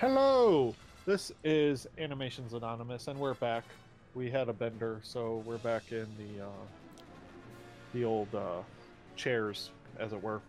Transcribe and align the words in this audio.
Hello, 0.00 0.74
this 1.04 1.30
is 1.44 1.86
Animations 1.98 2.54
Anonymous, 2.54 3.08
and 3.08 3.20
we're 3.20 3.34
back. 3.34 3.64
We 4.14 4.30
had 4.30 4.48
a 4.48 4.52
bender, 4.54 4.98
so 5.02 5.42
we're 5.44 5.58
back 5.58 5.92
in 5.92 6.06
the 6.16 6.44
uh, 6.46 7.02
the 7.92 8.06
old 8.06 8.34
uh, 8.34 8.62
chairs, 9.14 9.72
as 9.98 10.14
it 10.14 10.22
were. 10.22 10.40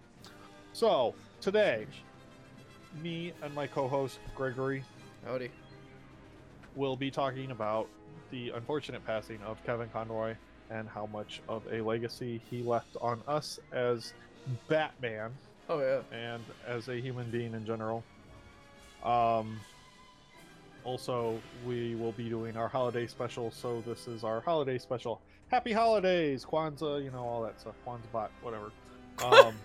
So 0.71 1.13
today, 1.41 1.85
me 3.03 3.33
and 3.41 3.53
my 3.53 3.67
co-host 3.67 4.19
Gregory 4.37 4.85
Howdy. 5.25 5.51
will 6.77 6.95
be 6.95 7.11
talking 7.11 7.51
about 7.51 7.89
the 8.29 8.51
unfortunate 8.51 9.05
passing 9.05 9.41
of 9.41 9.61
Kevin 9.65 9.89
Conroy 9.89 10.33
and 10.69 10.87
how 10.87 11.07
much 11.07 11.41
of 11.49 11.61
a 11.69 11.81
legacy 11.81 12.41
he 12.49 12.63
left 12.63 12.95
on 13.01 13.21
us 13.27 13.59
as 13.73 14.13
Batman 14.69 15.31
Oh 15.67 15.79
yeah. 15.81 15.99
and 16.17 16.41
as 16.65 16.87
a 16.87 16.95
human 17.01 17.29
being 17.29 17.53
in 17.53 17.65
general. 17.65 18.01
Um, 19.03 19.59
also, 20.83 21.39
we 21.65 21.95
will 21.95 22.11
be 22.13 22.29
doing 22.29 22.57
our 22.57 22.67
holiday 22.67 23.07
special, 23.07 23.51
so 23.51 23.81
this 23.85 24.07
is 24.07 24.23
our 24.23 24.41
holiday 24.41 24.77
special. 24.77 25.21
Happy 25.49 25.71
holidays, 25.73 26.45
Kwanzaa, 26.45 27.03
you 27.03 27.11
know 27.11 27.23
all 27.23 27.41
that 27.43 27.59
stuff, 27.59 27.75
Kwanzaa 27.85 28.11
bot, 28.11 28.31
whatever. 28.41 28.71
Um, 29.23 29.55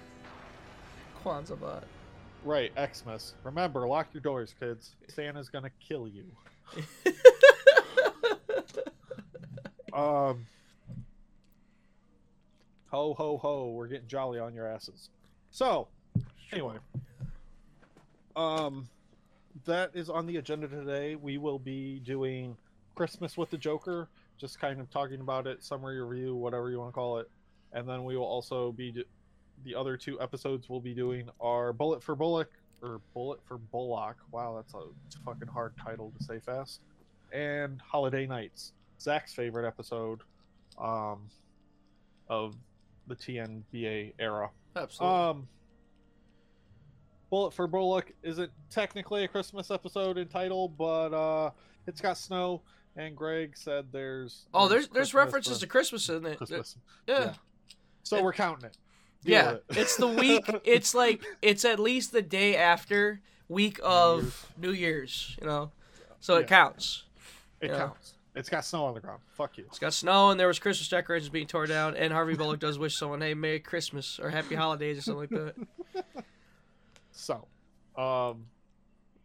Kwanzaa 1.25 1.59
bot. 1.61 1.85
right, 2.45 2.73
Xmas. 2.95 3.35
Remember, 3.45 3.87
lock 3.87 4.09
your 4.13 4.21
doors, 4.21 4.55
kids. 4.59 4.95
Santa's 5.09 5.49
gonna 5.49 5.71
kill 5.81 6.09
you. 6.09 6.25
Um, 9.97 10.45
ho 12.91 13.15
ho 13.15 13.39
ho, 13.39 13.71
we're 13.71 13.87
getting 13.87 14.09
jolly 14.09 14.39
on 14.39 14.53
your 14.53 14.67
asses. 14.67 15.09
So, 15.51 15.89
anyway, 16.53 16.77
um, 18.37 18.87
that 19.65 19.91
is 19.95 20.11
on 20.11 20.27
the 20.27 20.37
agenda 20.37 20.69
today. 20.69 21.17
We 21.17 21.39
will 21.39 21.59
be 21.59 22.01
doing 22.01 22.57
Christmas 22.95 23.37
with 23.37 23.51
the 23.51 23.59
Joker, 23.59 24.09
just 24.39 24.61
kind 24.61 24.81
of 24.81 24.91
talking 24.91 25.21
about 25.21 25.47
it, 25.47 25.65
summary 25.65 26.03
review, 26.03 26.35
whatever 26.35 26.71
you 26.71 26.79
want 26.79 26.91
to 26.91 26.95
call 26.95 27.19
it, 27.19 27.31
and 27.73 27.89
then 27.89 28.05
we 28.05 28.17
will 28.17 28.25
also 28.25 28.73
be 28.73 28.93
do- 28.93 29.05
the 29.65 29.75
other 29.75 29.97
two 29.97 30.21
episodes 30.21 30.69
we'll 30.69 30.81
be 30.81 30.95
doing 30.95 31.29
are 31.41 31.73
Bullet 31.73 32.03
for 32.03 32.15
Bullock 32.15 32.51
or 32.83 33.01
Bullet 33.15 33.41
for 33.47 33.59
Bullock. 33.59 34.17
Wow, 34.31 34.55
that's 34.57 34.75
a 34.75 34.85
fucking 35.25 35.49
hard 35.49 35.73
title 35.83 36.13
to 36.19 36.25
say 36.25 36.39
fast. 36.39 36.81
And 37.33 37.81
Holiday 37.81 38.27
Knights, 38.27 38.73
Zach's 39.01 39.33
favorite 39.33 39.67
episode, 39.67 40.21
um, 40.79 41.23
of 42.29 42.55
the 43.07 43.17
TNBA 43.17 44.13
era. 44.19 44.51
Absolutely. 44.75 45.19
Um, 45.19 45.49
Bullet 47.37 47.53
for 47.53 47.67
Bullock 47.67 48.13
isn't 48.23 48.51
technically 48.71 49.25
a 49.25 49.29
Christmas 49.29 49.71
episode 49.71 50.17
in 50.17 50.27
title, 50.27 50.69
but 50.69 51.13
uh, 51.13 51.51
it's 51.87 52.01
got 52.01 52.17
snow, 52.17 52.63
and 52.97 53.15
Greg 53.15 53.55
said 53.59 53.89
there's. 53.93 54.47
oh, 54.55 54.69
there's 54.69 54.89
there's 54.89 55.11
Christmas 55.13 55.15
references 55.27 55.59
to 55.59 55.67
Christmas 55.67 56.09
in 56.09 56.25
it. 56.25 56.39
Christmas. 56.39 56.77
Yeah. 57.07 57.19
yeah. 57.21 57.33
So 58.05 58.17
It- 58.17 58.25
we're 58.25 58.33
counting 58.33 58.65
it. 58.65 58.79
Deal 59.23 59.33
Yeah. 59.33 59.51
it. 59.53 59.65
it's 59.69 59.97
the 59.99 60.07
week. 60.09 60.47
It's 60.65 60.95
like 60.95 61.23
it's 61.43 61.67
at 61.67 61.79
least 61.79 62.13
the 62.13 62.23
day 62.23 62.57
after 62.57 63.21
week 63.51 63.79
of 63.85 64.23
Year's. 64.23 64.47
New 64.57 64.71
Year's. 64.73 65.37
You 65.43 65.47
know, 65.47 65.73
so 66.21 66.37
Yeah. 66.37 66.41
it 66.41 66.47
counts. 66.47 67.05
It 67.61 67.71
counts. 67.71 68.15
It's 68.35 68.49
got 68.49 68.65
snow 68.65 68.87
on 68.87 68.95
the 68.95 69.01
ground. 69.01 69.21
Fuck 69.37 69.59
you. 69.59 69.65
It's 69.69 69.79
got 69.79 69.93
snow 69.93 70.31
and 70.31 70.41
there 70.41 70.47
was 70.49 70.59
Christmas 70.59 70.89
decorations 70.89 71.29
being 71.29 71.47
torn 71.47 71.69
down. 71.69 71.97
And 71.97 72.15
Harvey 72.15 72.35
Bullock 72.35 72.61
does 72.61 72.79
wish 72.79 72.97
someone, 72.97 73.21
"Hey, 73.21 73.35
Merry 73.35 73.61
Christmas" 73.61 74.19
or 74.19 74.31
"Happy 74.31 74.55
Holidays" 74.55 74.97
or 74.99 75.03
something 75.03 75.21
like 75.21 75.55
that. 75.95 76.15
So, 77.17 77.47
um, 77.97 78.45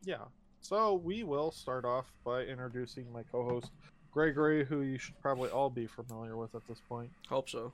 yeah. 0.03 0.23
So 0.61 0.93
we 0.95 1.23
will 1.23 1.51
start 1.51 1.83
off 1.85 2.05
by 2.23 2.43
introducing 2.43 3.11
my 3.11 3.23
co-host 3.31 3.69
Gregory, 4.13 4.63
who 4.65 4.81
you 4.81 4.97
should 4.97 5.19
probably 5.21 5.49
all 5.49 5.69
be 5.69 5.87
familiar 5.87 6.37
with 6.37 6.55
at 6.55 6.65
this 6.67 6.79
point. 6.87 7.09
Hope 7.29 7.49
so. 7.49 7.73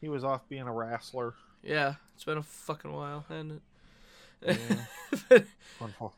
He 0.00 0.08
was 0.08 0.24
off 0.24 0.48
being 0.48 0.62
a 0.62 0.72
wrestler. 0.72 1.34
Yeah, 1.62 1.94
it's 2.14 2.24
been 2.24 2.38
a 2.38 2.42
fucking 2.42 2.92
while, 2.92 3.24
hasn't 3.28 3.62
Yeah. 4.42 4.84
it? 5.30 5.46
Wonderful. 5.80 6.14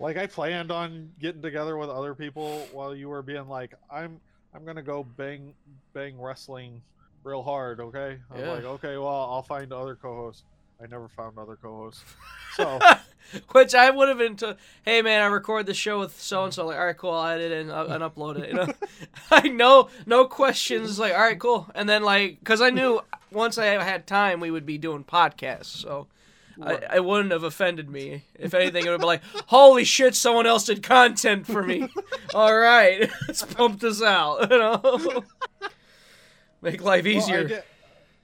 Like 0.00 0.16
I 0.16 0.26
planned 0.26 0.70
on 0.72 1.12
getting 1.20 1.42
together 1.42 1.76
with 1.76 1.90
other 1.90 2.14
people 2.14 2.66
while 2.72 2.94
you 2.94 3.08
were 3.08 3.22
being 3.22 3.48
like, 3.48 3.74
I'm 3.90 4.20
I'm 4.54 4.64
gonna 4.64 4.82
go 4.82 5.04
bang 5.04 5.52
bang 5.92 6.20
wrestling 6.20 6.80
real 7.24 7.42
hard, 7.42 7.80
okay? 7.80 8.18
I'm 8.32 8.40
Yeah. 8.40 8.50
like, 8.52 8.64
okay, 8.64 8.96
well 8.96 9.08
I'll 9.08 9.42
find 9.42 9.72
other 9.72 9.96
co-hosts. 9.96 10.44
I 10.82 10.86
never 10.86 11.08
found 11.08 11.38
other 11.38 11.56
co-hosts. 11.56 12.04
So 12.56 12.78
Which 13.50 13.74
I 13.74 13.90
would 13.90 14.08
have 14.08 14.18
been 14.18 14.36
to, 14.36 14.56
hey 14.84 15.02
man, 15.02 15.22
I 15.22 15.26
record 15.26 15.66
the 15.66 15.74
show 15.74 15.98
with 15.98 16.20
so 16.20 16.44
and 16.44 16.54
so. 16.54 16.66
Like, 16.66 16.76
all 16.78 16.84
right, 16.86 16.96
cool, 16.96 17.10
I'll 17.10 17.32
edit 17.32 17.50
it 17.50 17.62
and, 17.62 17.70
uh, 17.72 17.86
and 17.88 18.00
upload 18.04 18.38
it. 18.38 18.50
You 18.50 18.54
know, 18.54 18.66
like 19.32 19.52
no, 19.52 19.88
no 20.06 20.26
questions. 20.26 20.96
Like, 21.00 21.14
all 21.14 21.18
right, 21.20 21.38
cool. 21.40 21.66
And 21.74 21.88
then 21.88 22.04
like, 22.04 22.44
cause 22.44 22.60
I 22.60 22.70
knew 22.70 23.00
once 23.32 23.58
I 23.58 23.64
had 23.66 24.06
time, 24.06 24.38
we 24.38 24.52
would 24.52 24.64
be 24.66 24.78
doing 24.78 25.02
podcasts. 25.02 25.64
So 25.66 26.06
Right. 26.56 26.84
I, 26.88 26.96
it 26.96 27.04
wouldn't 27.04 27.32
have 27.32 27.42
offended 27.42 27.90
me. 27.90 28.22
If 28.38 28.54
anything, 28.54 28.86
it 28.86 28.90
would 28.90 29.00
be 29.00 29.06
like, 29.06 29.22
holy 29.46 29.82
shit, 29.82 30.14
someone 30.14 30.46
else 30.46 30.66
did 30.66 30.84
content 30.84 31.48
for 31.48 31.64
me. 31.64 31.88
all 32.32 32.56
right, 32.56 33.10
let's 33.26 33.42
pump 33.42 33.80
this 33.80 34.00
out. 34.00 34.48
You 34.52 34.58
know, 34.58 35.24
make 36.62 36.82
life 36.82 37.04
Well, 37.04 37.12
easier. 37.16 37.38
I, 37.40 37.44
did, 37.44 37.62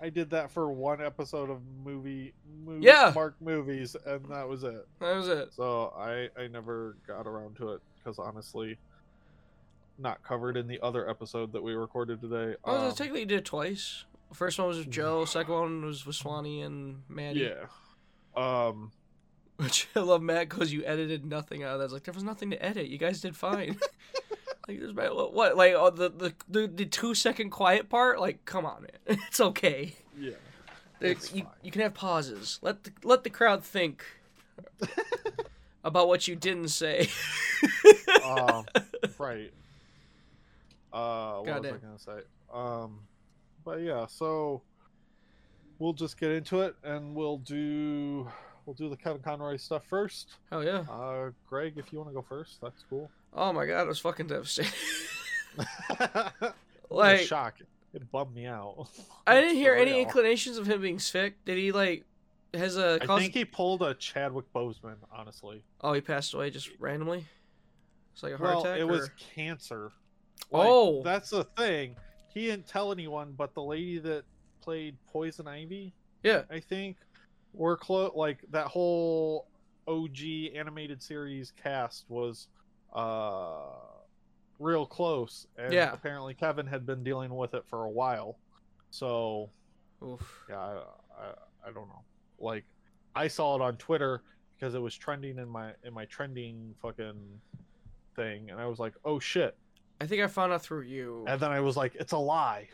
I 0.03 0.09
did 0.09 0.31
that 0.31 0.51
for 0.51 0.71
one 0.73 1.01
episode 1.03 1.51
of 1.51 1.61
movie, 1.85 2.33
movie 2.65 2.85
Yeah. 2.87 3.13
Mark 3.15 3.35
movies, 3.41 3.97
and 4.07 4.25
that 4.31 4.49
was 4.49 4.65
it. 4.65 4.87
that 5.01 5.15
was 5.15 5.29
it. 5.29 5.53
So 5.53 5.93
I 5.97 6.29
I 6.41 6.49
never 6.49 6.97
got 7.07 7.27
around 7.27 7.57
to 7.57 7.73
it 7.73 7.81
because 7.97 8.19
honestly, 8.19 8.79
not 9.99 10.23
covered 10.23 10.57
in 10.57 10.67
the 10.67 10.81
other 10.83 11.09
episode 11.09 11.53
that 11.53 11.63
we 11.63 11.75
recorded 11.75 12.21
today. 12.23 12.57
Oh, 12.65 12.89
Um, 12.89 12.95
technically 12.95 13.21
you 13.21 13.27
did 13.27 13.39
it 13.41 13.45
twice. 13.45 14.05
First 14.33 14.59
one 14.59 14.69
was 14.69 14.79
with 14.79 14.91
Joe. 14.91 15.25
Second 15.25 15.53
one 15.55 15.85
was 15.85 16.07
with 16.07 16.17
Swanee 16.17 16.63
and 16.63 17.03
Maddie. 17.09 17.51
yeah. 17.51 17.67
Um. 18.37 18.93
Which 19.57 19.89
I 19.97 20.01
love 20.01 20.23
Matt 20.23 20.49
because 20.49 20.73
you 20.73 20.83
edited 20.87 21.27
nothing 21.27 21.63
out 21.63 21.73
of 21.75 21.79
that. 21.81 21.85
It's 21.87 21.93
like 21.93 22.05
there 22.05 22.15
was 22.15 22.23
nothing 22.25 22.51
to 22.53 22.65
edit. 22.65 22.87
You 22.89 22.97
guys 22.97 23.21
did 23.21 23.37
fine. 23.37 23.79
like 24.71 24.81
there's 24.81 25.33
what, 25.33 25.57
like 25.57 25.75
oh, 25.75 25.91
the, 25.91 26.09
the 26.11 26.35
the 26.49 26.67
the 26.69 26.87
two 26.87 27.15
second 27.15 27.51
quiet 27.51 27.89
part. 27.89 28.21
Like 28.21 28.45
come 28.45 28.65
on, 28.65 28.83
man, 28.83 29.19
it's 29.29 29.41
okay. 29.41 29.95
Yeah. 30.19 30.33
It's 31.01 31.35
you 31.35 31.45
fine. 31.45 31.53
you 31.63 31.71
can 31.71 31.83
have 31.83 31.95
pauses. 31.95 32.59
Let 32.63 32.85
the 32.85 32.93
let 33.03 33.25
the 33.25 33.31
crowd 33.31 33.65
think 33.65 34.05
about 35.85 36.09
what 36.09 36.29
you 36.29 36.37
didn't 36.37 36.69
say. 36.69 37.09
um, 38.25 38.67
right. 39.19 39.53
Uh, 40.93 41.39
what 41.39 41.63
was 41.63 41.73
I 41.73 41.77
gonna 41.79 41.99
say? 41.99 42.21
Um, 42.53 43.01
but 43.65 43.81
yeah, 43.81 44.07
so 44.07 44.63
we'll 45.79 45.95
just 45.95 46.19
get 46.21 46.31
into 46.31 46.61
it, 46.61 46.77
and 46.85 47.15
we'll 47.15 47.39
do 47.39 48.29
we'll 48.67 48.75
do 48.75 48.91
the 48.91 48.97
Kevin 48.97 49.23
Conroy 49.23 49.57
stuff 49.57 49.85
first. 49.89 50.37
oh 50.53 50.61
yeah. 50.61 50.85
Uh, 50.91 51.31
Greg, 51.49 51.75
if 51.77 51.93
you 51.93 51.99
want 51.99 52.11
to 52.11 52.15
go 52.15 52.23
first, 52.23 52.61
that's 52.61 52.85
cool. 52.91 53.11
Oh 53.33 53.53
my 53.53 53.67
god, 53.67 53.83
it 53.83 53.89
was 53.89 53.99
fucking 53.99 54.27
devastating. 54.27 54.73
like 55.59 56.53
like 56.91 57.21
shock. 57.21 57.57
It 57.93 58.11
bummed 58.11 58.35
me 58.35 58.47
out. 58.47 58.89
I 59.27 59.41
didn't 59.41 59.57
hear 59.57 59.75
any 59.75 60.01
inclinations 60.01 60.59
of 60.59 60.67
him 60.67 60.81
being 60.81 60.99
sick. 60.99 61.45
Did 61.45 61.59
he 61.59 61.73
like 61.73 62.05
has 62.55 62.77
a 62.77 62.99
I 63.09 63.19
think 63.19 63.35
he 63.35 63.45
pulled 63.45 63.83
a 63.83 63.95
Chadwick 63.95 64.53
Boseman. 64.53 64.97
Honestly, 65.13 65.63
Oh, 65.81 65.93
he 65.93 66.01
passed 66.01 66.35
away 66.35 66.51
just 66.51 66.71
randomly. 66.79 67.25
It's 68.13 68.23
like 68.23 68.33
a 68.33 68.37
heart 68.37 68.55
well, 68.57 68.65
attack. 68.65 68.81
it 68.81 68.85
was 68.85 69.09
or- 69.09 69.13
cancer. 69.35 69.93
Oh. 70.53 71.03
that's 71.03 71.31
the 71.31 71.45
thing. 71.45 71.97
He 72.29 72.47
didn't 72.47 72.67
tell 72.67 72.93
anyone, 72.93 73.35
but 73.37 73.55
the 73.55 73.63
lady 73.63 73.99
that 74.01 74.25
played 74.61 74.97
Poison 75.07 75.47
Ivy, 75.47 75.93
yeah. 76.23 76.43
I 76.51 76.61
think, 76.61 76.97
were 77.53 77.77
close. 77.77 78.13
Like 78.15 78.39
that 78.51 78.67
whole 78.67 79.47
OG 79.87 80.19
animated 80.55 81.03
series 81.03 81.53
cast 81.53 82.05
was 82.09 82.49
uh 82.93 83.73
real 84.59 84.85
close, 84.87 85.47
and 85.57 85.73
Yeah. 85.73 85.93
apparently 85.93 86.35
Kevin 86.35 86.67
had 86.67 86.85
been 86.85 87.03
dealing 87.03 87.35
with 87.35 87.55
it 87.55 87.65
for 87.67 87.85
a 87.85 87.91
while. 87.91 88.39
So 88.91 89.51
Oof. 90.03 90.45
yeah, 90.49 90.59
I, 90.59 90.73
I, 91.19 91.69
I 91.69 91.73
don't 91.73 91.89
know. 91.89 92.03
Like 92.39 92.65
I 93.15 93.29
saw 93.29 93.57
it 93.57 93.63
on 93.63 93.77
Twitter 93.77 94.23
because 94.59 94.75
it 94.75 94.81
was 94.81 94.95
trending 94.95 95.39
in 95.39 95.49
my 95.49 95.73
in 95.85 95.95
my 95.95 96.05
trending 96.07 96.75
fucking 96.83 97.41
thing, 98.17 98.51
and 98.51 98.61
I 98.61 98.67
was 98.67 98.79
like, 98.79 98.95
oh 99.05 99.19
shit. 99.19 99.57
I 100.03 100.07
think 100.07 100.23
I 100.23 100.27
found 100.29 100.51
out 100.53 100.63
through 100.63 100.83
you. 100.83 101.25
And 101.29 101.39
then 101.39 101.53
I 101.53 101.61
was 101.61 101.77
like, 101.77 101.95
it's 101.95 102.13
a 102.13 102.19
lie. 102.19 102.69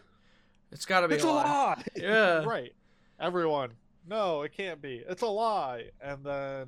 It's 0.71 0.85
got 0.87 1.01
to 1.01 1.09
be 1.09 1.17
It's 1.17 1.25
a 1.25 1.29
a 1.29 1.31
lie. 1.31 1.43
lie. 1.45 1.83
Yeah. 1.97 2.45
right. 2.45 2.73
Everyone, 3.21 3.71
no, 4.09 4.43
it 4.43 4.53
can't 4.53 4.81
be. 4.81 5.03
It's 5.09 5.23
a 5.23 5.27
lie. 5.27 5.91
And 6.01 6.23
then 6.25 6.67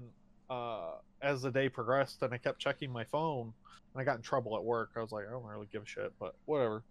uh, 0.51 0.95
as 1.23 1.43
the 1.43 1.51
day 1.51 1.69
progressed, 1.69 2.23
and 2.23 2.33
I 2.33 2.39
kept 2.39 2.59
checking 2.59 2.91
my 2.93 3.05
phone, 3.05 3.53
and 3.95 4.01
I 4.01 4.05
got 4.05 4.17
in 4.17 4.23
trouble 4.23 4.57
at 4.57 4.65
work. 4.65 4.91
I 4.97 5.01
was 5.01 5.13
like, 5.13 5.27
I 5.29 5.31
don't 5.31 5.45
really 5.45 5.69
give 5.73 5.83
a 5.83 5.87
shit, 5.87 6.13
but 6.19 6.35
whatever. 6.47 6.83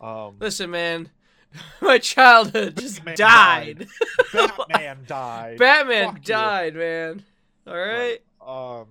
Um, 0.00 0.36
Listen, 0.40 0.70
man, 0.70 1.10
my 1.80 1.98
childhood 1.98 2.76
just 2.76 3.04
Batman 3.04 3.16
died. 3.16 3.86
Batman 4.32 4.98
died. 5.06 5.58
Batman 5.58 6.06
Fuck 6.06 6.16
you. 6.16 6.22
died, 6.34 6.74
man. 6.74 7.24
All 7.66 7.76
right. 7.76 8.18
Um, 8.44 8.86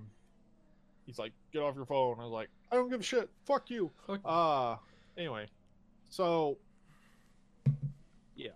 he's 1.06 1.20
like, 1.20 1.34
"Get 1.52 1.62
off 1.62 1.76
your 1.76 1.86
phone." 1.86 2.16
I 2.20 2.24
was 2.24 2.32
like, 2.32 2.50
"I 2.72 2.76
don't 2.76 2.90
give 2.90 3.02
a 3.02 3.04
shit. 3.04 3.30
Fuck 3.46 3.70
you." 3.70 3.92
Fuck- 4.08 4.22
Uh 4.24 4.76
anyway, 5.18 5.46
so 6.10 6.58
yeah, 8.36 8.50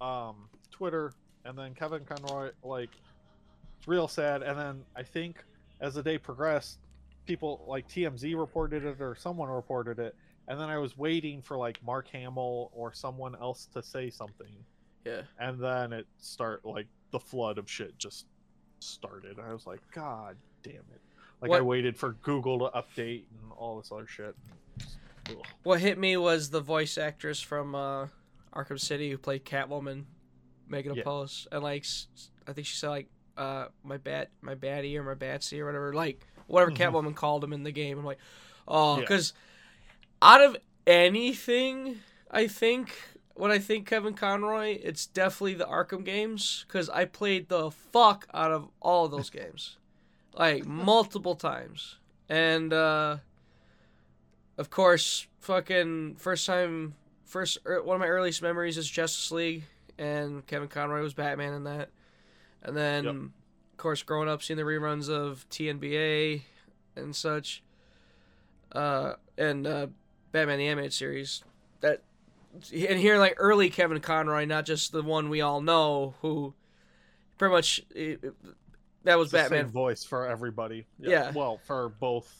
um, 0.00 0.48
Twitter, 0.70 1.12
and 1.44 1.56
then 1.56 1.74
Kevin 1.74 2.04
Conroy, 2.04 2.50
like, 2.62 2.90
it's 3.78 3.88
real 3.88 4.08
sad. 4.08 4.42
And 4.42 4.58
then 4.58 4.84
I 4.96 5.02
think 5.02 5.44
as 5.80 5.94
the 5.94 6.02
day 6.02 6.18
progressed, 6.18 6.78
people 7.26 7.64
like 7.68 7.88
TMZ 7.88 8.38
reported 8.38 8.84
it 8.84 9.00
or 9.00 9.14
someone 9.14 9.48
reported 9.48 9.98
it, 9.98 10.14
and 10.48 10.58
then 10.60 10.68
I 10.68 10.78
was 10.78 10.96
waiting 10.98 11.42
for 11.42 11.56
like 11.56 11.82
Mark 11.84 12.08
Hamill 12.08 12.70
or 12.74 12.92
someone 12.92 13.34
else 13.36 13.66
to 13.74 13.82
say 13.82 14.10
something, 14.10 14.52
Yeah. 15.04 15.22
and 15.38 15.58
then 15.58 15.92
it 15.92 16.06
start 16.18 16.64
like 16.64 16.86
the 17.10 17.20
flood 17.20 17.58
of 17.58 17.70
shit 17.70 17.96
just 17.98 18.26
started. 18.80 19.38
I 19.38 19.52
was 19.52 19.66
like, 19.66 19.80
God 19.92 20.36
damn 20.62 20.74
it! 20.74 21.00
Like 21.40 21.52
I 21.52 21.60
waited 21.60 21.96
for 21.96 22.12
Google 22.22 22.58
to 22.70 22.76
update 22.76 23.24
and 23.42 23.52
all 23.56 23.78
this 23.78 23.90
other 23.92 24.06
shit. 24.06 24.34
Ugh. 25.28 25.36
What 25.62 25.80
hit 25.80 25.98
me 25.98 26.16
was 26.16 26.50
the 26.50 26.60
voice 26.60 26.98
actress 26.98 27.40
from 27.40 27.74
uh, 27.74 28.06
Arkham 28.54 28.80
City 28.80 29.10
who 29.10 29.18
played 29.18 29.44
Catwoman 29.44 30.04
making 30.68 30.92
a 30.92 30.96
Yeah. 30.96 31.02
post, 31.04 31.46
and 31.52 31.62
like 31.62 31.84
I 32.46 32.52
think 32.52 32.66
she 32.66 32.76
said 32.76 32.88
like 32.90 33.08
uh, 33.40 33.68
my 33.82 33.96
bat, 33.96 34.28
my 34.42 34.54
baddie 34.54 34.96
or 34.96 35.02
my 35.02 35.14
batsy 35.14 35.58
or 35.60 35.66
whatever, 35.66 35.92
like 35.94 36.26
whatever 36.46 36.70
Mhm. 36.72 36.76
Catwoman 36.76 37.14
called 37.14 37.42
him 37.42 37.52
in 37.52 37.62
the 37.62 37.72
game. 37.72 37.98
I'm 37.98 38.04
like, 38.04 38.18
oh, 38.68 38.96
Yeah. 38.96 39.00
because 39.00 39.32
out 40.22 40.40
of 40.42 40.56
anything, 40.86 42.00
I 42.30 42.46
think 42.46 42.94
when 43.34 43.50
I 43.50 43.58
think 43.58 43.86
Kevin 43.86 44.14
Conroy, 44.14 44.78
it's 44.82 45.06
definitely 45.06 45.54
the 45.54 45.64
Arkham 45.66 46.04
games 46.04 46.64
because 46.68 46.90
I 46.90 47.06
played 47.06 47.48
the 47.48 47.70
fuck 47.70 48.26
out 48.34 48.52
of 48.52 48.68
all 48.80 49.06
of 49.06 49.10
those 49.10 49.30
games, 49.40 49.76
like 50.34 50.64
multiple 50.66 51.34
times, 51.34 51.96
and. 52.28 52.72
uh 52.72 53.16
of 54.58 54.68
course, 54.68 55.26
fucking 55.38 56.16
first 56.16 56.44
time, 56.46 56.94
first 57.24 57.56
er, 57.64 57.82
one 57.82 57.94
of 57.94 58.00
my 58.00 58.06
earliest 58.08 58.42
memories 58.42 58.76
is 58.76 58.86
Justice 58.90 59.30
League, 59.32 59.62
and 59.96 60.46
Kevin 60.46 60.68
Conroy 60.68 61.00
was 61.00 61.14
Batman 61.14 61.54
in 61.54 61.64
that. 61.64 61.88
And 62.62 62.76
then, 62.76 63.04
Yep. 63.04 63.14
of 63.14 63.76
course, 63.76 64.02
growing 64.02 64.28
up 64.28 64.42
seeing 64.42 64.56
the 64.58 64.62
reruns 64.64 65.08
of 65.08 65.48
TNBA 65.50 66.42
and 66.96 67.14
such, 67.16 67.62
uh, 68.72 69.14
and 69.38 69.66
uh, 69.66 69.86
Batman 70.32 70.58
the 70.58 70.66
Animated 70.68 70.92
Series. 70.92 71.42
That 71.80 72.02
and 72.72 72.98
hearing 72.98 73.20
like 73.20 73.34
early 73.38 73.70
Kevin 73.70 74.00
Conroy, 74.00 74.44
not 74.44 74.66
just 74.66 74.92
the 74.92 75.02
one 75.02 75.28
we 75.30 75.40
all 75.40 75.60
know, 75.62 76.14
who 76.20 76.52
pretty 77.38 77.52
much 77.52 77.80
it, 77.94 78.22
it- 78.24 78.34
that 79.04 79.16
was 79.18 79.28
It's 79.28 79.32
Batman. 79.48 79.68
voice 79.68 80.04
for 80.04 80.26
everybody. 80.26 80.86
Yeah. 80.98 81.32
Well, 81.32 81.58
for 81.66 81.88
both 81.88 82.30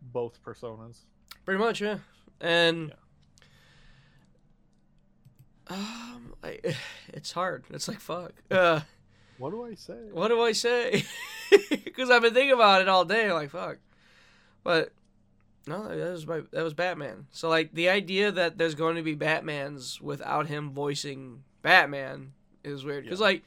both 0.00 0.42
personas. 0.42 1.00
Pretty 1.44 1.58
much, 1.58 1.82
yeah. 1.82 1.98
And 2.40 2.88
Yeah. 5.70 5.76
um, 5.76 6.34
I, 6.42 6.60
it's 7.08 7.32
hard. 7.32 7.64
It's 7.70 7.88
like 7.88 8.00
fuck. 8.00 8.32
Uh, 8.50 8.80
What 9.38 9.50
do 9.50 9.64
I 9.64 9.74
say? 9.74 9.98
what 10.12 10.28
do 10.28 10.40
I 10.42 10.52
say? 10.52 11.04
Because 11.70 12.10
I've 12.10 12.22
been 12.22 12.34
thinking 12.34 12.52
about 12.52 12.82
it 12.82 12.88
all 12.88 13.04
day. 13.04 13.32
Like 13.32 13.50
fuck. 13.50 13.78
But 14.62 14.92
no, 15.66 15.88
that 15.88 16.12
was 16.12 16.26
my 16.26 16.42
that 16.52 16.62
was 16.62 16.74
Batman. 16.74 17.26
So 17.32 17.48
like 17.48 17.72
the 17.72 17.88
idea 17.88 18.30
that 18.30 18.58
there's 18.58 18.74
going 18.74 18.96
to 18.96 19.02
be 19.02 19.16
Batmans 19.16 20.00
without 20.00 20.46
him 20.46 20.70
voicing 20.70 21.42
Batman 21.62 22.32
is 22.62 22.84
weird. 22.84 23.04
Because 23.04 23.18
Yeah. 23.20 23.26
like 23.26 23.42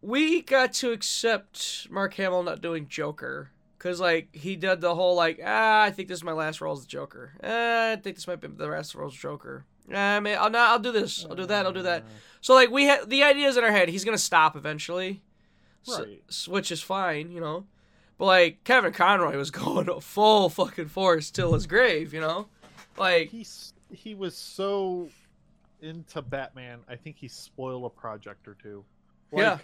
we 0.00 0.40
got 0.42 0.72
to 0.74 0.92
accept 0.92 1.86
Mark 1.90 2.14
Hamill 2.14 2.42
not 2.42 2.60
doing 2.60 2.88
Joker. 2.88 3.50
Cause 3.78 4.00
like 4.00 4.34
he 4.34 4.56
did 4.56 4.80
the 4.80 4.94
whole 4.96 5.14
like 5.14 5.38
ah 5.44 5.82
I 5.82 5.90
think 5.90 6.08
this 6.08 6.18
is 6.18 6.24
my 6.24 6.32
last 6.32 6.60
role 6.60 6.72
as 6.72 6.80
the 6.80 6.88
Joker. 6.88 7.32
Ah, 7.44 7.92
I 7.92 7.96
think 7.96 8.16
this 8.16 8.26
might 8.26 8.40
be 8.40 8.48
the 8.48 8.66
last 8.66 8.94
role 8.94 9.06
as 9.08 9.14
Joker. 9.14 9.64
Man, 9.88 10.26
I'll 10.38 10.50
not. 10.50 10.70
I'll 10.70 10.78
do 10.78 10.92
this. 10.92 11.24
I'll 11.28 11.34
do 11.36 11.46
that. 11.46 11.66
I'll 11.66 11.72
do 11.72 11.82
that. 11.82 12.02
Uh. 12.02 12.06
So 12.40 12.54
like 12.54 12.70
we 12.70 12.84
had 12.84 13.08
the 13.08 13.22
ideas 13.24 13.56
in 13.56 13.64
our 13.64 13.70
head. 13.72 13.88
He's 13.88 14.04
gonna 14.04 14.18
stop 14.18 14.54
eventually, 14.56 15.22
so- 15.82 16.04
Right. 16.04 16.22
s- 16.28 16.46
which 16.48 16.70
is 16.70 16.80
fine, 16.82 17.30
you 17.32 17.40
know. 17.40 17.66
But 18.18 18.26
like 18.26 18.64
Kevin 18.64 18.92
Conroy 18.92 19.36
was 19.36 19.50
going 19.52 19.88
full 20.00 20.48
fucking 20.50 20.88
force 20.88 21.30
till 21.30 21.54
his 21.54 21.66
grave, 21.66 22.12
you 22.14 22.20
know. 22.20 22.48
Like 22.96 23.30
He's 23.30 23.72
he 23.92 24.14
was 24.14 24.36
so 24.36 25.08
into 25.80 26.20
Batman. 26.22 26.80
I 26.88 26.96
think 26.96 27.16
he 27.16 27.28
spoiled 27.28 27.84
a 27.84 27.88
project 27.90 28.46
or 28.48 28.56
two. 28.62 28.84
Like, 29.32 29.42
Yeah. 29.42 29.58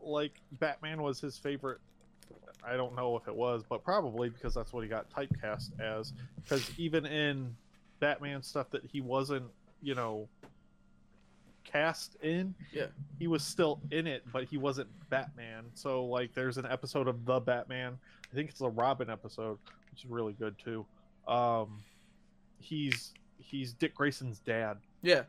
Like 0.00 0.40
Batman 0.52 1.02
was 1.02 1.20
his 1.20 1.36
favorite. 1.38 1.78
I 2.66 2.76
don't 2.76 2.96
know 2.96 3.16
if 3.16 3.28
it 3.28 3.34
was, 3.34 3.62
but 3.68 3.84
probably 3.84 4.28
because 4.28 4.54
that's 4.54 4.72
what 4.72 4.82
he 4.82 4.88
got 4.88 5.08
typecast 5.10 5.78
as. 5.80 6.12
Because 6.42 6.68
even 6.78 7.06
in 7.06 7.54
Batman 8.00 8.42
stuff 8.42 8.70
that 8.70 8.84
he 8.84 9.00
wasn't, 9.00 9.44
you 9.82 9.94
know, 9.94 10.28
cast 11.64 12.16
in, 12.22 12.54
Yeah. 12.72 12.86
he 13.18 13.26
was 13.26 13.42
still 13.42 13.80
in 13.90 14.06
it, 14.06 14.24
but 14.32 14.44
he 14.44 14.56
wasn't 14.56 14.88
Batman. 15.10 15.64
So 15.74 16.04
like, 16.06 16.32
there's 16.34 16.58
an 16.58 16.66
episode 16.66 17.08
of 17.08 17.24
the 17.24 17.40
Batman. 17.40 17.98
I 18.30 18.34
think 18.34 18.50
it's 18.50 18.60
a 18.60 18.68
Robin 18.68 19.10
episode, 19.10 19.58
which 19.90 20.04
is 20.04 20.10
really 20.10 20.32
good 20.34 20.56
too. 20.58 20.86
Um, 21.26 21.82
he's 22.58 23.12
he's 23.38 23.72
Dick 23.72 23.94
Grayson's 23.94 24.38
dad. 24.40 24.78
yeah, 25.02 25.24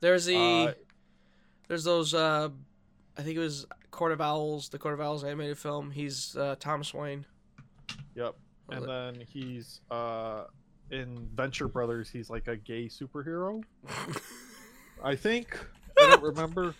there's 0.00 0.24
the 0.26 0.36
Uh, 0.36 0.72
there's 1.68 1.84
those 1.84 2.14
uh, 2.14 2.48
I 3.16 3.22
think 3.22 3.36
it 3.36 3.40
was 3.40 3.66
Court 3.90 4.12
of 4.12 4.20
Owls, 4.20 4.68
the 4.68 4.78
Court 4.78 4.94
of 4.94 5.00
Owls 5.00 5.22
animated 5.24 5.56
film. 5.58 5.90
He's 5.92 6.36
uh, 6.36 6.56
Thomas 6.58 6.92
Wayne. 6.92 7.24
Yep. 8.16 8.34
And 8.70 8.88
then 8.88 9.20
he's 9.28 9.80
uh 9.90 10.44
in 10.90 11.28
Venture 11.34 11.68
Brothers. 11.68 12.10
He's 12.10 12.30
like 12.30 12.48
a 12.48 12.56
gay 12.56 12.86
superhero. 12.86 13.62
I 15.02 15.14
think. 15.16 15.58
I 15.98 16.10
don't 16.10 16.22
remember. 16.22 16.74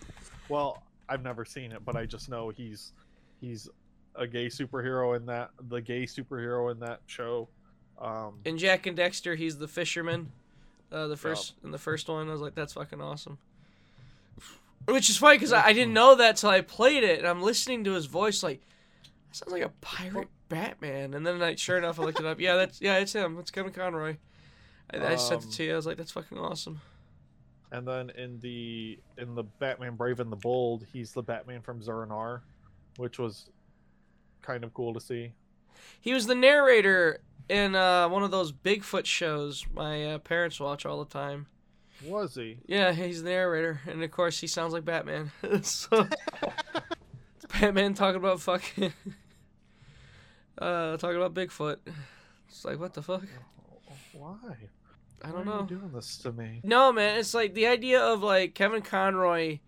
Well, 0.49 0.83
I've 1.09 1.23
never 1.23 1.45
seen 1.45 1.73
it, 1.73 1.85
but 1.85 1.97
I 1.97 2.07
just 2.07 2.29
know 2.29 2.51
he's 2.51 2.93
he's 3.41 3.69
a 4.17 4.27
gay 4.27 4.47
superhero 4.47 5.17
in 5.17 5.27
that 5.27 5.51
the 5.69 5.81
gay 5.81 6.05
superhero 6.05 6.71
in 6.71 6.81
that 6.81 7.01
show. 7.07 7.49
Um, 8.01 8.41
In 8.45 8.59
Jak 8.59 8.87
and 8.87 8.97
Daxter, 8.97 9.37
he's 9.37 9.59
the 9.59 9.69
fisherman. 9.69 10.33
Uh, 10.91 11.07
the 11.09 11.17
first 11.17 11.55
in 11.65 11.71
the 11.71 11.79
first 11.79 12.09
one, 12.09 12.29
I 12.29 12.33
was 12.33 12.41
like, 12.41 12.55
that's 12.55 12.75
fucking 12.75 13.01
awesome. 13.01 13.39
Which 14.87 15.09
is 15.09 15.17
funny 15.17 15.37
because 15.37 15.53
I, 15.53 15.67
I 15.67 15.73
didn't 15.73 15.95
know 15.95 16.15
that 16.17 16.37
till 16.37 16.51
I 16.51 16.61
played 16.61 17.05
it, 17.05 17.19
and 17.19 17.27
I'm 17.27 17.43
listening 17.43 17.85
to 17.85 17.93
his 17.93 18.07
voice 18.07 18.43
like, 18.43 18.61
that 18.61 18.67
sounds 19.35 19.53
like 19.53 19.63
a 19.63 19.71
pirate 19.81 20.29
Batman. 20.49 21.15
And 21.15 21.27
then, 21.27 21.39
like, 21.39 21.59
sure 21.59 21.79
enough, 21.79 21.99
I 21.99 22.05
looked 22.05 22.21
it 22.21 22.27
up. 22.27 22.41
Yeah, 22.41 22.57
that's 22.57 22.81
yeah, 22.81 22.97
it's 22.99 23.13
him. 23.15 23.39
It's 23.39 23.51
Kevin 23.51 23.73
Conroy. 23.73 24.17
I, 24.93 24.99
I 24.99 25.17
sent 25.17 25.43
it 25.43 25.47
Um, 25.47 25.51
to 25.53 25.65
you. 25.65 25.73
I 25.73 25.77
was 25.77 25.87
like, 25.87 25.97
that's 25.97 26.13
fucking 26.13 26.39
awesome. 26.39 26.81
and 27.73 27.87
then 27.89 28.11
in 28.11 28.39
the 28.41 28.99
in 29.19 29.35
the 29.35 29.43
Batman 29.45 29.97
Brave 29.97 30.21
and 30.21 30.31
the 30.31 30.37
Bold, 30.37 30.85
he's 30.93 31.13
the 31.13 31.23
Batman 31.23 31.63
from 31.63 31.83
Zur-En-Arrh, 31.83 32.43
which 32.99 33.19
was 33.19 33.49
kind 34.43 34.63
of 34.63 34.73
cool 34.75 34.93
to 34.95 35.01
see. 35.01 35.33
He 36.01 36.13
was 36.13 36.27
the 36.27 36.35
narrator 36.35 37.21
in 37.49 37.75
uh, 37.75 38.09
one 38.09 38.23
of 38.23 38.31
those 38.31 38.53
Bigfoot 38.53 39.07
shows 39.07 39.65
my 39.75 40.13
uh, 40.13 40.19
parents 40.19 40.61
watch 40.61 40.87
all 40.87 41.03
the 41.03 41.11
time. 41.11 41.47
Was 42.05 42.35
he? 42.35 42.59
Yeah, 42.67 42.93
he's 42.93 43.23
the 43.23 43.31
narrator, 43.31 43.81
and 43.87 44.03
of 44.03 44.11
course 44.11 44.39
he 44.41 44.47
sounds 44.47 44.73
like 44.73 44.85
Batman. 44.85 45.31
so 45.63 46.07
Batman 47.61 47.95
talking 47.95 48.17
about 48.17 48.41
fucking 48.41 48.93
uh 50.59 50.97
talking 50.97 51.17
about 51.17 51.35
Bigfoot. 51.35 51.79
It's 52.49 52.65
like 52.65 52.79
what 52.79 52.95
the 52.95 53.03
fuck? 53.03 53.25
Why? 54.13 54.37
I 55.23 55.29
don't 55.29 55.41
are 55.41 55.45
know. 55.45 55.61
you 55.69 55.79
doing 55.79 55.91
this 55.93 56.19
to 56.19 56.33
me? 56.33 56.61
No, 56.63 56.93
man, 56.93 57.19
it's 57.19 57.35
like 57.35 57.55
the 57.55 57.67
idea 57.67 58.01
of 58.01 58.23
like 58.23 58.55
Kevin 58.55 58.83
Conroy 58.83 59.59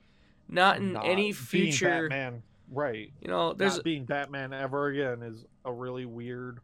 not 0.49 0.79
in 0.79 0.93
Not 0.93 1.05
any 1.05 1.23
being 1.23 1.35
future. 1.35 2.09
Batman, 2.09 2.43
right? 2.71 3.11
You 3.21 3.29
know, 3.29 3.53
there's 3.53 3.77
not 3.77 3.85
being 3.85 4.05
Batman 4.05 4.53
ever 4.53 4.89
again 4.89 5.23
is 5.23 5.45
a 5.65 5.73
really 5.73 6.05
weird. 6.05 6.61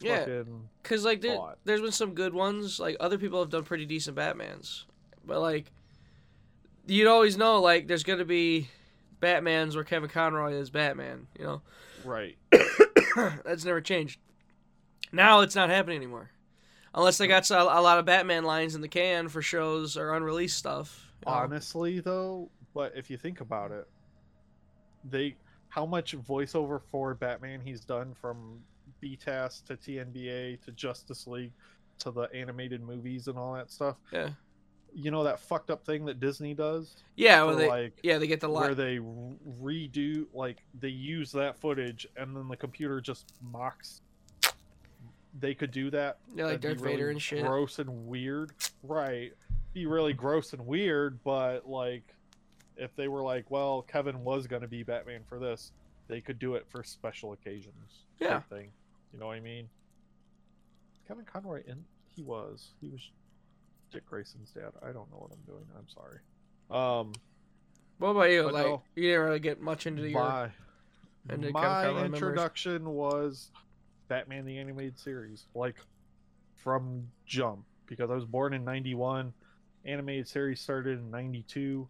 Yeah. 0.00 0.42
Cause 0.82 1.04
like 1.04 1.20
there, 1.20 1.36
thought. 1.36 1.58
there's 1.64 1.80
been 1.80 1.92
some 1.92 2.14
good 2.14 2.34
ones. 2.34 2.78
Like 2.78 2.96
other 3.00 3.18
people 3.18 3.40
have 3.40 3.50
done 3.50 3.64
pretty 3.64 3.86
decent 3.86 4.16
Batmans, 4.16 4.84
but 5.24 5.40
like 5.40 5.72
you'd 6.86 7.08
always 7.08 7.36
know 7.36 7.60
like 7.60 7.86
there's 7.88 8.04
gonna 8.04 8.24
be 8.24 8.68
Batmans 9.20 9.74
where 9.74 9.84
Kevin 9.84 10.08
Conroy 10.08 10.52
is 10.54 10.70
Batman. 10.70 11.26
You 11.38 11.44
know, 11.44 11.62
right. 12.04 12.36
that's 13.44 13.64
never 13.64 13.80
changed. 13.80 14.20
Now 15.12 15.40
it's 15.40 15.54
not 15.54 15.70
happening 15.70 15.96
anymore, 15.96 16.30
unless 16.94 17.18
they 17.18 17.26
got 17.26 17.50
a, 17.50 17.62
a 17.62 17.80
lot 17.80 17.98
of 17.98 18.04
Batman 18.04 18.44
lines 18.44 18.74
in 18.74 18.80
the 18.80 18.88
can 18.88 19.28
for 19.28 19.42
shows 19.42 19.96
or 19.96 20.14
unreleased 20.14 20.58
stuff. 20.58 21.12
you 21.24 21.30
know? 21.30 21.38
Honestly, 21.38 22.00
though, 22.00 22.50
but 22.74 22.92
if 22.96 23.10
you 23.10 23.16
think 23.16 23.40
about 23.40 23.70
it, 23.70 23.88
they 25.04 25.36
how 25.68 25.86
much 25.86 26.16
voiceover 26.16 26.80
for 26.90 27.14
Batman 27.14 27.60
he's 27.60 27.80
done 27.80 28.14
from 28.14 28.60
BTAS 29.02 29.64
to 29.64 29.76
TNBA 29.76 30.60
to 30.64 30.72
Justice 30.72 31.26
League 31.26 31.52
to 31.98 32.10
the 32.10 32.22
animated 32.34 32.82
movies 32.82 33.28
and 33.28 33.38
all 33.38 33.54
that 33.54 33.70
stuff. 33.70 33.96
Yeah. 34.12 34.30
You 34.96 35.10
know 35.10 35.24
that 35.24 35.38
fucked 35.38 35.70
up 35.70 35.84
thing 35.84 36.06
that 36.06 36.20
Disney 36.20 36.54
does, 36.54 36.96
Yeah, 37.16 37.44
well, 37.44 37.54
they, 37.54 37.68
like 37.68 37.98
yeah, 38.02 38.16
they 38.16 38.26
get 38.26 38.40
the 38.40 38.48
where 38.48 38.74
they 38.74 38.98
redo, 38.98 40.24
like 40.32 40.62
they 40.80 40.88
use 40.88 41.30
that 41.32 41.58
footage, 41.58 42.06
and 42.16 42.34
then 42.34 42.48
the 42.48 42.56
computer 42.56 43.00
just 43.02 43.34
mocks. 43.42 44.00
They 45.38 45.54
could 45.54 45.70
do 45.70 45.90
that. 45.90 46.16
Yeah, 46.34 46.46
like 46.46 46.62
Darth 46.62 46.80
Vader 46.80 46.96
really 46.96 47.10
and 47.10 47.22
shit. 47.22 47.44
Gross 47.44 47.78
and 47.78 48.06
weird, 48.06 48.52
right? 48.82 49.32
Be 49.74 49.84
really 49.84 50.14
gross 50.14 50.54
and 50.54 50.66
weird, 50.66 51.22
but 51.22 51.68
like, 51.68 52.14
if 52.78 52.96
they 52.96 53.08
were 53.08 53.22
like, 53.22 53.50
well, 53.50 53.82
Kevin 53.82 54.24
was 54.24 54.46
gonna 54.46 54.66
be 54.66 54.82
Batman 54.82 55.20
for 55.28 55.38
this, 55.38 55.72
they 56.08 56.22
could 56.22 56.38
do 56.38 56.54
it 56.54 56.64
for 56.70 56.82
special 56.82 57.34
occasions. 57.34 58.04
Yeah. 58.18 58.40
Thing. 58.40 58.70
You 59.12 59.20
know 59.20 59.26
what 59.26 59.36
I 59.36 59.40
mean? 59.40 59.68
Kevin 61.06 61.26
Conroy, 61.26 61.62
in 61.66 61.84
he 62.14 62.22
was 62.22 62.68
he 62.80 62.88
was 62.88 63.10
Dick 63.92 64.06
Grayson's 64.06 64.50
dad. 64.50 64.72
I 64.82 64.86
don't 64.86 65.10
know 65.10 65.18
what 65.18 65.30
I'm 65.32 65.44
doing. 65.46 65.64
I'm 65.76 65.88
sorry. 65.88 66.18
Um, 66.70 67.12
What 67.98 68.08
about 68.10 68.30
you? 68.30 68.50
Like, 68.50 68.66
no. 68.66 68.82
you 68.94 69.04
didn't 69.04 69.20
really 69.24 69.40
get 69.40 69.60
much 69.60 69.86
into 69.86 70.08
your. 70.08 70.20
my 70.20 70.50
into 71.30 71.50
my 71.50 71.62
Conroy 71.62 71.92
memories. 71.94 72.12
introduction 72.14 72.88
was 72.90 73.50
Batman 74.08 74.44
the 74.44 74.58
animated 74.58 74.98
series, 74.98 75.46
like 75.54 75.76
from 76.54 77.08
jump, 77.26 77.64
because 77.86 78.10
I 78.10 78.14
was 78.14 78.24
born 78.24 78.52
in 78.54 78.64
'91. 78.64 79.32
Animated 79.84 80.28
series 80.28 80.60
started 80.60 80.98
in 80.98 81.10
'92, 81.10 81.88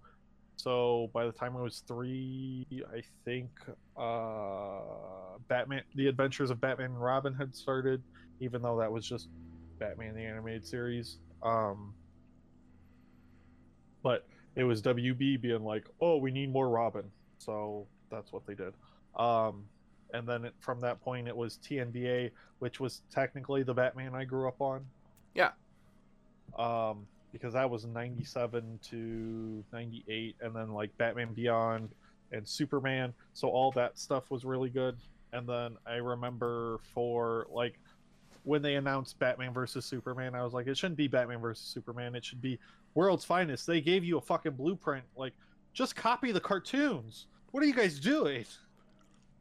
so 0.56 1.10
by 1.14 1.24
the 1.24 1.32
time 1.32 1.56
I 1.56 1.62
was 1.62 1.82
three, 1.88 2.66
I 2.94 3.02
think 3.24 3.48
uh, 3.96 5.38
Batman: 5.48 5.82
The 5.94 6.08
Adventures 6.08 6.50
of 6.50 6.60
Batman 6.60 6.90
and 6.92 7.02
Robin 7.02 7.32
had 7.34 7.54
started, 7.54 8.02
even 8.40 8.60
though 8.62 8.78
that 8.78 8.92
was 8.92 9.06
just 9.06 9.28
Batman 9.78 10.14
the 10.14 10.22
animated 10.24 10.66
series. 10.66 11.18
Um, 11.42 11.94
but 14.02 14.26
it 14.54 14.64
was 14.64 14.82
WB 14.82 15.40
being 15.40 15.64
like, 15.64 15.86
"Oh, 16.00 16.16
we 16.16 16.30
need 16.30 16.52
more 16.52 16.68
Robin," 16.68 17.10
so 17.38 17.86
that's 18.10 18.32
what 18.32 18.46
they 18.46 18.54
did. 18.54 18.74
Um, 19.16 19.64
and 20.12 20.26
then 20.26 20.44
it, 20.44 20.54
from 20.60 20.80
that 20.80 21.00
point, 21.00 21.28
it 21.28 21.36
was 21.36 21.58
TNBA, 21.58 22.30
which 22.58 22.80
was 22.80 23.02
technically 23.10 23.62
the 23.62 23.74
Batman 23.74 24.14
I 24.14 24.24
grew 24.24 24.48
up 24.48 24.60
on. 24.60 24.84
Yeah. 25.34 25.50
Um, 26.58 27.06
because 27.32 27.52
that 27.52 27.68
was 27.68 27.84
97 27.84 28.78
to 28.90 29.64
98, 29.72 30.36
and 30.40 30.54
then 30.56 30.72
like 30.72 30.96
Batman 30.96 31.34
Beyond 31.34 31.90
and 32.32 32.46
Superman. 32.48 33.12
So 33.34 33.48
all 33.48 33.72
that 33.72 33.98
stuff 33.98 34.30
was 34.30 34.44
really 34.44 34.70
good. 34.70 34.96
And 35.32 35.46
then 35.46 35.76
I 35.86 35.96
remember 35.96 36.78
for 36.94 37.46
like 37.50 37.78
when 38.46 38.62
they 38.62 38.76
announced 38.76 39.18
Batman 39.18 39.52
versus 39.52 39.84
Superman, 39.84 40.36
I 40.36 40.44
was 40.44 40.54
like, 40.54 40.68
it 40.68 40.78
shouldn't 40.78 40.96
be 40.96 41.08
Batman 41.08 41.40
versus 41.40 41.66
Superman. 41.66 42.14
It 42.14 42.24
should 42.24 42.40
be 42.40 42.58
World's 42.94 43.24
Finest. 43.24 43.66
They 43.66 43.80
gave 43.80 44.04
you 44.04 44.18
a 44.18 44.20
fucking 44.20 44.52
blueprint. 44.52 45.04
Like, 45.16 45.32
just 45.72 45.96
copy 45.96 46.30
the 46.30 46.40
cartoons. 46.40 47.26
What 47.50 47.62
are 47.64 47.66
you 47.66 47.74
guys 47.74 47.98
doing? 47.98 48.44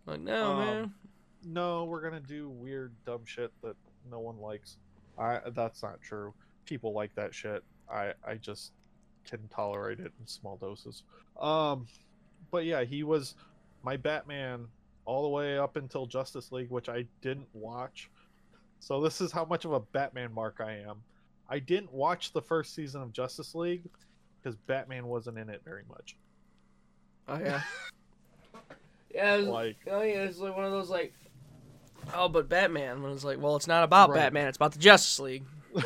Like, 0.07 0.21
no, 0.21 0.51
Um, 0.53 0.59
man. 0.59 0.93
No, 1.47 1.83
we're 1.85 2.01
gonna 2.01 2.19
do 2.19 2.49
weird, 2.49 2.91
dumb 3.05 3.23
shit 3.25 3.51
that 3.61 3.75
no 4.09 4.19
one 4.19 4.39
likes. 4.39 4.77
I 5.19 5.39
that's 5.51 5.83
not 5.83 6.01
true. 6.01 6.33
People 6.65 6.91
like 6.93 7.13
that 7.13 7.35
shit. 7.35 7.63
I 7.87 8.13
I 8.27 8.35
just 8.35 8.71
can 9.23 9.47
tolerate 9.49 9.99
it 9.99 10.11
in 10.19 10.25
small 10.25 10.57
doses. 10.57 11.03
Um, 11.39 11.85
but 12.49 12.65
yeah, 12.65 12.83
he 12.83 13.03
was 13.03 13.35
my 13.83 13.95
Batman 13.97 14.67
all 15.05 15.21
the 15.21 15.29
way 15.29 15.59
up 15.59 15.75
until 15.75 16.07
Justice 16.07 16.51
League, 16.51 16.71
which 16.71 16.89
I 16.89 17.05
didn't 17.21 17.47
watch. 17.53 18.09
So 18.79 19.01
this 19.01 19.21
is 19.21 19.31
how 19.31 19.45
much 19.45 19.65
of 19.65 19.71
a 19.73 19.79
Batman 19.79 20.31
mark 20.33 20.57
I 20.59 20.79
am. 20.87 21.01
I 21.49 21.59
didn't 21.59 21.91
watch 21.93 22.33
the 22.33 22.41
first 22.41 22.73
season 22.75 23.01
of 23.01 23.11
Justice 23.13 23.55
League 23.55 23.83
because 24.41 24.55
Batman 24.55 25.07
wasn't 25.07 25.37
in 25.37 25.49
it 25.49 25.61
very 25.63 25.83
much. 25.89 26.15
Oh 27.27 27.39
yeah. 27.39 27.61
yeah. 29.13 29.35
It 29.35 29.39
was, 29.39 29.47
Like 29.47 29.77
oh 29.89 30.01
yeah, 30.01 30.23
it's 30.23 30.37
like 30.37 30.55
one 30.55 30.65
of 30.65 30.71
those 30.71 30.89
like. 30.89 31.13
Oh, 32.13 32.29
but 32.29 32.47
Batman. 32.47 33.01
When 33.01 33.11
it's 33.11 33.23
like, 33.23 33.41
well, 33.41 33.55
it's 33.55 33.67
not 33.67 33.83
about 33.83 34.09
Right. 34.09 34.17
Batman. 34.17 34.47
It's 34.47 34.57
about 34.57 34.73
the 34.73 34.79
Justice 34.79 35.19
League. 35.19 35.43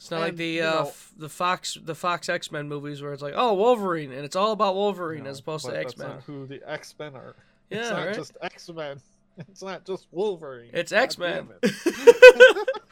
It's 0.00 0.10
not 0.10 0.20
like 0.20 0.36
the 0.36 0.62
uh, 0.62 0.70
know- 0.70 0.80
f- 0.88 1.12
the 1.18 1.28
Fox 1.28 1.76
the 1.84 1.94
Fox 1.94 2.30
X 2.30 2.50
Men 2.50 2.66
movies 2.70 3.02
where 3.02 3.12
it's 3.12 3.20
like, 3.20 3.34
oh, 3.36 3.52
Wolverine, 3.52 4.12
and 4.12 4.24
it's 4.24 4.34
all 4.34 4.52
about 4.52 4.74
Wolverine 4.74 5.24
No, 5.24 5.30
as 5.30 5.40
opposed 5.40 5.66
but 5.66 5.72
to 5.72 5.78
X 5.78 5.98
Men. 5.98 6.12
Who 6.26 6.46
the 6.46 6.62
X 6.66 6.94
Men 6.98 7.14
are? 7.14 7.36
Yeah, 7.68 7.80
it's 7.80 7.90
not 7.90 8.06
right. 8.06 8.14
just 8.14 8.34
X 8.40 8.70
Men. 8.70 8.98
It's 9.50 9.62
not 9.62 9.86
just 9.86 10.06
Wolverine. 10.10 10.70
It's 10.72 10.92
X 10.92 11.18
Men. 11.18 11.48
it. 11.62 11.70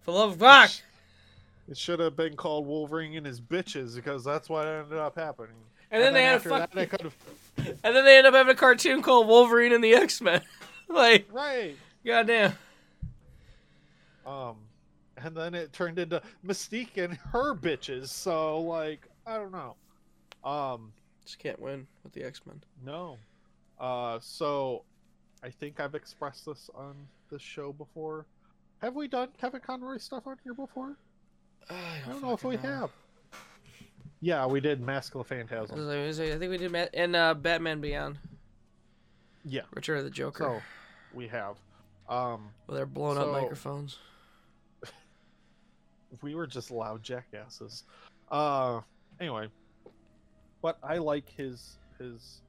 For 0.00 0.12
love 0.12 0.32
of 0.32 0.38
God. 0.38 0.70
It 1.68 1.78
should 1.78 2.00
have 2.00 2.16
been 2.16 2.36
called 2.36 2.66
Wolverine 2.66 3.16
and 3.16 3.24
his 3.24 3.40
bitches 3.40 3.94
because 3.94 4.22
that's 4.22 4.48
what 4.48 4.66
ended 4.66 4.98
up 4.98 5.16
happening. 5.16 5.56
And 5.90 6.02
then 6.02 6.12
they 6.12 6.24
had 6.24 6.40
a 6.40 6.48
that, 6.48 6.48
fucking, 6.48 6.76
they 6.76 6.86
could 6.86 7.02
have 7.02 7.16
and 7.56 7.96
then 7.96 8.04
they 8.04 8.18
end 8.18 8.26
up 8.26 8.34
having 8.34 8.52
a 8.52 8.56
cartoon 8.56 9.00
called 9.02 9.28
Wolverine 9.28 9.72
and 9.72 9.82
the 9.82 9.94
X 9.94 10.20
Men. 10.20 10.42
like, 10.88 11.26
right. 11.32 11.76
goddamn. 12.04 12.52
Um, 14.26 14.56
and 15.16 15.36
then 15.36 15.54
it 15.54 15.72
turned 15.72 15.98
into 15.98 16.20
Mystique 16.46 16.96
and 16.96 17.14
her 17.32 17.54
bitches. 17.54 18.08
So 18.08 18.60
like, 18.60 19.08
I 19.26 19.36
don't 19.36 19.52
know. 19.52 19.76
Um, 20.42 20.92
Just 21.24 21.38
can't 21.38 21.60
win 21.60 21.86
with 22.02 22.12
the 22.12 22.24
X 22.24 22.40
Men. 22.46 22.62
no. 22.84 23.16
Uh, 23.80 24.18
so 24.22 24.84
I 25.44 25.50
think 25.50 25.78
I've 25.78 25.94
expressed 25.94 26.46
this 26.46 26.70
on 26.74 26.94
this 27.30 27.42
show 27.42 27.72
before. 27.72 28.24
Have 28.80 28.94
we 28.96 29.06
done 29.08 29.28
Kevin 29.38 29.60
Conroy 29.60 29.98
stuff 29.98 30.26
on 30.26 30.36
here 30.42 30.54
before? 30.54 30.96
I 31.70 31.74
I 32.06 32.08
don't 32.08 32.22
know 32.22 32.32
if 32.32 32.44
we 32.44 32.56
have. 32.56 32.90
Yeah, 34.20 34.46
we 34.46 34.60
did 34.60 34.80
Mask 34.80 35.14
of 35.14 35.28
the 35.28 35.34
I 35.34 35.38
Phantasm. 35.38 35.76
was 35.86 36.18
like- 36.18 36.30
I 36.30 36.38
think 36.38 36.50
we 36.50 36.56
did 36.56 36.72
Ma- 36.72 36.86
and 36.94 37.14
uh, 37.14 37.34
Batman 37.34 37.82
Beyond, 37.82 38.16
Yeah, 39.44 39.62
Return 39.74 39.98
of 39.98 40.04
the 40.04 40.10
Joker. 40.10 40.44
so 40.44 40.62
we 41.16 41.28
have. 41.28 41.56
Um, 42.08 42.48
Well, 42.66 42.76
they're 42.76 42.86
blowing 42.86 43.18
up 43.18 43.24
so- 43.26 43.32
microphones. 43.32 43.98
we 46.22 46.34
were 46.34 46.46
just 46.46 46.70
loud 46.70 47.02
jackasses. 47.02 47.84
Uh, 48.30 48.80
anyway, 49.20 49.48
but 50.62 50.78
I 50.82 50.96
like 50.96 51.28
his 51.28 51.76
his 51.98 52.40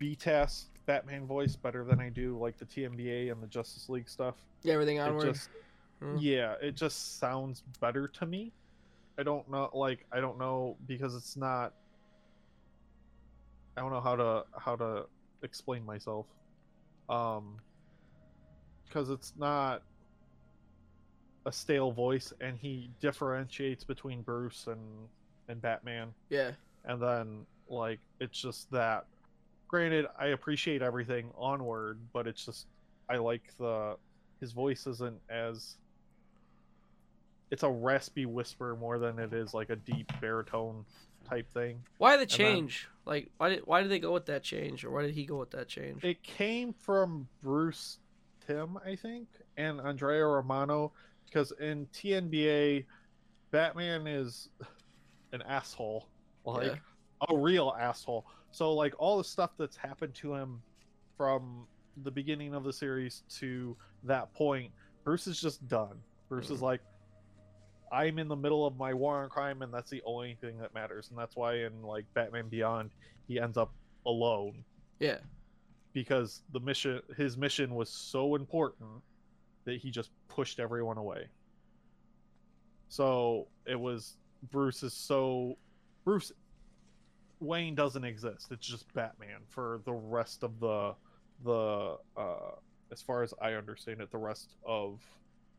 BTAS 0.00 0.64
Batman 0.86 1.26
voice 1.26 1.56
better 1.56 1.84
than 1.84 2.00
I 2.00 2.08
do 2.10 2.38
like 2.38 2.58
the 2.58 2.64
TNBA 2.66 3.30
and 3.32 3.42
the 3.42 3.46
Justice 3.46 3.88
League 3.88 4.08
stuff. 4.08 4.34
Yeah, 4.62 4.74
everything 4.74 4.96
It 4.98 5.00
onward. 5.00 5.34
just 5.34 5.48
Hmm. 6.00 6.16
yeah, 6.18 6.56
it 6.60 6.72
just 6.74 7.18
sounds 7.18 7.62
better 7.80 8.08
to 8.08 8.26
me. 8.26 8.52
I 9.18 9.22
don't 9.22 9.48
know, 9.50 9.70
like 9.72 10.04
I 10.12 10.20
don't 10.20 10.38
know 10.38 10.76
because 10.86 11.14
it's 11.14 11.36
not. 11.36 11.72
I 13.76 13.80
don't 13.80 13.90
know 13.92 14.00
how 14.00 14.16
to 14.16 14.44
how 14.58 14.76
to 14.76 15.06
explain 15.42 15.84
myself, 15.84 16.26
um, 17.08 17.56
because 18.84 19.10
it's 19.10 19.34
not 19.36 19.82
a 21.46 21.52
stale 21.52 21.92
voice, 21.92 22.32
and 22.40 22.56
he 22.58 22.90
differentiates 23.00 23.84
between 23.84 24.22
Bruce 24.22 24.66
and 24.66 25.08
and 25.48 25.60
Batman, 25.60 26.12
Yeah. 26.28 26.52
and 26.84 27.00
then 27.00 27.46
like 27.68 28.00
it's 28.20 28.38
just 28.40 28.70
that. 28.72 29.06
Granted, 29.68 30.06
I 30.18 30.26
appreciate 30.28 30.82
everything 30.82 31.30
onward, 31.36 31.98
but 32.12 32.26
it's 32.26 32.44
just 32.44 32.66
I 33.08 33.16
like 33.16 33.42
the 33.58 33.96
his 34.40 34.52
voice 34.52 34.86
isn't 34.86 35.18
as 35.28 35.76
it's 37.50 37.62
a 37.62 37.70
raspy 37.70 38.26
whisper 38.26 38.76
more 38.76 38.98
than 38.98 39.18
it 39.18 39.32
is 39.32 39.54
like 39.54 39.70
a 39.70 39.76
deep 39.76 40.10
baritone 40.20 40.84
type 41.28 41.48
thing. 41.52 41.82
Why 41.98 42.12
the 42.16 42.20
then- 42.20 42.28
change? 42.28 42.88
like, 43.06 43.30
why 43.36 43.50
did 43.50 43.60
why 43.66 43.82
did 43.82 43.90
they 43.90 43.98
go 43.98 44.12
with 44.12 44.26
that 44.26 44.42
change, 44.42 44.84
or 44.84 44.90
why 44.90 45.02
did 45.02 45.14
he 45.14 45.24
go 45.26 45.36
with 45.38 45.50
that 45.50 45.68
change? 45.68 46.02
It 46.04 46.22
came 46.22 46.72
from 46.72 47.28
Bruce 47.42 47.98
Timm, 48.46 48.78
I 48.84 48.94
think, 48.96 49.28
and 49.56 49.80
Andrea 49.80 50.24
Romano 50.26 50.92
because 51.26 51.52
in 51.60 51.86
TNBA, 51.86 52.84
Batman 53.50 54.06
is 54.06 54.48
an 55.32 55.42
asshole, 55.42 56.08
like 56.44 56.66
Yeah. 56.66 56.76
a 57.28 57.36
real 57.36 57.74
asshole. 57.78 58.26
So 58.54 58.72
like 58.72 58.94
all 58.98 59.18
the 59.18 59.24
stuff 59.24 59.50
that's 59.58 59.76
happened 59.76 60.14
to 60.14 60.32
him 60.32 60.62
from 61.16 61.66
the 62.04 62.10
beginning 62.10 62.54
of 62.54 62.62
the 62.62 62.72
series 62.72 63.24
to 63.40 63.76
that 64.04 64.32
point, 64.32 64.70
Bruce 65.02 65.26
is 65.26 65.40
just 65.40 65.66
done. 65.66 66.00
Bruce 66.28 66.50
is 66.50 66.60
Mhm. 66.60 66.62
like, 66.62 66.80
I'm 67.90 68.20
in 68.20 68.28
the 68.28 68.36
middle 68.36 68.64
of 68.64 68.76
my 68.76 68.94
war 68.94 69.24
on 69.24 69.28
crime, 69.28 69.62
and 69.62 69.74
that's 69.74 69.90
the 69.90 70.00
only 70.04 70.36
thing 70.36 70.56
that 70.58 70.72
matters. 70.72 71.10
And 71.10 71.18
that's 71.18 71.34
why 71.34 71.64
in 71.64 71.82
like 71.82 72.04
Batman 72.14 72.48
Beyond, 72.48 72.92
he 73.26 73.40
ends 73.40 73.56
up 73.56 73.72
alone 74.06 74.64
yeah. 75.00 75.18
because 75.92 76.42
the 76.52 76.60
mission 76.60 77.02
his 77.16 77.36
mission 77.36 77.74
was 77.74 77.90
so 77.90 78.36
important 78.36 79.02
that 79.64 79.78
he 79.80 79.90
just 79.90 80.10
pushed 80.28 80.60
everyone 80.60 80.98
away 80.98 81.26
so 82.88 83.48
it 83.64 83.80
was 83.80 84.18
bruce 84.50 84.82
is 84.82 84.92
so 84.92 85.56
bruce 86.04 86.32
wayne 87.40 87.74
doesn't 87.74 88.04
exist 88.04 88.48
it's 88.50 88.66
just 88.66 88.92
batman 88.94 89.40
for 89.48 89.80
the 89.84 89.92
rest 89.92 90.42
of 90.42 90.58
the 90.60 90.94
the 91.44 91.96
uh 92.16 92.52
as 92.92 93.02
far 93.02 93.22
as 93.22 93.34
i 93.42 93.52
understand 93.52 94.00
it 94.00 94.10
the 94.10 94.18
rest 94.18 94.54
of 94.64 95.00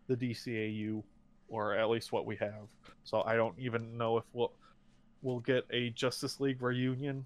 the 0.07 0.15
dcau 0.15 1.03
or 1.47 1.75
at 1.75 1.89
least 1.89 2.11
what 2.11 2.25
we 2.25 2.35
have. 2.37 2.67
So 3.03 3.21
I 3.23 3.35
don't 3.35 3.57
even 3.59 3.97
know 3.97 4.17
if 4.17 4.23
we'll 4.33 4.51
we'll 5.21 5.39
get 5.39 5.65
a 5.71 5.89
Justice 5.91 6.39
League 6.39 6.61
reunion 6.61 7.25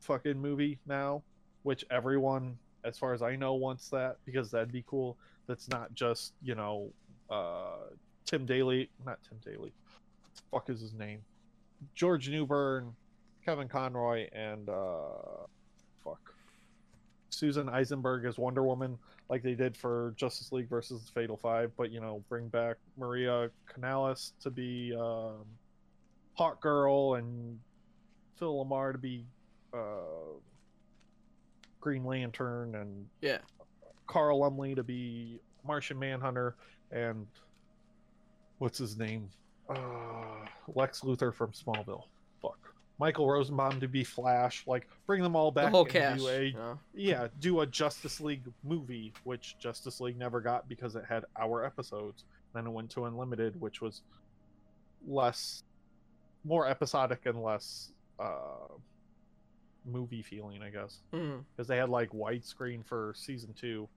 fucking 0.00 0.40
movie 0.40 0.78
now, 0.86 1.22
which 1.62 1.84
everyone, 1.90 2.58
as 2.84 2.98
far 2.98 3.12
as 3.12 3.22
I 3.22 3.36
know, 3.36 3.54
wants 3.54 3.88
that 3.90 4.16
because 4.24 4.50
that'd 4.50 4.72
be 4.72 4.84
cool. 4.86 5.16
That's 5.46 5.68
not 5.68 5.94
just 5.94 6.34
you 6.42 6.54
know 6.54 6.90
uh, 7.30 7.88
Tim 8.24 8.46
Daly, 8.46 8.90
not 9.04 9.18
Tim 9.28 9.38
Daly. 9.44 9.72
Fuck 10.50 10.70
is 10.70 10.80
his 10.80 10.94
name? 10.94 11.20
George 11.94 12.28
Newbern, 12.28 12.94
Kevin 13.44 13.68
Conroy, 13.68 14.28
and 14.32 14.68
uh, 14.68 15.46
fuck 16.02 16.34
Susan 17.30 17.68
Eisenberg 17.68 18.24
as 18.24 18.38
Wonder 18.38 18.62
Woman, 18.62 18.98
like 19.28 19.42
they 19.42 19.54
did 19.54 19.76
for 19.76 20.14
Justice 20.16 20.50
League 20.52 20.68
versus 20.68 21.04
the 21.04 21.12
Fatal 21.12 21.36
Five. 21.36 21.72
But 21.76 21.90
you 21.90 22.00
know, 22.00 22.24
bring 22.28 22.48
back 22.48 22.76
Maria 22.96 23.50
Canals 23.72 24.32
to 24.42 24.50
be 24.50 24.94
um, 24.98 25.44
Hawk 26.34 26.60
Girl 26.62 27.14
and 27.14 27.58
Phil 28.38 28.64
LaMarr 28.64 28.92
to 28.92 28.98
be 28.98 29.24
uh, 29.72 30.38
Green 31.80 32.04
Lantern 32.04 32.74
and 32.76 33.06
Yeah. 33.20 33.38
Carl 34.06 34.38
Lumbly 34.40 34.74
to 34.74 34.82
be 34.82 35.40
Martian 35.66 35.98
Manhunter 35.98 36.56
and 36.92 37.26
what's 38.58 38.78
his 38.78 38.96
name? 38.98 39.28
Uh, 39.68 40.44
Lex 40.74 41.00
Luthor 41.00 41.34
from 41.34 41.52
Smallville. 41.52 42.04
Michael 42.98 43.28
Rosenbaum 43.28 43.80
to 43.80 43.88
be 43.88 44.04
Flash. 44.04 44.64
Like 44.66 44.88
bring 45.06 45.22
them 45.22 45.34
all 45.34 45.50
back 45.50 45.66
the 45.66 45.70
whole 45.70 45.88
and 45.92 46.18
do 46.18 46.28
a 46.28 46.52
know? 46.52 46.78
yeah, 46.94 47.28
do 47.40 47.60
a 47.60 47.66
Justice 47.66 48.20
League 48.20 48.44
movie, 48.62 49.12
which 49.24 49.56
Justice 49.58 50.00
League 50.00 50.18
never 50.18 50.40
got 50.40 50.68
because 50.68 50.94
it 50.96 51.04
had 51.08 51.24
hour 51.40 51.64
episodes. 51.64 52.24
Then 52.54 52.66
it 52.66 52.70
went 52.70 52.90
to 52.90 53.06
Unlimited, 53.06 53.60
which 53.60 53.80
was 53.80 54.02
less, 55.06 55.64
more 56.44 56.68
episodic 56.68 57.26
and 57.26 57.42
less 57.42 57.90
uh, 58.20 58.68
movie 59.84 60.22
feeling, 60.22 60.62
I 60.62 60.70
guess, 60.70 60.98
because 61.10 61.66
they 61.66 61.76
had 61.76 61.88
like 61.88 62.10
widescreen 62.10 62.86
for 62.86 63.12
season 63.16 63.54
two. 63.58 63.88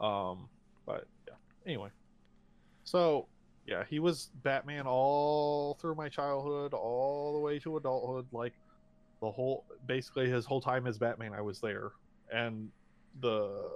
Um, 0.00 0.48
but 0.86 1.06
yeah. 1.28 1.34
Anyway, 1.66 1.90
so 2.82 3.26
yeah, 3.66 3.84
he 3.88 3.98
was 3.98 4.30
Batman 4.42 4.86
all 4.86 5.74
through 5.80 5.94
my 5.94 6.08
childhood, 6.08 6.74
all 6.74 7.32
the 7.32 7.38
way 7.38 7.58
to 7.60 7.76
adulthood. 7.76 8.26
Like 8.32 8.52
the 9.20 9.30
whole, 9.30 9.64
basically 9.86 10.28
his 10.28 10.44
whole 10.44 10.60
time 10.60 10.86
as 10.86 10.98
Batman, 10.98 11.32
I 11.32 11.40
was 11.40 11.60
there, 11.60 11.92
and 12.32 12.70
the 13.20 13.70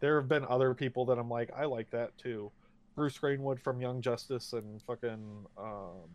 there 0.00 0.18
have 0.20 0.28
been 0.28 0.44
other 0.48 0.74
people 0.74 1.04
that 1.06 1.18
I'm 1.18 1.30
like, 1.30 1.50
I 1.56 1.64
like 1.64 1.90
that 1.90 2.16
too. 2.18 2.50
Bruce 2.94 3.16
Greenwood 3.18 3.60
from 3.60 3.80
Young 3.80 4.00
Justice 4.02 4.52
and 4.52 4.80
fucking 4.82 5.46
um, 5.56 6.08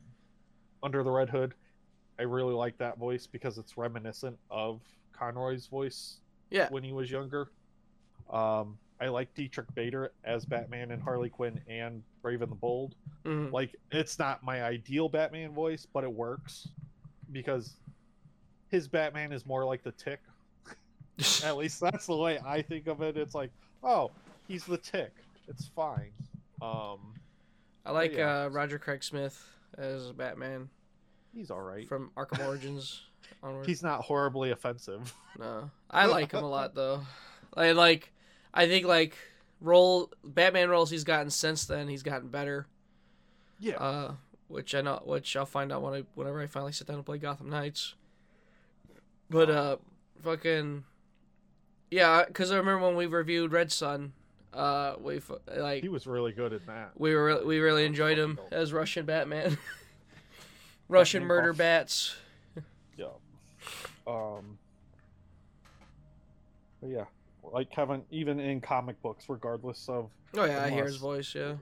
Under 0.83 1.03
the 1.03 1.11
Red 1.11 1.29
Hood. 1.29 1.53
I 2.19 2.23
really 2.23 2.53
like 2.53 2.77
that 2.77 2.97
voice 2.97 3.25
because 3.25 3.57
it's 3.57 3.77
reminiscent 3.77 4.37
of 4.51 4.81
Conroy's 5.13 5.67
voice 5.67 6.17
Yeah. 6.51 6.67
when 6.69 6.83
he 6.83 6.91
was 6.93 7.09
younger. 7.09 7.49
Um, 8.29 8.77
I 9.01 9.07
like 9.07 9.33
Diedrich 9.33 9.73
Bader 9.73 10.11
as 10.23 10.45
Batman 10.45 10.91
and 10.91 11.01
Harley 11.01 11.29
Quinn 11.29 11.59
and 11.67 12.03
Brave 12.21 12.41
and 12.41 12.51
the 12.51 12.55
Bold. 12.55 12.95
Mhm. 13.25 13.51
Like, 13.51 13.75
it's 13.91 14.19
not 14.19 14.43
my 14.43 14.63
ideal 14.63 15.09
Batman 15.09 15.53
voice, 15.53 15.85
but 15.91 16.03
it 16.03 16.11
works 16.11 16.67
because 17.31 17.75
his 18.69 18.87
Batman 18.87 19.31
is 19.31 19.45
more 19.45 19.65
like 19.65 19.83
the 19.83 19.91
Tick. 19.91 20.19
At 21.43 21.57
least 21.57 21.79
that's 21.79 22.05
the 22.05 22.15
way 22.15 22.39
I 22.45 22.61
think 22.61 22.87
of 22.87 23.01
it. 23.01 23.17
It's 23.17 23.35
like, 23.35 23.51
oh, 23.83 24.11
he's 24.47 24.65
the 24.65 24.77
Tick. 24.77 25.13
It's 25.47 25.67
fine. 25.67 26.11
Um, 26.61 26.99
I 27.85 27.91
like 27.91 28.13
yeah. 28.13 28.43
uh, 28.43 28.49
Roger 28.49 28.77
Craig 28.77 29.03
Smith 29.03 29.43
as 29.77 30.11
Batman 30.11 30.69
he's 31.33 31.51
all 31.51 31.61
right. 31.61 31.87
from 31.87 32.11
Arkham 32.15 32.45
Origins 32.45 33.01
onward. 33.43 33.65
He's 33.65 33.83
not 33.83 34.01
horribly 34.01 34.51
offensive. 34.51 35.13
No, 35.37 35.69
I 35.89 36.05
like 36.05 36.31
him 36.31 36.43
a 36.43 36.49
lot 36.49 36.75
though. 36.75 37.01
I 37.53 37.71
like. 37.71 38.11
I 38.53 38.67
think 38.67 38.85
like 38.85 39.15
role 39.61 40.11
Batman 40.23 40.69
roles 40.69 40.89
he's 40.89 41.03
gotten 41.03 41.29
since 41.29 41.65
then. 41.65 41.87
He's 41.87 42.03
gotten 42.03 42.29
better. 42.29 42.67
Yeah. 43.59 43.75
Uh, 43.77 44.13
which 44.47 44.73
I 44.73 44.81
know, 44.81 45.01
which 45.05 45.35
I'll 45.35 45.45
find 45.45 45.71
out 45.71 45.81
when 45.81 45.93
I 45.93 46.03
whenever 46.15 46.41
I 46.41 46.47
finally 46.47 46.71
sit 46.71 46.87
down 46.87 46.97
and 46.97 47.05
play 47.05 47.17
Gotham 47.17 47.49
Knights. 47.49 47.93
But 49.29 49.49
uh, 49.49 49.77
fucking, 50.23 50.83
yeah, 51.91 52.23
because 52.25 52.51
I 52.51 52.57
remember 52.57 52.87
when 52.87 52.95
we 52.95 53.05
reviewed 53.05 53.51
Red 53.51 53.71
Sun, 53.71 54.13
uh, 54.53 54.95
we 54.99 55.21
like 55.55 55.83
he 55.83 55.89
was 55.89 56.07
really 56.07 56.31
good 56.31 56.51
at 56.53 56.65
that. 56.65 56.91
we 56.97 57.13
were 57.13 57.45
we 57.45 57.59
really 57.59 57.85
enjoyed 57.85 58.17
him 58.17 58.39
as 58.51 58.73
Russian 58.73 59.05
Batman. 59.05 59.57
Russian 60.87 61.21
Batman 61.21 61.27
murder 61.27 61.53
buff. 61.53 61.57
bats. 61.57 62.15
Yeah. 62.97 63.05
Um. 64.07 64.57
But 66.81 66.89
yeah, 66.89 67.05
like 67.43 67.71
Kevin, 67.71 68.03
even 68.11 68.39
in 68.39 68.61
comic 68.61 69.01
books, 69.01 69.25
regardless 69.29 69.87
of 69.89 70.09
Oh 70.35 70.45
yeah, 70.45 70.63
I 70.63 70.69
hear 70.69 70.85
his 70.85 70.97
voice. 70.97 71.33
Yeah. 71.33 71.55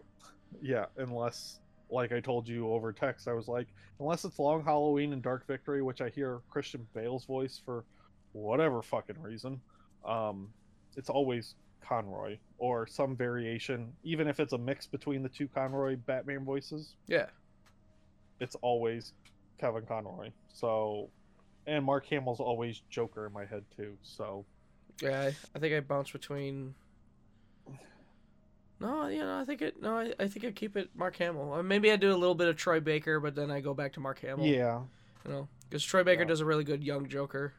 yeah, 0.62 0.86
unless 0.98 1.60
like 1.90 2.12
I 2.12 2.20
told 2.20 2.48
you 2.48 2.70
over 2.72 2.92
text, 2.92 3.28
I 3.28 3.34
was 3.34 3.48
like, 3.48 3.68
unless 4.00 4.26
it's 4.26 4.40
Long 4.40 4.64
Halloween 4.64 5.14
and 5.14 5.22
Dark 5.22 5.48
Victory, 5.48 5.82
which 5.82 6.02
I 6.02 6.10
hear 6.10 6.42
Christian 6.50 6.86
Bale's 6.94 7.26
voice 7.26 7.62
for 7.64 7.86
whatever 8.34 8.82
fucking 8.82 9.22
reason, 9.22 9.62
um, 10.06 10.50
it's 10.98 11.10
always 11.10 11.56
Conroy 11.82 12.38
or 12.58 12.86
some 12.88 13.16
variation, 13.16 13.94
even 14.04 14.28
if 14.28 14.40
it's 14.42 14.52
a 14.54 14.58
mix 14.58 14.86
between 14.86 15.24
the 15.24 15.30
two 15.30 15.48
Conroy 15.48 15.96
Batman 15.96 16.44
voices. 16.44 16.96
Yeah. 17.08 17.28
it's 18.40 18.56
always 18.62 19.14
Kevin 19.60 19.84
Conroy. 19.86 20.32
So, 20.54 21.10
and 21.66 21.84
Mark 21.86 22.06
Hamill's 22.08 22.40
always 22.40 22.82
Joker 22.90 23.26
in 23.28 23.34
my 23.34 23.46
head 23.46 23.64
too. 23.76 23.98
So, 24.04 24.46
Yeah, 25.02 25.22
I, 25.22 25.36
I 25.56 25.60
think 25.60 25.74
I 25.74 25.80
bounce 25.82 26.12
between. 26.12 26.74
No, 28.80 29.08
you 29.08 29.20
know, 29.20 29.40
I 29.40 29.46
think 29.46 29.62
it. 29.62 29.82
No, 29.82 29.98
I, 29.98 30.14
I 30.20 30.28
think 30.28 30.46
I 30.46 30.52
keep 30.52 30.78
it 30.78 30.90
Mark 30.96 31.16
Hamill. 31.18 31.54
Uh, 31.54 31.64
Maybe 31.64 31.92
I 31.92 31.96
do 31.96 32.12
a 32.12 32.16
little 32.16 32.36
bit 32.36 32.48
of 32.48 32.58
Troy 32.58 32.80
Baker, 32.80 33.20
but 33.20 33.34
then 33.36 33.50
I 33.50 33.60
go 33.60 33.74
back 33.74 33.94
to 33.94 34.00
Mark 34.00 34.20
Hamill. 34.20 34.46
yeah, 34.46 34.82
You 35.26 35.32
know, 35.32 35.48
because 35.68 35.84
Troy 35.84 36.04
Baker 36.04 36.22
Yeah. 36.22 36.28
does 36.28 36.42
a 36.42 36.46
really 36.46 36.64
good 36.64 36.84
young 36.84 37.08
Joker. 37.08 37.54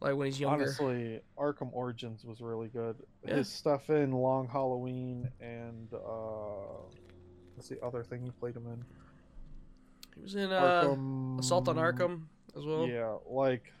Like 0.00 0.16
when 0.16 0.26
he's 0.26 0.40
younger. 0.40 0.64
honestly, 0.64 1.20
Arkham 1.38 1.70
Origins 1.72 2.24
was 2.24 2.40
really 2.40 2.68
good. 2.68 2.96
Yeah. 3.26 3.36
His 3.36 3.48
stuff 3.48 3.88
in 3.90 4.12
Long 4.12 4.48
Halloween 4.48 5.30
and 5.40 5.88
uh, 5.94 6.82
what's 7.54 7.68
the 7.68 7.80
other 7.82 8.02
thing 8.02 8.22
he 8.22 8.30
played 8.30 8.56
him 8.56 8.66
in? 8.66 8.84
he 10.14 10.22
was 10.22 10.34
in 10.34 10.50
uh, 10.52 10.60
Arkham 10.84 11.38
Assault 11.38 11.68
on 11.68 11.76
Arkham 11.76 12.22
as 12.56 12.64
well. 12.66 12.86
Yeah, 12.86 13.16
like, 13.28 13.72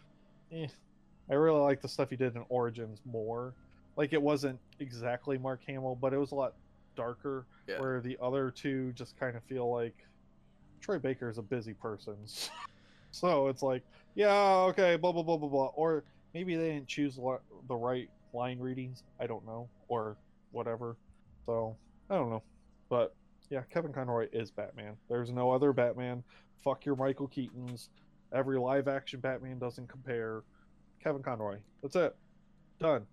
eh, 0.52 0.66
I 1.30 1.34
really 1.34 1.60
like 1.60 1.80
the 1.80 1.88
stuff 1.88 2.10
he 2.10 2.16
did 2.16 2.36
in 2.36 2.44
Origins 2.48 3.00
more. 3.04 3.54
Like, 3.96 4.12
it 4.12 4.20
wasn't 4.20 4.58
exactly 4.80 5.38
Mark 5.38 5.60
Hamill, 5.66 5.96
but 6.00 6.12
it 6.12 6.18
was 6.18 6.32
a 6.32 6.34
lot 6.34 6.54
darker. 6.96 7.46
Yeah. 7.66 7.80
Where 7.80 8.00
the 8.00 8.18
other 8.20 8.50
two 8.50 8.92
just 8.92 9.18
kind 9.18 9.36
of 9.36 9.42
feel 9.44 9.70
like 9.72 9.94
Troy 10.80 10.98
Baker 10.98 11.30
is 11.30 11.38
a 11.38 11.42
busy 11.42 11.72
person. 11.74 12.16
so 13.10 13.48
it's 13.48 13.62
like, 13.62 13.82
yeah, 14.14 14.32
okay, 14.68 14.96
blah 14.96 15.12
blah 15.12 15.22
blah 15.22 15.38
blah 15.38 15.48
blah. 15.48 15.72
Or 15.74 16.04
maybe 16.34 16.56
they 16.56 16.72
didn't 16.72 16.88
choose 16.88 17.16
the 17.16 17.74
right 17.74 18.10
line 18.34 18.58
readings. 18.58 19.02
I 19.18 19.26
don't 19.26 19.46
know, 19.46 19.68
or 19.88 20.16
whatever. 20.52 20.96
So 21.46 21.76
I 22.10 22.16
don't 22.16 22.30
know, 22.30 22.42
but 22.90 23.14
yeah, 23.50 23.62
Kevin 23.70 23.92
Conroy 23.92 24.28
is 24.32 24.50
Batman. 24.50 24.96
There's 25.08 25.30
no 25.30 25.50
other 25.50 25.72
Batman. 25.72 26.22
Fuck 26.62 26.84
your 26.84 26.96
Michael 26.96 27.28
Keaton's. 27.28 27.88
Every 28.32 28.58
live 28.58 28.88
action 28.88 29.20
Batman 29.20 29.58
doesn't 29.58 29.88
compare. 29.88 30.42
Kevin 31.04 31.22
Conroy. 31.22 31.58
That's 31.82 31.96
it. 31.96 32.16
Done. 32.80 33.06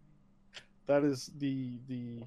That 0.88 1.04
is 1.04 1.30
the 1.38 1.74
the 1.88 2.22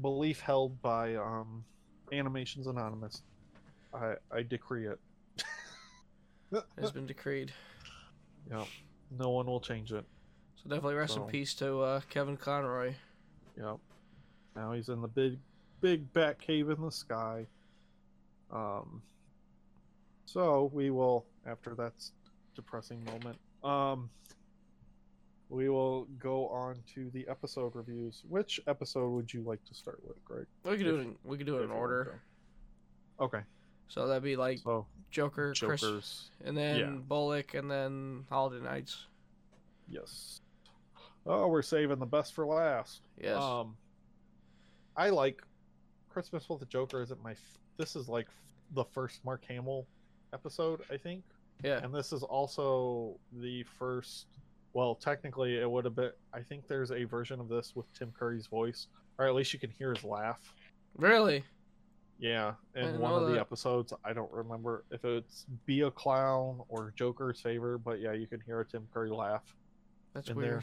belief 0.00 0.40
held 0.40 0.80
by 0.80 1.16
um, 1.16 1.64
Animations 2.12 2.66
Anonymous. 2.68 3.22
I 3.92 4.14
I 4.32 4.42
decree 4.42 4.86
it. 4.86 4.98
It 6.50 6.64
has 6.80 6.92
been 6.92 7.06
decreed. 7.06 7.52
Yeah, 8.50 8.64
no 9.18 9.28
one 9.30 9.46
will 9.46 9.60
change 9.60 9.92
it. 9.92 10.04
So 10.56 10.70
definitely 10.70 10.94
rest 10.94 11.14
So- 11.14 11.24
in 11.24 11.28
peace 11.28 11.52
to 11.56 11.80
uh, 11.80 12.00
Kevin 12.08 12.36
Conroy. 12.38 12.94
Yep. 13.58 13.76
Now 14.56 14.72
he's 14.72 14.88
in 14.88 15.02
the 15.02 15.08
big, 15.08 15.38
big 15.80 16.10
bat 16.14 16.40
cave 16.40 16.70
in 16.70 16.80
the 16.80 16.90
sky. 16.90 17.46
Um. 18.50 19.02
So 20.24 20.70
we 20.74 20.90
will, 20.90 21.24
after 21.46 21.74
that 21.76 21.92
depressing 22.54 23.02
moment, 23.04 23.38
um, 23.64 24.10
we 25.50 25.68
will 25.68 26.04
go 26.18 26.48
on 26.48 26.76
to 26.94 27.10
the 27.10 27.26
episode 27.28 27.74
reviews. 27.74 28.22
Which 28.28 28.60
episode 28.66 29.08
would 29.10 29.32
you 29.32 29.42
like 29.42 29.64
to 29.64 29.74
start 29.74 30.00
with, 30.06 30.22
Greg? 30.24 30.46
We 30.64 30.76
could 30.76 30.84
do 30.84 30.96
it. 30.96 31.00
In, 31.00 31.16
we 31.24 31.36
could 31.38 31.46
do 31.46 31.58
it 31.58 31.62
in 31.62 31.70
order. 31.70 32.20
Okay. 33.20 33.40
So 33.88 34.06
that'd 34.06 34.22
be 34.22 34.36
like 34.36 34.58
So 34.58 34.86
Joker, 35.10 35.54
Chris, 35.58 36.30
and 36.44 36.56
then 36.56 36.78
yeah. 36.78 36.90
Bullock, 36.90 37.54
and 37.54 37.70
then 37.70 38.24
Holiday 38.28 38.62
Knights. 38.62 39.06
Yes. 39.88 40.40
Oh, 41.26 41.48
we're 41.48 41.62
saving 41.62 41.98
the 41.98 42.06
best 42.06 42.34
for 42.34 42.46
last. 42.46 43.00
Yes. 43.20 43.36
Um, 43.40 43.76
I 44.96 45.08
like 45.10 45.42
Christmas 46.10 46.48
with 46.48 46.60
the 46.60 46.66
Joker 46.66 47.00
isn't 47.02 47.22
my. 47.22 47.32
F- 47.32 47.58
this 47.78 47.96
is 47.96 48.08
like 48.08 48.26
the 48.74 48.84
first 48.84 49.24
Mark 49.24 49.42
Hamill 49.48 49.86
episode, 50.34 50.82
I 50.90 50.98
think, 50.98 51.22
Yeah. 51.62 51.80
and 51.82 51.94
this 51.94 52.12
is 52.12 52.22
also 52.22 53.18
the 53.40 53.62
first. 53.78 54.26
Well, 54.74 54.94
technically, 54.94 55.56
it 55.58 55.70
would 55.70 55.84
have 55.84 55.94
been. 55.96 56.10
I 56.32 56.40
think 56.40 56.66
there's 56.68 56.90
a 56.92 57.04
version 57.04 57.40
of 57.40 57.48
this 57.48 57.72
with 57.74 57.92
Tim 57.94 58.12
Curry's 58.16 58.46
voice, 58.46 58.86
or 59.18 59.26
at 59.26 59.34
least 59.34 59.52
you 59.52 59.58
can 59.58 59.70
hear 59.70 59.94
his 59.94 60.04
laugh. 60.04 60.40
Really? 60.96 61.44
Yeah, 62.20 62.54
in 62.74 62.98
one 62.98 63.14
of 63.22 63.30
the 63.30 63.38
episodes, 63.40 63.92
I 64.04 64.12
don't 64.12 64.30
remember 64.32 64.84
if 64.90 65.04
it's 65.04 65.46
"Be 65.66 65.82
a 65.82 65.90
Clown" 65.90 66.60
or 66.68 66.92
"Joker's 66.96 67.40
Favor," 67.40 67.78
but 67.78 68.00
yeah, 68.00 68.12
you 68.12 68.26
can 68.26 68.40
hear 68.40 68.60
a 68.60 68.64
Tim 68.64 68.86
Curry 68.92 69.10
laugh. 69.10 69.42
That's 70.14 70.28
In 70.28 70.36
weird. 70.36 70.50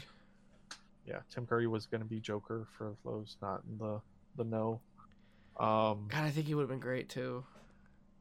Yeah, 1.06 1.20
Tim 1.30 1.46
Curry 1.46 1.66
was 1.66 1.86
going 1.86 2.02
to 2.02 2.06
be 2.06 2.20
Joker 2.20 2.66
for 2.76 2.94
those 3.04 3.36
not 3.40 3.62
in 3.70 3.78
the 3.78 4.00
the 4.36 4.44
know. 4.44 4.80
Um, 5.58 6.06
God, 6.08 6.24
I 6.24 6.30
think 6.30 6.46
he 6.46 6.54
would 6.54 6.62
have 6.62 6.68
been 6.68 6.78
great 6.80 7.08
too. 7.08 7.42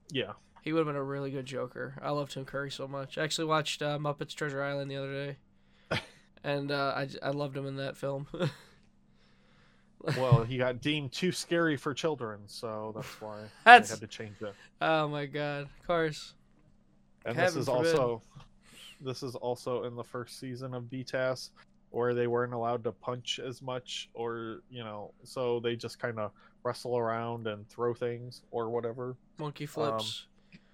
yeah, 0.10 0.32
He 0.62 0.72
would 0.72 0.80
have 0.80 0.88
been 0.88 0.96
a 0.96 1.04
really 1.04 1.32
good 1.32 1.46
Joker. 1.46 2.00
I 2.02 2.12
love 2.12 2.30
Tim 2.30 2.46
Curry 2.46 2.72
so 2.72 2.88
much. 2.88 3.18
I 3.18 3.24
actually 3.24 3.46
watched 3.46 3.82
uh, 3.82 3.98
Muppets 3.98 4.34
Treasure 4.34 4.64
Island 4.64 4.90
the 4.90 4.96
other 4.96 5.12
day, 5.12 5.38
and 6.46 6.72
uh, 6.72 6.94
I 6.96 7.10
I 7.22 7.30
loved 7.32 7.58
him 7.58 7.66
in 7.66 7.76
that 7.78 7.98
film. 7.98 8.28
well, 10.18 10.44
he 10.44 10.58
got 10.58 10.80
deemed 10.82 11.12
too 11.12 11.32
scary 11.32 11.76
for 11.76 11.94
children, 11.94 12.42
so 12.46 12.94
that's 12.96 13.20
why 13.22 13.40
That's- 13.66 13.90
they 13.90 13.94
had 13.96 14.02
to 14.02 14.08
change 14.08 14.42
it. 14.42 14.54
oh 14.82 15.08
my 15.08 15.26
God, 15.26 15.64
of 15.64 15.88
course. 15.88 16.34
And 17.26 17.36
Heaven 17.36 17.56
this 17.56 17.62
is 17.64 17.66
forbid. 17.68 17.96
also 17.96 18.22
this 19.02 19.24
is 19.24 19.36
also 19.36 19.84
in 19.84 19.96
the 19.96 20.04
first 20.04 20.40
season 20.40 20.74
of 20.74 20.84
BTAS 20.84 21.50
where 21.90 22.14
they 22.14 22.28
weren't 22.28 22.54
allowed 22.54 22.84
to 22.84 22.92
punch 22.92 23.40
as 23.40 23.62
much 23.62 24.10
or 24.14 24.62
you 24.70 24.84
know 24.84 25.12
so 25.24 25.60
they 25.60 25.76
just 25.76 25.98
kind 25.98 26.20
of 26.20 26.32
wrestle 26.64 26.98
around 26.98 27.48
and 27.48 27.68
throw 27.68 27.94
things 27.94 28.44
or 28.52 28.70
whatever 28.70 29.16
Monkey 29.40 29.66
flips, 29.66 30.28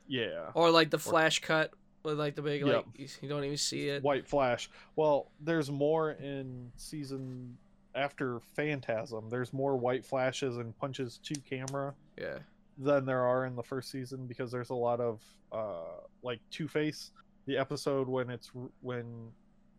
yeah 0.08 0.50
or 0.54 0.70
like 0.72 0.90
the 0.90 1.00
flash 1.00 1.40
cut 1.40 1.72
with 2.04 2.18
like 2.20 2.36
the 2.36 2.42
big 2.42 2.66
Yep. 2.66 2.86
like 2.88 3.00
you- 3.00 3.08
you 3.22 3.30
don't 3.30 3.44
even 3.44 3.58
see 3.58 3.90
it. 3.90 4.04
white 4.04 4.28
flash 4.28 4.70
well 4.96 5.32
there's 5.40 5.70
more 5.72 6.12
in 6.12 6.72
season 6.76 7.58
after 7.96 8.40
phantasm 8.56 9.30
there's 9.30 9.52
more 9.54 9.76
white 9.76 10.06
flashes 10.06 10.58
and 10.58 10.78
punches 10.78 11.18
to 11.24 11.34
camera 11.42 11.94
Yeah. 12.18 12.40
than 12.78 13.06
there 13.06 13.22
are 13.24 13.46
in 13.46 13.56
the 13.56 13.64
first 13.64 13.92
season 13.92 14.28
because 14.28 14.52
there's 14.52 14.70
a 14.70 14.76
lot 14.76 15.00
of 15.00 15.22
uh 15.52 15.84
like 16.24 16.40
Two 16.52 16.68
Face, 16.68 17.12
the 17.46 17.58
episode 17.58 18.08
when 18.08 18.30
it's 18.30 18.52
when 18.82 19.32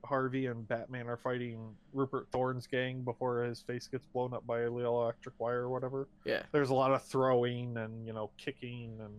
Harvey 0.04 0.46
and 0.46 0.66
Batman 0.66 1.08
are 1.08 1.16
fighting 1.16 1.74
Rupert 1.92 2.26
Thorne's 2.32 2.66
gang 2.66 3.02
before 3.02 3.44
his 3.44 3.62
face 3.62 3.86
gets 3.86 4.04
blown 4.08 4.34
up 4.34 4.44
by 4.46 4.62
a 4.62 4.70
little 4.70 5.00
electric 5.02 5.38
wire 5.38 5.60
or 5.62 5.68
whatever. 5.70 6.08
Yeah. 6.24 6.42
There's 6.50 6.70
a 6.70 6.74
lot 6.74 6.90
of 6.92 7.02
throwing 7.04 7.76
and 7.76 8.04
you 8.06 8.12
know 8.12 8.30
kicking 8.36 8.98
and 9.00 9.14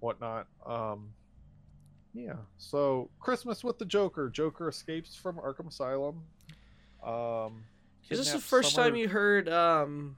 whatnot. 0.00 0.48
Um, 0.66 1.14
yeah. 2.14 2.34
So 2.58 3.10
Christmas 3.20 3.62
with 3.64 3.78
the 3.78 3.84
Joker. 3.84 4.28
Joker 4.30 4.68
escapes 4.68 5.14
from 5.16 5.36
Arkham 5.36 5.68
Asylum. 5.68 6.22
Um, 7.04 7.64
Is 8.10 8.18
this 8.18 8.32
the 8.32 8.38
first 8.38 8.74
Summer- 8.74 8.88
time 8.90 8.96
you 8.96 9.08
heard 9.08 9.48
um, 9.48 10.16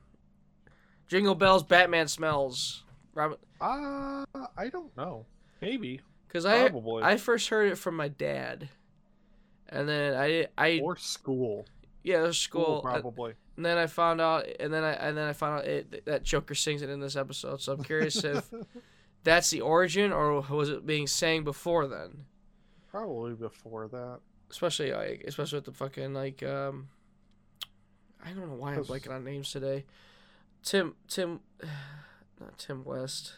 Jingle 1.09 1.35
Bells? 1.35 1.63
Batman 1.63 2.09
smells. 2.09 2.83
Robin, 3.15 3.39
Uh, 3.61 4.25
I 4.57 4.69
don't 4.71 4.95
know. 4.97 5.25
Maybe. 5.63 6.01
because 6.27 6.45
I 6.45 6.69
Probably. 6.69 7.03
I 7.05 7.17
first 7.17 7.49
heard 7.49 7.71
it 7.71 7.77
from 7.79 7.97
my 7.97 8.09
dad, 8.09 8.69
and 9.69 9.89
then 9.89 10.15
I 10.15 10.49
I 10.59 10.81
or 10.83 10.97
school. 10.97 11.65
yeah 12.03 12.23
was 12.23 12.37
school, 12.39 12.75
and- 12.75 12.83
probably. 12.83 13.35
and 13.57 13.65
then 13.65 13.79
I 13.79 13.87
found 13.87 14.21
out, 14.21 14.47
and 14.61 14.73
then 14.73 14.83
I 14.83 14.93
and 14.95 15.17
then 15.17 15.29
I 15.29 15.33
found 15.33 15.61
out 15.61 15.65
it, 15.67 16.05
that 16.07 16.25
Joker 16.25 16.55
sings 16.57 16.83
it 16.83 16.91
in 16.91 16.99
this 17.01 17.15
episode. 17.17 17.61
So 17.63 17.73
I'm 17.73 17.85
curious 17.85 18.23
if 18.25 18.51
that's 19.25 19.51
the 19.51 19.61
origin 19.63 20.13
or 20.13 20.41
was 20.43 20.69
it 20.71 20.87
being 20.87 21.07
sang 21.07 21.43
before 21.45 21.87
then? 21.87 22.27
Probably 22.91 23.35
before 23.35 23.89
that. 23.89 24.21
Especially 24.51 24.93
like 24.93 25.25
especially 25.27 25.57
with 25.59 25.65
the 25.65 25.73
fucking 25.73 26.15
like 26.15 26.43
um, 26.43 26.89
I 28.25 28.29
don't 28.31 28.49
know 28.49 28.55
why 28.55 28.75
I'm 28.75 28.85
blanking 28.85 29.11
on 29.11 29.25
names 29.25 29.51
today. 29.51 29.85
Tim 30.63 30.95
Tim, 31.09 31.41
not 32.41 32.57
Tim 32.59 32.85
West. 32.85 33.33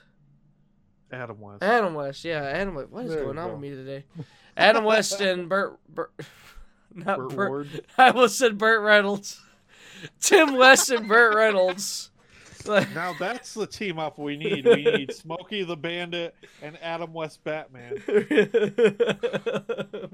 Adam 1.10 1.40
West. 1.40 1.62
Adam 1.62 1.94
West, 1.94 2.24
yeah, 2.24 2.42
Adam 2.42 2.74
West. 2.74 2.90
What 2.90 3.04
is 3.04 3.12
There 3.12 3.24
going 3.24 3.38
on 3.38 3.46
go. 3.46 3.52
with 3.52 3.62
me 3.62 3.70
today? 3.70 4.04
Adam 4.56 4.84
West 4.84 5.20
and 5.20 5.48
Burt, 5.48 5.78
Burt 5.88 6.12
not 6.94 7.18
Burt 7.18 7.34
Burt. 7.36 7.48
Ward. 7.48 7.86
I 7.98 8.08
almost 8.08 8.36
said 8.38 8.58
Burt 8.58 8.82
Reynolds. 8.82 9.40
Tim 10.20 10.56
West 10.56 10.90
and 10.90 11.08
Burt 11.08 11.34
Reynolds. 11.34 12.10
Now 12.94 13.14
that's 13.18 13.54
the 13.54 13.66
team 13.66 13.98
up 13.98 14.18
we 14.18 14.36
need. 14.36 14.66
We 14.66 14.84
need 14.84 15.12
Smokey 15.14 15.64
the 15.64 15.76
Bandit 15.76 16.34
and 16.62 16.78
Adam 16.82 17.12
West 17.12 17.42
Batman. 17.44 18.02
oh 18.08 18.24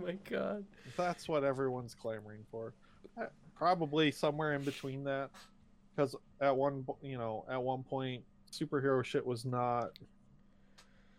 my 0.04 0.16
god. 0.28 0.64
That's 0.96 1.28
what 1.28 1.44
everyone's 1.44 1.94
clamoring 1.94 2.44
for. 2.50 2.74
Uh, 3.20 3.26
Probably 3.54 4.10
somewhere 4.10 4.54
in 4.54 4.62
between 4.62 5.04
that, 5.04 5.30
because 5.94 6.16
at 6.40 6.56
one, 6.56 6.84
you 7.02 7.16
know, 7.16 7.44
at 7.48 7.62
one 7.62 7.82
point, 7.82 8.22
superhero 8.50 9.04
shit 9.04 9.24
was 9.24 9.44
not 9.44 9.98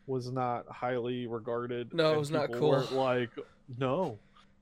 was 0.05 0.31
not 0.31 0.67
highly 0.69 1.27
regarded. 1.27 1.93
No, 1.93 2.13
it 2.13 2.17
was 2.17 2.31
not 2.31 2.51
cool. 2.51 2.85
Like, 2.91 3.29
no, 3.77 4.19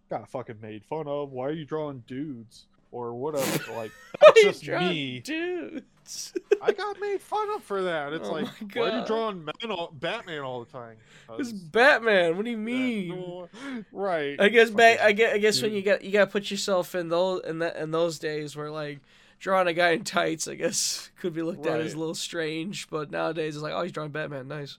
got 0.10 0.29
fucking 0.29 0.60
made 0.62 0.86
fun 0.86 1.07
of. 1.07 1.31
Why 1.31 1.47
are 1.47 1.51
you 1.51 1.65
drawing 1.65 2.03
dudes 2.07 2.67
or 2.91 3.13
whatever? 3.13 3.73
Like, 3.73 3.91
that's 4.21 4.41
just 4.41 4.67
me. 4.67 5.19
Dudes. 5.21 6.34
I 6.62 6.71
got 6.73 6.99
made 6.99 7.21
fun 7.21 7.47
of 7.56 7.63
for 7.63 7.84
that. 7.84 8.12
It's 8.13 8.27
Oh 8.27 8.32
like, 8.34 8.45
my 8.45 8.82
why 8.82 8.89
are 8.89 8.99
you 8.99 9.06
drawing 9.06 9.45
men 9.45 9.71
all, 9.71 9.91
Batman 9.93 10.41
all 10.41 10.63
the 10.65 10.71
time? 10.71 10.97
It's 11.39 11.51
Batman. 11.54 12.36
What 12.36 12.43
do 12.45 12.51
you 12.51 12.58
that- 12.58 12.62
mean? 12.63 13.86
right. 13.93 14.39
I 14.41 14.49
guess 14.49 14.69
back. 14.69 14.99
I 14.99 15.12
guess. 15.13 15.34
I 15.34 15.38
guess 15.38 15.62
when 15.62 15.71
you 15.73 15.82
got 15.82 16.04
you 16.04 16.12
got 16.12 16.25
to 16.25 16.32
put 16.32 16.51
yourself 16.51 16.95
in 16.95 17.08
those 17.10 17.41
in 17.45 17.60
that 17.60 17.77
in 17.77 17.91
those 17.91 18.19
days 18.19 18.56
where 18.56 18.69
like 18.71 18.99
drawing 19.39 19.67
a 19.67 19.73
guy 19.73 19.91
in 19.91 20.04
tights, 20.04 20.47
I 20.47 20.56
guess 20.56 21.10
could 21.21 21.34
be 21.34 21.41
looked 21.43 21.65
at 21.65 21.80
as 21.80 21.93
a 21.93 21.97
little 21.99 22.13
strange. 22.15 22.89
But 22.89 23.10
nowadays 23.12 23.56
it's 23.56 23.63
like, 23.63 23.73
oh, 23.73 23.84
he's 23.84 23.91
drawing 23.93 24.12
Batman, 24.12 24.47
nice. 24.49 24.77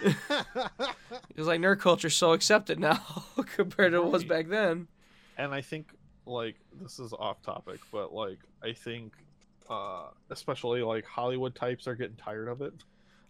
It's 1.36 1.46
like 1.46 1.60
nerd 1.60 1.80
culture's 1.80 2.16
so 2.16 2.32
accepted 2.32 2.78
now 2.78 3.02
compared 3.54 3.92
to 3.92 4.00
what 4.00 4.08
it 4.08 4.12
was 4.12 4.24
back 4.24 4.48
then. 4.48 4.88
and 5.36 5.52
I 5.54 5.60
think 5.60 5.88
like 6.30 6.56
this 6.80 6.98
is 6.98 7.12
off 7.12 7.42
topic, 7.42 7.80
but 7.92 8.12
like 8.12 8.38
I 8.62 8.72
think 8.72 9.12
uh 9.68 10.08
especially 10.30 10.82
like 10.82 11.04
Hollywood 11.04 11.54
types 11.54 11.86
are 11.86 11.94
getting 11.94 12.16
tired 12.16 12.48
of 12.48 12.60
it 12.62 12.74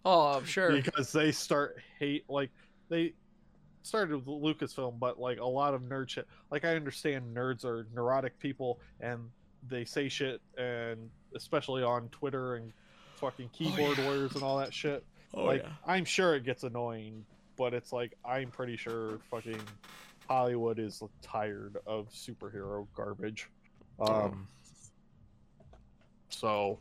Oh, 0.03 0.33
I'm 0.33 0.45
sure. 0.45 0.71
because 0.71 1.11
they 1.11 1.31
start 1.31 1.77
hate 1.99 2.25
like 2.29 2.49
they 2.89 3.13
started 3.83 4.15
with 4.15 4.25
the 4.25 4.31
Lucasfilm, 4.31 4.99
but 4.99 5.19
like 5.19 5.39
a 5.39 5.45
lot 5.45 5.73
of 5.73 5.81
nerd 5.83 6.09
shit. 6.09 6.27
Like 6.49 6.65
I 6.65 6.75
understand 6.75 7.35
nerds 7.35 7.65
are 7.65 7.87
neurotic 7.93 8.37
people 8.39 8.79
and 8.99 9.29
they 9.67 9.85
say 9.85 10.09
shit 10.09 10.41
and 10.57 11.09
especially 11.35 11.83
on 11.83 12.09
Twitter 12.09 12.55
and 12.55 12.73
fucking 13.15 13.49
keyboard 13.53 13.97
yeah. 13.97 14.05
warriors 14.05 14.33
and 14.33 14.43
all 14.43 14.57
that 14.57 14.73
shit. 14.73 15.03
Oh 15.33 15.43
like 15.45 15.63
yeah. 15.63 15.69
I'm 15.85 16.05
sure 16.05 16.35
it 16.35 16.43
gets 16.43 16.63
annoying, 16.63 17.25
but 17.57 17.73
it's 17.73 17.93
like 17.93 18.13
I'm 18.25 18.49
pretty 18.49 18.77
sure 18.77 19.19
fucking 19.29 19.59
Hollywood 20.31 20.79
is 20.79 21.03
tired 21.21 21.77
of 21.85 22.09
superhero 22.09 22.87
garbage. 22.95 23.49
Um 23.99 24.47
so 26.29 26.79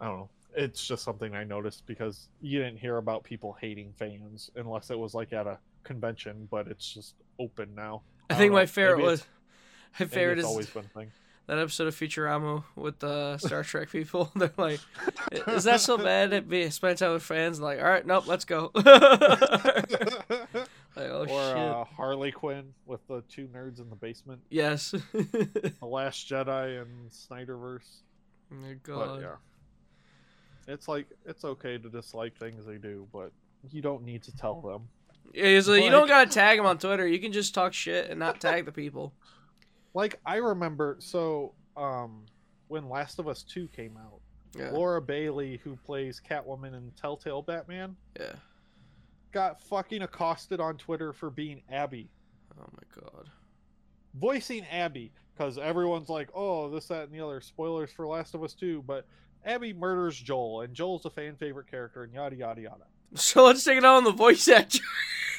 I 0.00 0.06
don't 0.06 0.18
know. 0.18 0.28
It's 0.56 0.84
just 0.86 1.04
something 1.04 1.34
I 1.34 1.44
noticed 1.44 1.86
because 1.86 2.28
you 2.40 2.58
didn't 2.58 2.78
hear 2.78 2.96
about 2.96 3.22
people 3.22 3.56
hating 3.60 3.92
fans 3.96 4.50
unless 4.56 4.90
it 4.90 4.98
was 4.98 5.14
like 5.14 5.32
at 5.32 5.46
a 5.46 5.58
convention, 5.84 6.48
but 6.50 6.66
it's 6.66 6.92
just 6.92 7.14
open 7.38 7.72
now. 7.74 8.02
I 8.28 8.34
I 8.34 8.36
think 8.36 8.52
my 8.52 8.62
know. 8.62 8.66
favorite 8.66 8.96
Maybe 8.96 9.08
was 9.08 9.24
my 10.00 10.06
favorite 10.06 10.38
it's 10.38 10.46
is 10.46 10.50
always 10.50 10.68
been 10.70 10.84
a 10.84 10.88
thing. 10.88 11.12
that 11.46 11.58
episode 11.58 11.86
of 11.88 11.94
Futurama 11.96 12.64
with 12.74 12.98
the 12.98 13.38
Star 13.38 13.62
Trek 13.62 13.90
people. 13.90 14.30
They're 14.36 14.52
like, 14.56 14.80
"Is 15.48 15.64
that 15.64 15.80
so 15.80 15.96
bad 15.98 16.30
to 16.32 16.42
be 16.42 16.68
spend 16.70 16.98
time 16.98 17.12
with 17.12 17.22
fans?" 17.22 17.58
And 17.58 17.64
like, 17.64 17.78
all 17.78 17.84
right, 17.88 18.04
nope, 18.06 18.26
let's 18.26 18.44
go. 18.44 18.72
Like, 21.00 21.10
oh 21.10 21.20
or 21.22 21.26
shit. 21.26 21.56
uh, 21.56 21.84
Harley 21.84 22.32
Quinn 22.32 22.72
with 22.86 23.06
the 23.08 23.22
two 23.28 23.46
nerds 23.48 23.80
in 23.80 23.88
the 23.90 23.96
basement. 23.96 24.40
yes. 24.50 24.90
The 25.12 25.72
Last 25.82 26.28
Jedi 26.28 26.80
and 26.82 27.10
Snyderverse. 27.10 28.00
oh 28.52 28.56
my 28.56 28.74
But 28.74 28.82
god. 28.82 29.20
yeah, 29.22 29.34
it's 30.72 30.88
like 30.88 31.06
it's 31.26 31.44
okay 31.44 31.78
to 31.78 31.88
dislike 31.88 32.36
things 32.36 32.64
they 32.66 32.78
do, 32.78 33.06
but 33.12 33.32
you 33.70 33.82
don't 33.82 34.04
need 34.04 34.22
to 34.24 34.36
tell 34.36 34.60
them. 34.60 34.88
Yeah, 35.32 35.60
so 35.60 35.74
you 35.74 35.90
don't 35.90 36.08
gotta 36.08 36.28
tag 36.30 36.58
them 36.58 36.66
on 36.66 36.78
Twitter. 36.78 37.06
You 37.06 37.18
can 37.20 37.32
just 37.32 37.54
talk 37.54 37.72
shit 37.72 38.10
and 38.10 38.18
not 38.18 38.40
tag 38.40 38.64
the 38.66 38.72
people. 38.72 39.12
Like 39.92 40.20
I 40.24 40.36
remember, 40.36 40.98
so 41.00 41.52
um, 41.76 42.24
when 42.68 42.88
Last 42.88 43.18
of 43.18 43.26
Us 43.26 43.42
Two 43.42 43.66
came 43.74 43.96
out, 43.96 44.20
Yeah. 44.56 44.70
Laura 44.70 45.02
Bailey, 45.02 45.60
who 45.64 45.74
plays 45.84 46.20
Catwoman 46.24 46.74
in 46.76 46.92
Telltale 47.00 47.42
Batman, 47.42 47.96
Yeah. 48.18 48.34
Got 49.32 49.60
fucking 49.62 50.02
accosted 50.02 50.60
on 50.60 50.76
Twitter 50.76 51.12
for 51.12 51.30
being 51.30 51.62
Abby, 51.70 52.10
Oh 52.58 52.68
my 52.72 53.02
god. 53.02 53.30
voicing 54.14 54.64
Abby, 54.70 55.12
because 55.34 55.56
everyone's 55.58 56.08
like, 56.08 56.28
"Oh, 56.34 56.68
this, 56.70 56.86
that, 56.86 57.04
and 57.04 57.12
the 57.12 57.24
other." 57.24 57.40
Spoilers 57.40 57.90
for 57.90 58.06
Last 58.06 58.34
of 58.34 58.42
Us 58.42 58.54
Two, 58.54 58.82
but 58.86 59.06
Abby 59.44 59.72
murders 59.72 60.18
Joel, 60.18 60.62
and 60.62 60.74
Joel's 60.74 61.06
a 61.06 61.10
fan 61.10 61.36
favorite 61.36 61.70
character, 61.70 62.02
and 62.02 62.12
yada 62.12 62.36
yada 62.36 62.60
yada. 62.60 62.84
So 63.14 63.44
let's 63.44 63.64
take 63.64 63.78
it 63.78 63.84
out 63.84 63.96
on 63.96 64.04
the 64.04 64.12
voice 64.12 64.46
actor. 64.48 64.84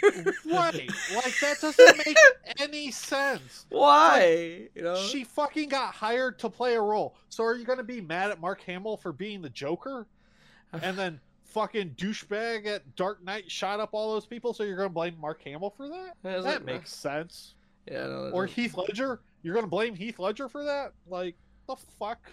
Right? 0.04 0.20
like 1.16 1.40
that 1.42 1.58
doesn't 1.62 2.06
make 2.06 2.18
any 2.60 2.92
sense. 2.92 3.66
Why? 3.70 4.68
You 4.76 4.82
know. 4.82 4.96
She 4.96 5.24
fucking 5.24 5.70
got 5.70 5.94
hired 5.94 6.40
to 6.40 6.50
play 6.50 6.74
a 6.74 6.82
role. 6.82 7.16
So 7.30 7.44
are 7.44 7.56
you 7.56 7.64
gonna 7.66 7.84
be 7.84 8.02
mad 8.02 8.32
at 8.32 8.42
Mark 8.42 8.62
Hamill 8.62 8.98
for 8.98 9.14
being 9.14 9.42
the 9.42 9.50
Joker, 9.50 10.08
and 10.74 10.98
then 10.98 11.20
fucking 11.52 11.92
douchebag 11.92 12.66
at 12.68 12.96
Dark 12.96 13.24
Knight 13.24 13.50
shot 13.52 13.80
up 13.80 13.90
all 13.94 14.14
those 14.14 14.26
people? 14.26 14.54
So 14.54 14.64
you're 14.64 14.78
gonna 14.78 14.90
blame 14.90 15.16
Mark 15.20 15.42
Hamill 15.44 15.70
for 15.72 15.88
that? 15.90 16.16
Yeah, 16.24 16.40
That 16.40 16.44
like, 16.44 16.66
makes 16.66 16.94
sense. 16.94 17.56
Yeah. 17.90 18.08
No, 18.08 18.30
Or 18.34 18.46
doesn't- 18.46 18.56
Heath 18.62 18.78
Ledger? 18.78 19.22
You're 19.44 19.56
gonna 19.56 19.68
blame 19.68 19.96
Heath 19.96 20.20
Ledger 20.20 20.48
for 20.50 20.64
that? 20.64 20.94
Like 21.08 21.36
the 21.68 21.76
fuck? 22.00 22.32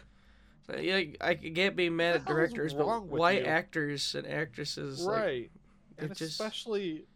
Yeah, 0.78 1.02
I 1.22 1.34
can't 1.34 1.76
be 1.76 1.88
mad 1.88 2.16
at 2.16 2.20
What 2.20 2.26
the 2.28 2.34
hell 2.34 2.42
is 2.44 2.52
directors, 2.52 2.74
but 2.74 3.02
white 3.04 3.42
you? 3.42 3.48
actors 3.48 4.14
and 4.14 4.26
actresses, 4.26 5.02
right. 5.02 5.50
they're 5.96 6.06
and 6.08 6.14
just 6.16 6.32
especially 6.32 7.06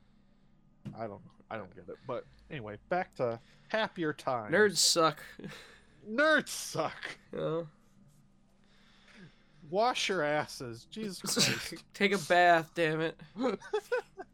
I 0.97 1.01
don't 1.03 1.11
know. 1.11 1.21
I 1.51 1.57
don't 1.59 1.75
get 1.75 1.87
it. 1.88 1.97
But 2.07 2.25
anyway, 2.51 2.79
back 2.88 3.15
to 3.17 3.38
happier 3.69 4.12
times. 4.15 4.55
nerds 4.55 4.79
suck. 4.79 5.23
Nerds 6.11 6.49
suck. 6.49 6.97
You 7.33 7.38
know? 7.38 7.69
Wash 9.73 10.09
your 10.11 10.23
asses. 10.23 10.87
Jesus 10.91 11.21
Christ. 11.35 11.83
Take 11.95 12.13
a 12.13 12.19
bath, 12.19 12.71
damn 12.75 13.01
it. 13.01 13.19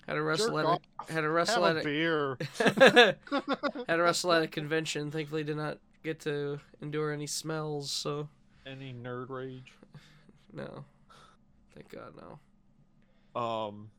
Had 0.07 0.15
to 0.15 0.23
wrestle 0.23 0.49
Jerk 0.57 0.59
at 0.59 0.65
off. 0.65 0.81
a, 1.09 1.13
had 1.13 1.21
to 1.21 1.29
wrestle 1.31 1.65
Have 1.65 1.77
at 1.77 1.85
a 1.85 1.89
a, 1.89 1.93
beer. 1.93 2.39
had 3.87 3.97
to 3.97 4.03
wrestle 4.03 4.33
at 4.33 4.43
a 4.43 4.49
convention. 4.49 5.11
Thankfully, 5.11 5.45
did 5.45 5.57
not 5.59 5.79
get 6.03 6.19
to 6.21 6.59
endure 6.81 7.13
any 7.13 7.27
smells. 7.27 7.91
So 7.91 8.29
Any 8.67 8.93
nerd 8.95 9.29
rage? 9.29 9.71
no, 10.53 10.85
thank 11.75 11.91
God 11.91 12.15
no. 12.17 13.41
Um 13.41 13.91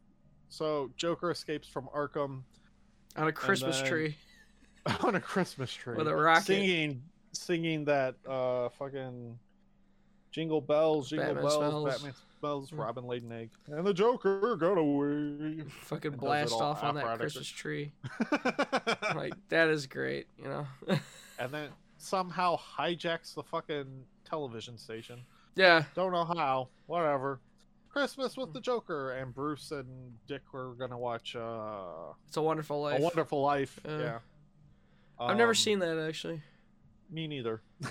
so 0.50 0.90
Joker 0.98 1.30
escapes 1.32 1.68
from 1.68 1.88
Arkham 1.96 2.42
On 3.16 3.28
a 3.28 3.32
Christmas 3.32 3.80
then- 3.82 3.88
tree 3.90 4.16
on 5.04 5.14
a 5.14 5.20
Christmas 5.22 5.72
tree 5.72 5.96
with 5.96 6.08
a 6.08 6.16
rocket. 6.16 6.46
singing 6.46 7.04
singing 7.34 7.86
that 7.86 8.16
uh 8.28 8.70
fucking 8.80 9.38
Jingle 10.32 10.62
bells, 10.62 11.10
jingle 11.10 11.26
Batman 11.28 11.44
bells, 11.44 11.56
smells. 11.56 11.90
Batman 11.94 12.14
smells, 12.40 12.72
Mm. 12.72 12.78
Robin 12.80 13.08
laid 13.08 13.24
an 13.24 13.32
egg. 13.32 13.50
And 13.68 13.86
the 13.86 13.94
Joker 13.94 14.56
got 14.56 14.78
away. 14.78 15.64
Fucking 15.82 16.12
blast 16.14 16.54
off 16.54 16.84
on 16.84 16.96
that. 16.96 17.18
Christmas 17.20 17.48
tree. 17.48 17.92
Like 19.16 19.34
that 19.50 19.70
is 19.70 19.88
great, 19.88 20.28
you 20.38 20.46
know. 20.46 20.68
and 21.40 21.52
then 21.52 21.70
somehow 21.98 22.58
hijacks 22.58 23.34
the 23.34 23.44
fucking 23.44 23.88
television 24.24 24.78
station. 24.78 25.22
yeah, 25.56 25.84
Don't 25.96 26.12
know 26.12 26.26
how. 26.26 26.70
Whatever. 26.86 27.40
Christmas 27.90 28.38
with 28.38 28.54
the 28.54 28.62
Joker 28.62 29.14
and 29.14 29.34
Bruce 29.34 29.72
and 29.72 29.88
Dick 30.28 30.44
were 30.54 30.76
gonna 30.76 30.98
watch 30.98 31.36
uh, 31.36 32.14
it's 32.28 32.38
a 32.38 32.42
wonderful 32.42 32.82
life. 32.82 33.00
A 33.00 33.02
Wonderful 33.02 33.42
Life. 33.42 33.80
Yeah. 33.84 33.98
yeah. 34.00 34.20
I've 35.20 35.38
never 35.38 35.52
Um, 35.52 35.56
seen 35.56 35.80
that 35.80 35.98
actually. 35.98 36.42
Me 37.10 37.28
neither. 37.28 37.62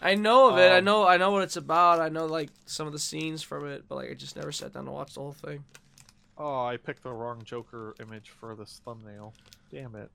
I 0.00 0.14
know 0.14 0.50
of 0.50 0.58
it. 0.58 0.72
I 0.72 0.78
Um, 0.78 0.84
know. 0.84 1.06
I 1.06 1.16
know 1.16 1.30
what 1.30 1.42
it's 1.42 1.56
about. 1.56 2.00
I 2.00 2.08
know 2.08 2.26
like 2.26 2.50
some 2.66 2.86
of 2.86 2.92
the 2.92 2.98
scenes 2.98 3.42
from 3.42 3.66
it, 3.68 3.84
but 3.88 3.96
like 3.96 4.10
I 4.10 4.14
just 4.14 4.36
never 4.36 4.52
sat 4.52 4.72
down 4.72 4.84
to 4.86 4.90
watch 4.90 5.14
the 5.14 5.20
whole 5.20 5.32
thing. 5.32 5.64
Oh, 6.38 6.64
I 6.64 6.76
picked 6.76 7.02
the 7.04 7.12
wrong 7.12 7.42
Joker 7.44 7.94
image 8.00 8.30
for 8.30 8.54
this 8.54 8.80
thumbnail. 8.84 9.34
Damn 9.70 9.94
it. 9.94 10.10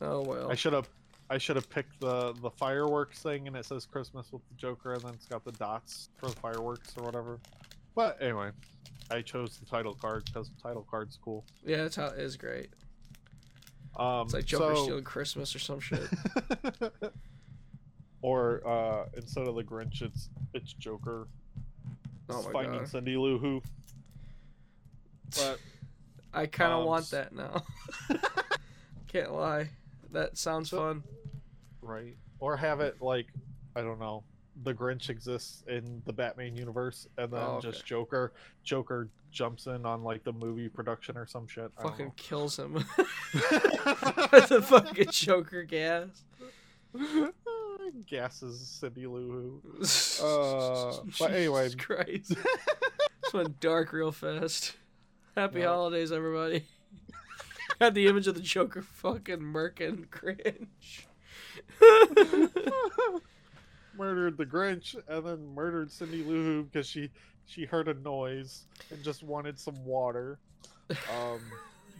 Oh 0.00 0.22
well. 0.22 0.50
I 0.50 0.54
should 0.54 0.72
have 0.72 0.88
I 1.28 1.38
should 1.38 1.56
have 1.56 1.68
picked 1.68 1.98
the 2.00 2.32
the 2.40 2.50
fireworks 2.50 3.18
thing 3.20 3.46
and 3.46 3.56
it 3.56 3.64
says 3.64 3.84
Christmas 3.86 4.32
with 4.32 4.42
the 4.48 4.54
Joker 4.54 4.92
and 4.94 5.02
then 5.02 5.14
it's 5.14 5.26
got 5.26 5.44
the 5.44 5.52
dots 5.52 6.08
for 6.16 6.28
the 6.28 6.36
fireworks 6.36 6.94
or 6.96 7.04
whatever. 7.04 7.38
But 7.94 8.20
anyway, 8.22 8.50
I 9.10 9.22
chose 9.22 9.56
the 9.58 9.66
title 9.66 9.94
card 9.94 10.24
because 10.26 10.50
the 10.50 10.62
title 10.62 10.86
card's 10.90 11.18
cool. 11.22 11.44
Yeah, 11.64 11.78
that's 11.78 11.96
how 11.96 12.06
it 12.06 12.18
is 12.18 12.36
great. 12.36 12.68
Um, 13.98 14.26
It's 14.26 14.34
like 14.34 14.44
Joker 14.44 14.76
so- 14.76 14.82
stealing 14.84 15.04
Christmas 15.04 15.54
or 15.56 15.58
some 15.58 15.80
shit. 15.80 16.00
or 18.22 18.66
uh, 18.66 19.06
instead 19.16 19.46
of 19.48 19.54
the 19.54 19.62
Grinch, 19.62 20.02
it's 20.02 20.28
it's 20.54 20.72
Joker 20.72 21.28
Oh 22.28 22.42
my 22.42 22.52
finding 22.52 22.80
god. 22.80 22.88
Cindy 22.88 23.16
Lou 23.16 23.38
Who. 23.38 23.62
But 25.36 25.58
I 26.34 26.46
kind 26.46 26.72
of 26.72 26.80
um, 26.80 26.86
want 26.86 27.10
that 27.10 27.32
now. 27.34 27.62
Can't 29.08 29.32
lie. 29.32 29.70
That 30.12 30.36
sounds 30.36 30.70
So- 30.70 30.78
fun. 30.78 31.02
right, 31.82 32.16
or 32.40 32.56
have 32.56 32.80
it 32.80 33.00
like 33.00 33.26
I 33.74 33.82
don't 33.82 33.98
know. 34.00 34.24
The 34.62 34.72
Grinch 34.72 35.10
exists 35.10 35.62
in 35.68 36.00
the 36.06 36.12
Batman 36.14 36.56
universe, 36.56 37.06
and 37.18 37.30
then 37.30 37.40
Oh, 37.42 37.60
just. 37.60 37.84
Joker. 37.84 38.32
Joker 38.64 39.10
jumps 39.30 39.66
in 39.66 39.84
on 39.84 40.02
like 40.02 40.24
the 40.24 40.32
movie 40.32 40.68
production 40.70 41.16
or 41.18 41.26
some 41.26 41.46
shit. 41.46 41.70
Fucking 41.82 42.12
kills 42.16 42.58
him 42.58 42.72
the 43.34 44.64
fucking 44.66 45.10
Joker 45.10 45.62
gas. 45.62 46.24
Gasses 48.06 48.60
Cindy 48.60 49.06
Lou 49.06 49.60
Who. 49.62 50.24
Uh, 50.24 50.96
but 51.18 51.32
anyway. 51.32 51.64
Jesus 51.64 51.74
Christ. 51.74 52.34
this 53.22 53.32
went 53.32 53.60
dark 53.60 53.92
real 53.92 54.12
fast. 54.12 54.76
Happy 55.36 55.62
holidays, 55.62 56.12
everybody. 56.12 56.64
Got 57.78 57.94
the 57.94 58.06
image 58.06 58.26
of 58.26 58.34
the 58.34 58.40
Joker 58.40 58.82
fucking 58.82 59.40
murking 59.40 60.08
cringe. 60.10 61.06
murdered 63.96 64.36
the 64.36 64.46
Grinch 64.46 64.96
and 65.08 65.26
then 65.26 65.54
murdered 65.54 65.90
Cindy 65.90 66.22
Lou 66.22 66.42
Who 66.42 66.62
because 66.64 66.86
she 66.86 67.10
she 67.46 67.64
heard 67.64 67.88
a 67.88 67.94
noise 67.94 68.64
and 68.90 69.02
just 69.02 69.22
wanted 69.22 69.58
some 69.58 69.84
water. 69.84 70.38
Um, 70.90 71.40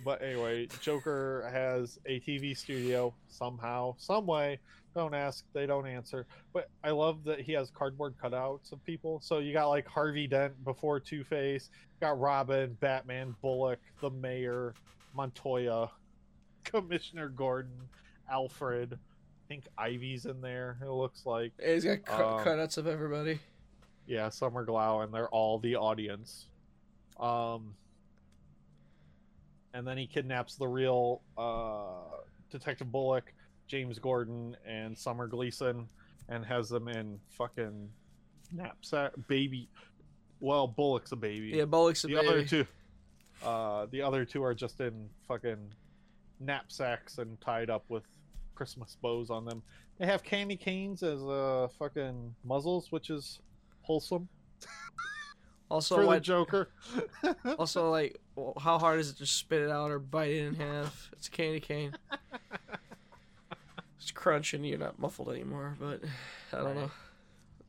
but 0.04 0.22
anyway, 0.22 0.68
Joker 0.80 1.48
has 1.52 1.98
a 2.06 2.20
TV 2.20 2.56
studio 2.56 3.12
somehow, 3.28 3.94
some 3.98 4.26
way. 4.26 4.58
Don't 4.96 5.12
ask, 5.14 5.44
they 5.52 5.66
don't 5.66 5.86
answer. 5.86 6.26
But 6.54 6.70
I 6.82 6.88
love 6.90 7.22
that 7.24 7.38
he 7.38 7.52
has 7.52 7.70
cardboard 7.70 8.14
cutouts 8.16 8.72
of 8.72 8.82
people. 8.82 9.20
So 9.22 9.38
you 9.40 9.52
got 9.52 9.66
like 9.68 9.86
Harvey 9.86 10.26
Dent 10.26 10.64
before 10.64 10.98
Two 10.98 11.22
Face, 11.22 11.68
got 12.00 12.18
Robin, 12.18 12.78
Batman, 12.80 13.36
Bullock, 13.42 13.78
the 14.00 14.08
Mayor, 14.08 14.72
Montoya, 15.14 15.90
Commissioner 16.64 17.28
Gordon, 17.28 17.76
Alfred. 18.30 18.94
I 18.94 19.48
think 19.48 19.64
Ivy's 19.76 20.24
in 20.24 20.40
there. 20.40 20.78
It 20.82 20.88
looks 20.88 21.26
like. 21.26 21.52
He's 21.62 21.84
got 21.84 21.98
Um, 22.08 22.42
cutouts 22.42 22.78
of 22.78 22.86
everybody. 22.86 23.38
Yeah, 24.06 24.30
Summer 24.30 24.64
Glau, 24.64 25.04
and 25.04 25.12
they're 25.12 25.28
all 25.28 25.58
the 25.58 25.76
audience. 25.76 26.46
Um, 27.20 27.74
and 29.74 29.86
then 29.86 29.98
he 29.98 30.06
kidnaps 30.06 30.56
the 30.56 30.66
real 30.66 31.20
uh, 31.36 32.16
Detective 32.50 32.90
Bullock, 32.90 33.34
James 33.66 33.98
Gordon, 33.98 34.56
and 34.66 34.96
Summer 34.96 35.26
Gleason, 35.26 35.88
and 36.28 36.44
has 36.44 36.68
them 36.68 36.88
in 36.88 37.18
fucking 37.30 37.88
knapsack 38.52 39.12
baby. 39.28 39.68
Well, 40.40 40.66
Bullock's 40.66 41.12
a 41.12 41.16
baby. 41.16 41.48
Yeah, 41.48 41.64
Bullock's 41.64 42.04
a 42.04 42.08
the 42.08 42.14
baby. 42.14 42.28
other 42.28 42.44
two, 42.44 42.66
uh, 43.44 43.86
the 43.90 44.02
other 44.02 44.24
two 44.24 44.42
are 44.44 44.54
just 44.54 44.80
in 44.80 45.08
fucking 45.26 45.72
knapsacks 46.40 47.18
and 47.18 47.40
tied 47.40 47.70
up 47.70 47.84
with 47.88 48.04
Christmas 48.54 48.96
bows 49.00 49.30
on 49.30 49.44
them. 49.44 49.62
They 49.98 50.06
have 50.06 50.22
candy 50.22 50.56
canes 50.56 51.02
as 51.02 51.22
uh 51.22 51.68
fucking 51.78 52.34
muzzles, 52.44 52.92
which 52.92 53.08
is 53.10 53.40
wholesome 53.82 54.28
Also, 55.70 55.96
for 55.96 56.04
the? 56.14 56.20
Joker. 56.20 56.68
Also, 57.58 57.90
like, 57.90 58.20
how 58.58 58.78
hard 58.78 59.00
is 59.00 59.10
it 59.10 59.18
to 59.18 59.26
spit 59.26 59.62
it 59.62 59.70
out 59.70 59.90
or 59.90 59.98
bite 59.98 60.30
it 60.30 60.44
in 60.44 60.54
half? 60.54 61.10
It's 61.12 61.28
a 61.28 61.30
candy 61.30 61.60
cane. 61.60 61.94
It's 64.08 64.52
and 64.52 64.66
You're 64.66 64.78
not 64.78 64.98
muffled 64.98 65.30
anymore, 65.30 65.76
but 65.80 66.00
I 66.52 66.56
don't 66.62 66.74
know. 66.76 66.90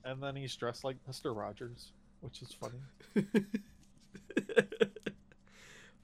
and 0.04 0.22
then 0.22 0.36
he's 0.36 0.56
dressed 0.56 0.84
like 0.84 0.98
Mister 1.08 1.34
Rogers, 1.34 1.92
which 2.22 2.42
is 2.42 2.54
funny. 2.54 2.80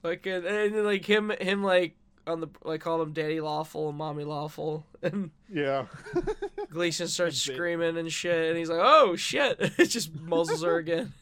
Like 0.04 0.26
and, 0.26 0.44
then, 0.44 0.84
like 0.84 1.06
him, 1.06 1.30
him 1.30 1.64
like 1.64 1.96
on 2.26 2.40
the 2.40 2.48
like 2.62 2.82
call 2.82 3.00
him 3.00 3.14
Daddy 3.14 3.40
Lawful 3.40 3.88
and 3.88 3.96
Mommy 3.96 4.24
Lawful, 4.24 4.84
and 5.02 5.30
Yeah. 5.50 5.86
Gleason 6.70 7.08
starts 7.08 7.38
screaming 7.38 7.96
and 7.96 8.12
shit, 8.12 8.50
and 8.50 8.58
he's 8.58 8.68
like, 8.68 8.82
"Oh 8.82 9.16
shit!" 9.16 9.56
it 9.78 9.86
just 9.86 10.14
muzzles 10.14 10.62
her 10.62 10.76
again. 10.76 11.14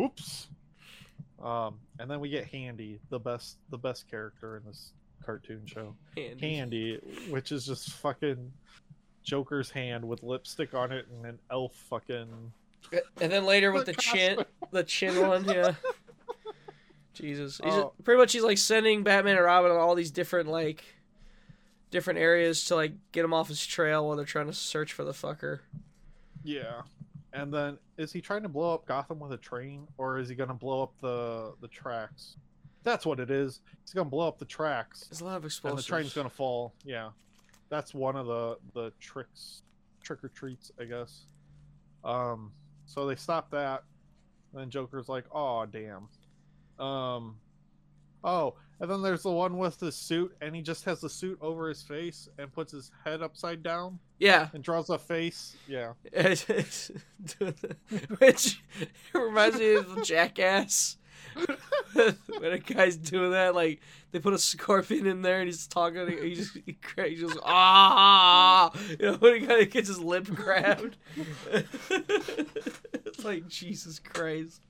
Oops. 0.00 0.48
Um, 1.40 1.78
and 2.00 2.10
then 2.10 2.18
we 2.18 2.30
get 2.30 2.46
Handy, 2.46 2.98
the 3.10 3.20
best, 3.20 3.58
the 3.70 3.78
best 3.78 4.10
character 4.10 4.56
in 4.56 4.64
this 4.64 4.92
cartoon 5.28 5.60
show. 5.66 5.94
Candy. 6.16 6.40
Handy, 6.56 7.00
which 7.28 7.52
is 7.52 7.66
just 7.66 7.90
fucking 7.92 8.50
Joker's 9.22 9.68
hand 9.70 10.02
with 10.08 10.22
lipstick 10.22 10.72
on 10.72 10.90
it 10.90 11.06
and 11.12 11.26
an 11.26 11.38
elf 11.50 11.74
fucking. 11.90 12.28
And 13.20 13.30
then 13.30 13.44
later 13.44 13.72
with 13.72 13.84
the 13.84 13.92
The 13.92 14.00
chin, 14.00 14.44
the 14.70 14.84
chin 14.84 15.20
one, 15.28 15.44
yeah. 15.44 15.74
Jesus, 17.12 17.60
he's 17.62 17.72
Oh. 17.74 17.92
pretty 18.04 18.18
much 18.18 18.32
he's 18.32 18.42
like 18.44 18.56
sending 18.58 19.02
Batman 19.02 19.36
and 19.36 19.44
Robin 19.44 19.70
on 19.70 19.76
all 19.76 19.94
these 19.94 20.10
different 20.10 20.48
like 20.48 20.84
different 21.90 22.18
areas 22.20 22.64
to 22.66 22.74
like 22.76 22.92
get 23.12 23.24
him 23.24 23.34
off 23.34 23.48
his 23.48 23.66
trail 23.66 24.06
while 24.06 24.16
they're 24.16 24.24
trying 24.24 24.46
to 24.46 24.52
search 24.54 24.92
for 24.92 25.04
the 25.04 25.12
fucker. 25.12 25.60
Yeah. 26.42 26.82
and 27.34 27.52
then 27.52 27.76
is 27.98 28.12
he 28.12 28.20
trying 28.22 28.44
to 28.44 28.48
blow 28.48 28.72
up 28.72 28.86
Gotham 28.86 29.18
with 29.18 29.32
a 29.32 29.36
train, 29.36 29.86
or 29.98 30.18
is 30.18 30.28
he 30.30 30.34
gonna 30.34 30.54
blow 30.54 30.82
up 30.84 30.92
the 31.02 31.52
the 31.60 31.68
tracks? 31.68 32.36
That's 32.84 33.04
what 33.04 33.20
it 33.20 33.30
is. 33.30 33.60
He's 33.82 33.92
gonna 33.92 34.08
blow 34.08 34.28
up 34.28 34.38
the 34.38 34.44
tracks, 34.44 35.06
There's 35.08 35.20
a 35.20 35.24
lot 35.24 35.36
of 35.36 35.44
explosions. 35.44 35.78
and 35.80 35.84
the 35.84 35.88
train's 35.88 36.14
gonna 36.14 36.30
fall. 36.30 36.74
Yeah, 36.84 37.10
that's 37.68 37.92
one 37.94 38.16
of 38.16 38.26
the 38.26 38.58
the 38.74 38.92
tricks, 39.00 39.62
trick 40.02 40.22
or 40.24 40.28
treats, 40.28 40.70
I 40.80 40.84
guess. 40.84 41.22
Um, 42.04 42.52
so 42.86 43.06
they 43.06 43.16
stop 43.16 43.50
that. 43.50 43.82
And 44.52 44.62
then 44.62 44.70
Joker's 44.70 45.08
like, 45.08 45.24
"Oh 45.32 45.66
damn." 45.66 46.08
Um, 46.84 47.36
oh, 48.24 48.54
and 48.80 48.88
then 48.90 49.02
there's 49.02 49.24
the 49.24 49.30
one 49.32 49.58
with 49.58 49.78
the 49.78 49.90
suit, 49.92 50.34
and 50.40 50.54
he 50.54 50.62
just 50.62 50.84
has 50.84 51.00
the 51.00 51.10
suit 51.10 51.36
over 51.42 51.68
his 51.68 51.82
face 51.82 52.28
and 52.38 52.50
puts 52.52 52.72
his 52.72 52.90
head 53.04 53.20
upside 53.20 53.62
down 53.64 53.98
Yeah. 54.20 54.48
and 54.54 54.62
draws 54.62 54.88
a 54.88 54.98
face. 54.98 55.56
Yeah. 55.66 55.92
Which 58.18 58.62
reminds 59.12 59.58
me 59.58 59.74
of 59.74 60.02
Jackass. 60.04 60.96
when 61.92 62.52
a 62.52 62.58
guy's 62.58 62.96
doing 62.96 63.32
that, 63.32 63.54
like 63.54 63.80
they 64.10 64.18
put 64.18 64.34
a 64.34 64.38
scorpion 64.38 65.06
in 65.06 65.22
there 65.22 65.40
and 65.40 65.48
he's 65.48 65.66
talking, 65.66 66.08
he 66.08 66.34
just 66.34 66.56
he, 66.66 66.76
he 66.96 67.14
just 67.16 67.38
ah, 67.44 68.70
you 68.90 69.06
know 69.06 69.14
when 69.14 69.40
he 69.40 69.46
kind 69.46 69.62
of 69.62 69.70
gets 69.70 69.88
his 69.88 70.00
lip 70.00 70.24
grabbed. 70.26 70.96
it's 71.50 73.24
like 73.24 73.48
Jesus 73.48 73.98
Christ. 73.98 74.60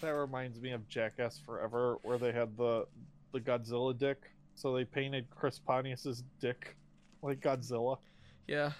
That 0.00 0.10
reminds 0.10 0.60
me 0.60 0.72
of 0.72 0.86
Jackass 0.88 1.38
Forever, 1.44 1.98
where 2.02 2.18
they 2.18 2.32
had 2.32 2.56
the 2.56 2.86
the 3.32 3.40
Godzilla 3.40 3.96
dick. 3.96 4.22
So 4.54 4.74
they 4.74 4.84
painted 4.84 5.26
Chris 5.30 5.58
Pontius's 5.58 6.22
dick 6.40 6.76
like 7.22 7.40
Godzilla, 7.40 7.98
Yeah, 8.46 8.72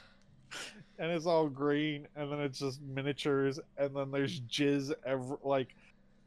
and 0.99 1.11
it's 1.11 1.27
all 1.27 1.49
green, 1.49 2.07
and 2.15 2.31
then 2.31 2.41
it's 2.41 2.59
just 2.59 2.81
miniatures, 2.83 3.59
and 3.79 3.97
then 3.97 4.11
there's 4.11 4.41
jizz 4.43 4.93
ev- 5.07 5.39
like 5.43 5.75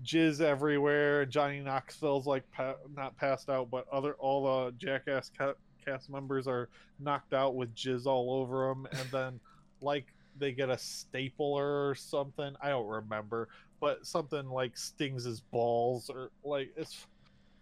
jizz 0.03 0.41
everywhere. 0.41 1.25
Johnny 1.25 1.59
Knoxville's 1.59 2.27
like 2.27 2.49
pa- 2.51 2.75
not 2.95 3.17
passed 3.17 3.49
out, 3.49 3.69
but 3.69 3.85
other 3.91 4.13
all 4.15 4.65
the 4.65 4.71
Jackass 4.77 5.31
ca- 5.37 5.53
cast 5.83 6.09
members 6.09 6.47
are 6.47 6.69
knocked 6.99 7.33
out 7.33 7.55
with 7.55 7.73
jizz 7.75 8.05
all 8.05 8.31
over 8.31 8.67
them, 8.67 8.87
and 8.91 9.09
then 9.11 9.39
like 9.81 10.13
they 10.37 10.51
get 10.51 10.69
a 10.69 10.77
stapler 10.77 11.89
or 11.89 11.95
something. 11.95 12.55
I 12.61 12.69
don't 12.69 12.87
remember, 12.87 13.49
but 13.79 14.05
something 14.05 14.47
like 14.49 14.77
stings 14.77 15.23
his 15.23 15.41
balls 15.41 16.09
or 16.09 16.31
like 16.43 16.71
it's 16.75 17.05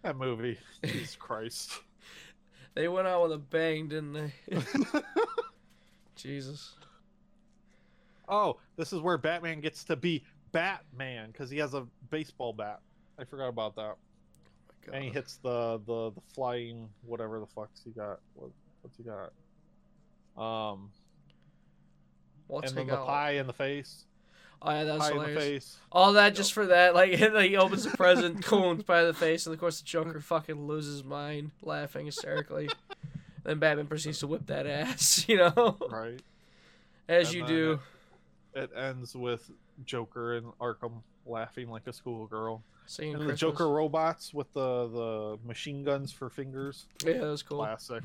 that 0.02 0.16
movie. 0.16 0.58
Jesus 0.84 1.16
Christ. 1.18 1.72
they 2.74 2.88
went 2.88 3.06
out 3.06 3.22
with 3.24 3.32
a 3.32 3.38
bang, 3.38 3.88
didn't 3.88 4.12
they? 4.12 4.32
Jesus. 6.16 6.74
Oh, 8.28 8.58
this 8.76 8.92
is 8.92 9.00
where 9.00 9.18
Batman 9.18 9.60
gets 9.60 9.84
to 9.84 9.96
be 9.96 10.24
Batman 10.56 11.30
because 11.30 11.50
he 11.50 11.58
has 11.58 11.74
a 11.74 11.86
baseball 12.10 12.52
bat. 12.52 12.80
I 13.18 13.24
forgot 13.24 13.48
about 13.48 13.76
that. 13.76 13.96
Oh 14.88 14.92
And 14.92 15.04
he 15.04 15.10
hits 15.10 15.36
the 15.42 15.78
the 15.86 16.10
the 16.12 16.20
flying 16.34 16.88
whatever 17.04 17.40
the 17.40 17.46
fuck's 17.46 17.82
he 17.84 17.90
got. 17.90 18.20
What 18.34 18.50
what's 18.82 18.96
he 18.96 19.02
got? 19.04 19.32
Um, 20.42 20.90
What's 22.46 22.70
and 22.70 22.78
he 22.78 22.84
then 22.86 22.98
the 22.98 23.04
pie 23.04 23.32
in 23.32 23.46
the 23.46 23.52
face. 23.52 24.04
Oh 24.62 24.70
yeah, 24.70 24.84
that's 24.84 24.98
Pie 25.00 25.10
in 25.10 25.18
the 25.18 25.24
hilarious. 25.26 25.44
face. 25.64 25.76
All 25.92 26.12
that 26.14 26.34
just 26.34 26.52
for 26.54 26.66
that, 26.66 26.94
like, 26.94 27.10
he 27.12 27.56
opens 27.56 27.84
the 27.84 27.90
present, 27.96 28.42
coons 28.44 28.84
by 28.84 29.04
the 29.04 29.12
face, 29.12 29.46
and 29.46 29.52
of 29.52 29.60
course 29.60 29.80
the 29.80 29.84
Joker 29.84 30.20
fucking 30.20 30.66
loses 30.66 30.94
his 30.94 31.04
mind, 31.04 31.50
laughing 31.62 32.06
hysterically. 32.06 32.70
then 33.44 33.58
Batman 33.58 33.86
proceeds 33.86 34.20
to 34.20 34.26
whip 34.26 34.46
that 34.46 34.66
ass, 34.66 35.26
you 35.28 35.36
know, 35.36 35.76
Right. 35.90 36.22
as 37.08 37.28
And 37.28 37.36
you 37.36 37.46
do. 37.46 37.80
It 38.54 38.70
ends 38.74 39.14
with 39.14 39.50
Joker 39.84 40.34
and 40.36 40.46
Arkham 40.60 41.02
laughing 41.26 41.68
like 41.68 41.86
a 41.86 41.92
schoolgirl. 41.92 42.62
Same 42.86 43.16
And 43.16 43.28
the 43.28 43.34
Joker 43.34 43.68
robots 43.68 44.32
with 44.32 44.52
the 44.52 44.88
the 44.88 45.38
machine 45.46 45.84
guns 45.84 46.12
for 46.12 46.30
fingers. 46.30 46.86
Yeah, 47.04 47.14
that 47.14 47.26
was 47.26 47.42
cool. 47.42 47.58
Classic. 47.58 48.02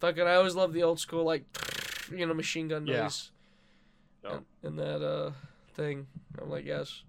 Fucking, 0.00 0.22
I 0.26 0.34
always 0.34 0.54
love 0.54 0.72
the 0.72 0.82
old 0.82 0.98
school, 0.98 1.24
like, 1.24 1.44
you 2.14 2.26
know, 2.26 2.34
machine 2.34 2.68
gun 2.68 2.86
Yeah. 2.86 3.02
noise. 3.02 3.30
Yep. 4.24 4.42
in, 4.62 4.68
in 4.68 4.76
that 4.76 5.04
uh 5.04 5.32
thing. 5.74 6.06
I'm 6.40 6.50
like, 6.50 6.64
yes. 6.64 7.02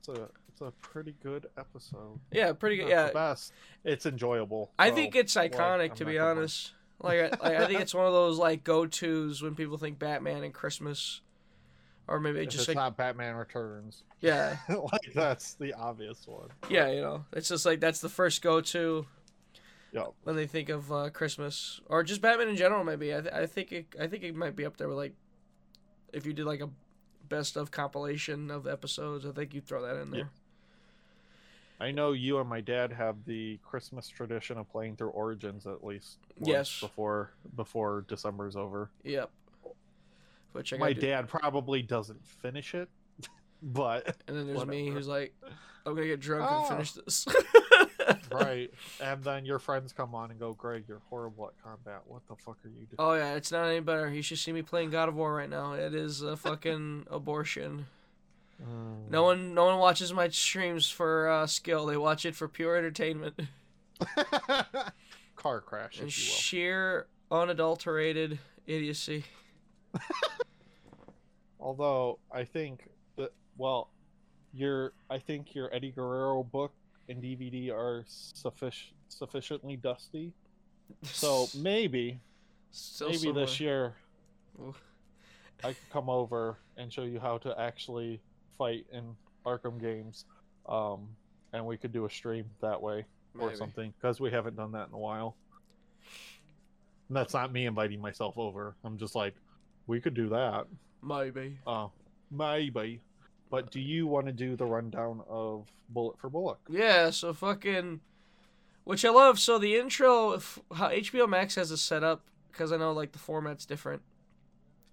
It's 0.00 0.08
a 0.08 0.28
it's 0.48 0.60
a 0.60 0.70
pretty 0.82 1.14
good 1.22 1.46
episode. 1.56 2.20
Yeah, 2.30 2.52
pretty 2.52 2.76
good. 2.76 2.84
Not 2.84 2.90
Yeah, 2.90 3.10
best. 3.12 3.52
It's 3.84 4.06
enjoyable. 4.06 4.70
I 4.78 4.90
so, 4.90 4.96
think 4.96 5.16
it's 5.16 5.34
iconic 5.34 5.90
I'm 5.90 5.96
to 5.96 6.04
be 6.04 6.18
honest. 6.18 6.72
Like, 7.02 7.18
I, 7.18 7.22
like, 7.42 7.56
I 7.56 7.66
think 7.66 7.80
it's 7.80 7.94
one 7.94 8.06
of 8.06 8.12
those 8.12 8.38
like 8.38 8.62
go 8.62 8.86
tos 8.86 9.40
when 9.40 9.54
people 9.54 9.78
think 9.78 9.98
Batman 9.98 10.44
and 10.44 10.52
Christmas, 10.52 11.22
or 12.10 12.20
maybe 12.20 12.40
If 12.40 12.48
just 12.50 12.58
it's 12.62 12.68
like 12.68 12.76
not 12.76 12.96
Batman 12.98 13.36
Returns. 13.36 14.02
yeah, 14.20 14.56
like 14.68 15.12
that's 15.14 15.54
the 15.54 15.72
obvious 15.72 16.26
one. 16.26 16.48
yeah, 16.68 16.90
you 16.90 17.00
know, 17.00 17.24
it's 17.32 17.48
just 17.48 17.64
like 17.64 17.80
that's 17.80 18.00
the 18.00 18.08
first 18.10 18.42
go 18.42 18.60
to 18.60 19.06
Yep. 19.92 20.12
when 20.24 20.36
they 20.36 20.46
think 20.46 20.68
of 20.68 20.92
uh, 20.92 21.10
Christmas 21.10 21.80
or 21.86 22.02
just 22.04 22.20
Batman 22.20 22.48
in 22.48 22.56
general. 22.56 22.84
Maybe 22.84 23.14
I, 23.14 23.20
th- 23.22 23.34
I 23.34 23.46
think 23.46 23.72
it 23.72 23.86
I 23.98 24.06
think 24.06 24.22
it 24.24 24.34
might 24.36 24.54
be 24.54 24.64
up 24.66 24.76
there 24.76 24.88
with 24.88 24.96
like 24.98 25.14
if 26.12 26.26
you 26.26 26.32
did 26.32 26.44
like 26.46 26.60
a 26.60 26.68
best 27.28 27.56
of 27.56 27.70
compilation 27.70 28.50
of 28.50 28.66
episodes. 28.66 29.24
I 29.24 29.30
think 29.32 29.54
you'd 29.54 29.66
throw 29.66 29.82
that 29.82 30.00
in 30.00 30.10
there. 30.10 30.20
Yeah. 30.20 30.26
I 31.86 31.92
know 31.92 32.12
you 32.12 32.38
and 32.38 32.48
my 32.48 32.60
dad 32.60 32.92
have 32.92 33.16
the 33.24 33.58
Christmas 33.64 34.06
tradition 34.08 34.58
of 34.58 34.70
playing 34.70 34.96
through 34.96 35.08
Origins 35.10 35.66
at 35.66 35.82
least. 35.82 36.18
Yes. 36.40 36.78
Before 36.80 37.30
before 37.56 38.04
December's 38.06 38.54
over. 38.54 38.90
Yep. 39.02 39.30
Which 40.52 40.72
I 40.72 40.76
my 40.78 40.92
do- 40.92 41.00
dad 41.00 41.28
probably 41.28 41.82
doesn't 41.82 42.24
finish 42.26 42.74
it, 42.74 42.88
but 43.62 44.16
And 44.26 44.36
then 44.36 44.46
there's 44.46 44.66
me 44.66 44.88
who's 44.88 45.06
like, 45.08 45.34
I'm 45.86 45.94
gonna 45.94 46.06
get 46.06 46.20
drunk 46.20 46.46
Oh. 46.50 46.58
and 46.60 46.68
finish 46.68 46.92
this. 46.92 47.26
right. 48.32 48.70
And 49.00 49.22
then 49.22 49.44
your 49.44 49.58
friends 49.58 49.92
come 49.92 50.14
on 50.14 50.30
and 50.30 50.40
go, 50.40 50.52
Greg, 50.54 50.84
you're 50.88 51.02
horrible 51.10 51.46
at 51.48 51.62
combat. 51.62 52.02
What 52.06 52.26
the 52.28 52.34
fuck 52.36 52.56
are 52.64 52.68
you 52.68 52.74
doing? 52.86 52.96
Oh 52.98 53.14
yeah, 53.14 53.34
it's 53.34 53.52
not 53.52 53.66
any 53.66 53.80
better. 53.80 54.10
You 54.10 54.22
should 54.22 54.38
see 54.38 54.52
me 54.52 54.62
playing 54.62 54.90
God 54.90 55.08
of 55.08 55.14
War 55.14 55.34
right 55.34 55.48
now. 55.50 55.74
It 55.74 55.94
is 55.94 56.22
a 56.22 56.36
fucking 56.36 57.06
abortion. 57.10 57.86
Mm. 58.62 59.10
No 59.10 59.22
one, 59.22 59.54
no 59.54 59.64
one 59.66 59.78
watches 59.78 60.12
my 60.12 60.28
streams 60.28 60.90
for 60.90 61.28
uh, 61.30 61.46
skill. 61.46 61.86
They 61.86 61.96
watch 61.96 62.26
it 62.26 62.34
for 62.34 62.46
pure 62.48 62.76
entertainment 62.76 63.40
Car 65.36 65.60
crash, 65.62 66.00
and 66.00 66.12
sheer 66.12 67.06
unadulterated 67.30 68.38
idiocy. 68.66 69.24
Although 71.60 72.18
I 72.32 72.44
think 72.44 72.88
that 73.16 73.32
well, 73.56 73.90
your 74.52 74.92
I 75.08 75.18
think 75.18 75.54
your 75.54 75.72
Eddie 75.74 75.92
Guerrero 75.92 76.42
book 76.42 76.72
and 77.08 77.22
DVD 77.22 77.70
are 77.72 78.04
sufficient 78.06 78.94
sufficiently 79.08 79.76
dusty. 79.76 80.32
So 81.02 81.48
maybe 81.56 82.20
Still 82.70 83.08
maybe 83.08 83.18
somewhere. 83.18 83.46
this 83.46 83.60
year 83.60 83.94
Ooh. 84.60 84.74
I 85.62 85.68
could 85.68 85.90
come 85.92 86.08
over 86.08 86.58
and 86.76 86.92
show 86.92 87.02
you 87.02 87.20
how 87.20 87.38
to 87.38 87.58
actually 87.60 88.20
fight 88.56 88.86
in 88.92 89.16
Arkham 89.44 89.80
games, 89.80 90.24
um, 90.68 91.08
and 91.52 91.66
we 91.66 91.76
could 91.76 91.92
do 91.92 92.06
a 92.06 92.10
stream 92.10 92.44
that 92.60 92.80
way 92.80 93.04
or 93.38 93.54
something 93.54 93.92
because 94.00 94.20
we 94.20 94.30
haven't 94.30 94.56
done 94.56 94.72
that 94.72 94.88
in 94.88 94.94
a 94.94 94.98
while. 94.98 95.36
And 97.08 97.16
that's 97.16 97.34
not 97.34 97.52
me 97.52 97.66
inviting 97.66 98.00
myself 98.00 98.38
over. 98.38 98.74
I'm 98.84 98.98
just 98.98 99.14
like, 99.14 99.34
we 99.90 100.00
could 100.00 100.14
do 100.14 100.28
that. 100.30 100.66
Maybe. 101.02 101.58
Uh, 101.66 101.88
maybe. 102.30 103.00
But 103.50 103.70
do 103.70 103.80
you 103.80 104.06
want 104.06 104.26
to 104.26 104.32
do 104.32 104.54
the 104.56 104.64
rundown 104.64 105.22
of 105.28 105.66
Bullet 105.88 106.18
for 106.18 106.30
Bullock? 106.30 106.60
Yeah. 106.68 107.10
So 107.10 107.32
fucking, 107.34 108.00
which 108.84 109.04
I 109.04 109.10
love. 109.10 109.38
So 109.40 109.58
the 109.58 109.76
intro, 109.76 110.38
how 110.74 110.88
HBO 110.90 111.28
Max 111.28 111.56
has 111.56 111.70
this 111.70 111.82
set 111.82 112.04
up 112.04 112.22
because 112.52 112.70
I 112.72 112.76
know 112.76 112.92
like 112.92 113.12
the 113.12 113.18
format's 113.18 113.66
different. 113.66 114.02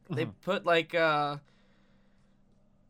They 0.10 0.26
Mhm. 0.26 0.34
put 0.42 0.66
like 0.66 0.96
uh 0.96 1.38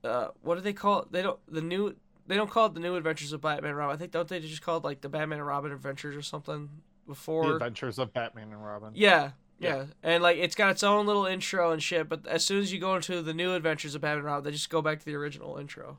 uh 0.04 0.28
what 0.42 0.56
do 0.56 0.62
they 0.62 0.74
call 0.74 1.02
it? 1.02 1.12
They 1.12 1.22
don't 1.22 1.40
the 1.52 1.62
new 1.62 1.96
they 2.28 2.36
don't 2.36 2.50
call 2.50 2.68
it 2.68 2.74
the 2.74 2.80
new 2.80 2.96
adventures 2.96 3.34
of 3.34 3.42
Batman 3.42 3.70
and 3.72 3.78
Robin. 3.78 3.96
I 3.96 3.98
think 3.98 4.12
don't 4.12 4.28
they 4.28 4.40
just 4.40 4.62
call 4.62 4.78
it 4.78 4.84
like 4.84 5.02
the 5.02 5.10
Batman 5.10 5.40
and 5.40 5.48
Robin 5.48 5.72
adventures 5.72 6.16
or 6.16 6.22
something 6.22 6.70
The 7.06 7.12
before 7.14 7.54
Adventures 7.54 7.98
of 8.00 8.14
Batman 8.14 8.52
and 8.52 8.64
Robin. 8.64 8.92
Yeah. 8.96 9.32
Yeah. 9.60 9.76
Yeah. 9.76 9.86
And 10.04 10.24
like 10.24 10.38
it's 10.38 10.56
got 10.56 10.70
its 10.72 10.84
own 10.84 11.06
little 11.08 11.26
intro 11.26 11.72
and 11.72 11.82
shit, 11.82 12.08
but 12.10 12.28
as 12.28 12.46
soon 12.46 12.60
as 12.60 12.72
you 12.72 12.80
go 12.80 12.96
into 12.96 13.22
the 13.22 13.34
new 13.34 13.54
adventures 13.54 13.96
of 13.96 14.02
Batman 14.02 14.18
and 14.20 14.26
Robin, 14.26 14.44
they 14.44 14.52
just 14.52 14.70
go 14.70 14.82
back 14.82 15.00
to 15.00 15.06
the 15.06 15.16
original 15.16 15.58
intro. 15.58 15.98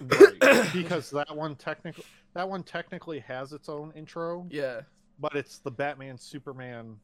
Right. 0.00 0.68
because 0.72 1.10
that 1.10 1.34
one 1.36 1.54
technically 1.54 2.04
that 2.34 2.48
one 2.48 2.62
technically 2.64 3.20
has 3.20 3.52
its 3.52 3.68
own 3.68 3.92
intro, 3.94 4.46
Yeah. 4.50 4.80
but 5.20 5.36
it's 5.36 5.58
the 5.58 5.70
Batman 5.70 6.18
Superman 6.18 6.96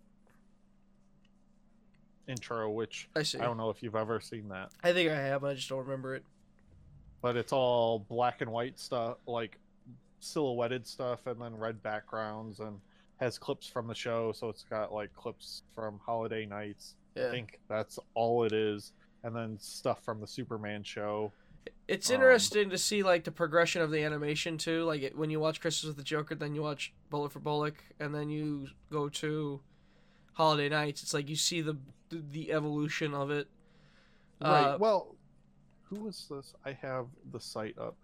intro, 2.27 2.71
which 2.71 3.09
I 3.17 3.23
see. 3.23 3.39
I 3.39 3.45
don't 3.45 3.57
know 3.57 3.71
if 3.71 3.83
you've 3.83 3.95
ever 3.97 4.21
seen 4.21 4.49
that, 4.49 4.71
I 4.83 4.93
think 4.93 5.11
I 5.11 5.15
have, 5.17 5.45
I 5.45 5.55
just 5.55 5.69
don't 5.69 5.79
remember 5.85 6.15
it. 6.15 6.25
but 7.23 7.37
it's 7.37 7.53
all 7.53 8.01
black 8.01 8.41
and 8.41 8.51
white 8.51 8.79
stuff, 8.79 9.19
like 9.27 9.59
silhouetted 10.21 10.87
stuff, 10.87 11.27
and 11.27 11.41
then 11.41 11.57
red 11.57 11.83
backgrounds, 11.83 12.61
and 12.61 12.81
has 13.19 13.39
clips 13.39 13.67
from 13.67 13.87
the 13.87 13.95
show. 13.95 14.33
So 14.33 14.49
it's 14.49 14.65
got 14.65 14.93
like 14.93 15.13
clips 15.15 15.63
from 15.75 16.01
Holiday 16.05 16.47
Knights. 16.47 16.95
I 17.17 17.31
think 17.31 17.59
that's 17.69 17.99
all 18.15 18.45
it 18.45 18.53
is. 18.53 18.93
and 19.25 19.35
then 19.35 19.59
stuff 19.59 20.05
from 20.05 20.21
the 20.21 20.27
Superman 20.29 20.85
show. 20.85 21.33
It's 21.89 22.09
Um, 22.09 22.15
interesting 22.15 22.71
to 22.71 22.79
see 22.79 23.03
like 23.03 23.25
the 23.25 23.33
progression 23.33 23.83
of 23.83 23.91
the 23.91 24.05
animation 24.05 24.57
too. 24.59 24.85
Like 24.85 25.03
it, 25.03 25.19
when 25.19 25.29
you 25.29 25.41
watch 25.41 25.61
Christmas 25.61 25.89
with 25.89 25.97
the 25.97 26.05
Joker, 26.05 26.37
then 26.37 26.55
you 26.55 26.63
watch 26.63 26.93
Bullet 27.11 27.33
for 27.33 27.41
Bullock, 27.41 27.83
and 27.99 28.15
then 28.15 28.31
you 28.31 28.69
go 28.91 29.09
to 29.09 29.61
Holiday 30.35 30.69
Knights. 30.69 31.03
It's 31.03 31.13
like 31.13 31.29
you 31.29 31.35
see 31.35 31.61
the 31.61 31.77
the 32.11 32.53
evolution 32.53 33.13
of 33.13 33.33
it. 33.33 33.49
Right. 34.41 34.75
Uh, 34.75 34.79
well, 34.79 35.17
who 35.83 35.97
was 36.05 36.27
this? 36.31 36.55
I 36.65 36.73
have 36.81 37.07
the 37.33 37.41
site 37.41 37.77
up. 37.77 37.97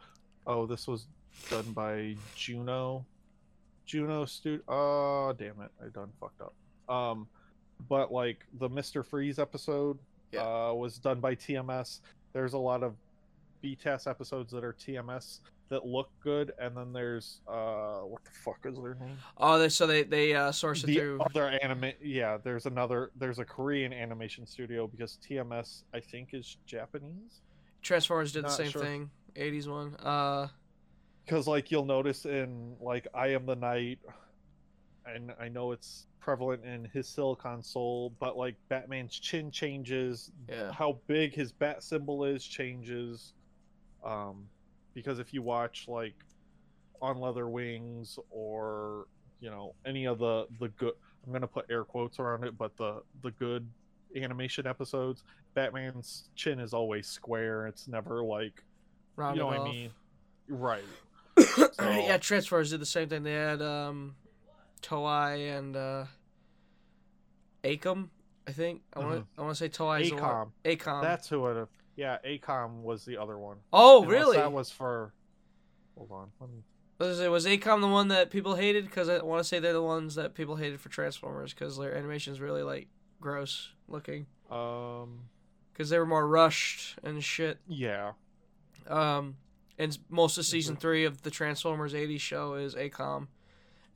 Oh, 0.49 0.67
this 0.67 0.89
was 0.89 1.07
done 1.49 1.71
by 1.73 2.17
Junio. 2.35 3.05
Junio 3.87 4.25
Studio. 4.25 4.63
Oh, 4.69 5.35
damn 5.37 5.61
it! 5.61 5.71
I 5.83 5.89
done 5.93 6.11
fucked 6.21 6.41
up. 6.41 6.55
Um, 6.89 7.27
but 7.89 8.13
like 8.13 8.45
the 8.59 8.69
Mister 8.69 9.03
Freeze 9.03 9.39
episode, 9.39 9.99
Yeah. 10.33 10.43
uh, 10.43 10.73
was 10.75 10.99
done 10.99 11.21
by 11.21 11.35
TMS. 11.35 12.01
There's 12.33 12.55
a 12.55 12.59
lot 12.59 12.83
of 12.83 12.95
BTAS 13.63 14.07
episodes 14.09 14.53
that 14.53 14.65
are 14.65 14.73
TMS 14.75 15.41
that 15.71 15.87
look 15.87 16.11
good, 16.23 16.53
and 16.59 16.77
then 16.77 16.93
there's 16.93 17.41
uh, 17.49 18.01
what 18.01 18.23
the 18.25 18.31
fuck 18.31 18.59
is 18.65 18.77
their 18.77 18.95
name? 18.97 19.17
Oh, 19.39 19.59
they, 19.59 19.69
so 19.71 19.87
they 19.87 20.03
they 20.03 20.35
uh, 20.35 20.53
source 20.53 20.83
it 20.85 20.89
the 20.89 20.97
through. 20.97 21.21
other 21.21 21.49
anime 21.63 21.93
yeah 22.03 22.37
there's 22.43 22.67
another 22.67 23.11
there's 23.17 23.39
a 23.39 23.45
korean 23.45 23.93
animation 23.93 24.47
studio 24.47 24.87
because 24.87 25.19
tms 25.27 25.85
i 25.95 26.01
think 26.01 26.35
is 26.35 26.59
japanese 26.67 27.41
Transformers 27.81 28.33
did 28.33 28.45
the 28.45 28.49
same 28.49 28.71
sure. 28.71 28.83
thing. 28.83 29.11
80s 29.37 29.69
one. 29.69 29.95
Uh, 29.97 30.49
because 31.25 31.47
like 31.47 31.71
you'll 31.71 31.85
notice 31.85 32.25
in 32.25 32.77
like 32.81 33.07
i 33.15 33.29
am 33.29 33.47
the 33.47 33.57
night 33.57 33.99
and 35.07 35.33
i 35.41 35.49
know 35.49 35.73
it's 35.73 36.07
prevalent 36.21 36.65
in 36.65 36.89
his 36.93 37.07
silicon 37.07 37.63
soul 37.63 38.13
but 38.19 38.37
like 38.37 38.55
batman's 38.69 39.19
chin 39.19 39.51
changes 39.51 40.31
yeah. 40.49 40.73
how 40.73 40.99
big 41.07 41.35
his 41.35 41.53
bat 41.53 41.83
symbol 41.83 42.25
is 42.25 42.45
changes 42.45 43.35
um 44.05 44.47
because 44.95 45.19
if 45.19 45.35
you 45.35 45.43
watch 45.43 45.87
like 45.89 46.15
on 47.03 47.19
leather 47.19 47.49
wings 47.49 48.19
or 48.31 49.07
you 49.41 49.51
know 49.51 49.75
any 49.85 50.07
of 50.07 50.19
the 50.19 50.47
the 50.61 50.69
good 50.69 50.95
i'm 51.27 51.33
gonna 51.33 51.47
put 51.47 51.67
air 51.71 51.85
quotes 51.85 52.19
around 52.19 52.45
it 52.45 52.57
but 52.57 52.75
the 52.79 53.03
the 53.23 53.31
good 53.33 53.69
animation 54.17 54.67
episodes 54.67 55.25
batman's 55.55 56.31
chin 56.35 56.59
is 56.59 56.73
always 56.73 57.07
square 57.07 57.67
it's 57.67 57.89
never 57.89 58.23
like 58.23 58.63
Rounded 59.17 59.37
you 59.37 59.43
know 59.43 59.47
what 59.49 59.59
off. 59.59 59.69
i 59.69 59.71
mean 59.71 59.91
right 60.49 60.85
yeah, 61.81 62.19
Transformers 62.19 62.71
did 62.71 62.81
the 62.81 62.87
same 62.87 63.09
thing. 63.09 63.23
They 63.23 63.33
had 63.35 63.61
um, 63.63 64.15
Toei 64.83 65.57
and 65.59 65.77
uh, 65.77 66.05
AKOM, 67.63 68.09
I 68.47 68.53
think. 68.53 68.83
I 68.95 69.01
want 69.01 69.15
to 69.15 69.27
I 69.39 69.43
want 69.43 69.57
to 69.57 69.59
say 69.59 69.69
Toei. 69.69 70.03
is 70.03 70.11
AKOM 70.13 70.51
AKOM. 70.65 71.03
that's 71.03 71.29
who 71.29 71.47
it 71.47 71.69
yeah 71.97 72.19
AKOM 72.27 72.83
was 72.83 73.05
the 73.05 73.17
other 73.17 73.39
one 73.39 73.59
oh, 73.73 74.03
Unless 74.03 74.13
really? 74.13 74.37
that 74.37 74.53
was 74.53 74.71
for 74.71 75.13
hold 75.97 76.11
on 76.11 76.31
let 76.41 76.51
me 76.51 76.57
Was, 76.99 77.21
it, 77.21 77.31
was 77.31 77.47
AKOM 77.47 77.81
the 77.81 77.89
one 77.89 78.09
that 78.09 78.31
people 78.31 78.57
hated? 78.57 78.85
Because 78.85 79.09
I 79.09 79.23
want 79.23 79.41
to 79.41 79.45
say 79.49 79.59
they're 79.61 79.73
the 79.73 79.83
ones 79.83 80.17
that 80.17 80.35
people 80.35 80.57
hated 80.57 80.81
for 80.81 80.89
Transformers 80.89 81.55
because 81.55 81.79
their 81.79 81.95
animation's 81.95 82.41
really 82.41 82.63
like 82.63 82.89
gross 83.21 83.71
looking. 83.89 84.27
um 84.51 85.21
Because 85.73 85.89
they 85.91 85.99
were 85.99 86.07
more 86.07 86.27
rushed 86.27 86.99
and 87.03 87.23
shit. 87.23 87.59
yeah 87.69 88.13
Um, 88.89 89.37
and 89.79 89.99
most 90.09 90.39
of 90.39 90.45
season 90.47 90.77
three 90.77 91.05
of 91.05 91.23
the 91.23 91.31
Transformers 91.31 91.93
'80s 91.95 92.21
show 92.21 92.55
is 92.55 92.75
AKOM, 92.75 93.29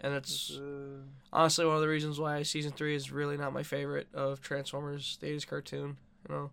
and 0.01 0.15
it's 0.15 0.51
Uh, 0.57 1.03
honestly 1.33 1.65
one 1.67 1.75
of 1.77 1.81
the 1.81 1.89
reasons 1.89 2.19
why 2.19 2.43
season 2.43 2.73
three 2.73 2.95
is 2.95 3.11
really 3.13 3.37
not 3.37 3.53
my 3.53 3.63
favorite 3.63 4.09
of 4.15 4.41
Transformers, 4.41 5.17
the 5.21 5.27
'80s 5.29 5.47
cartoon. 5.47 5.97
You 6.29 6.35
know. 6.35 6.51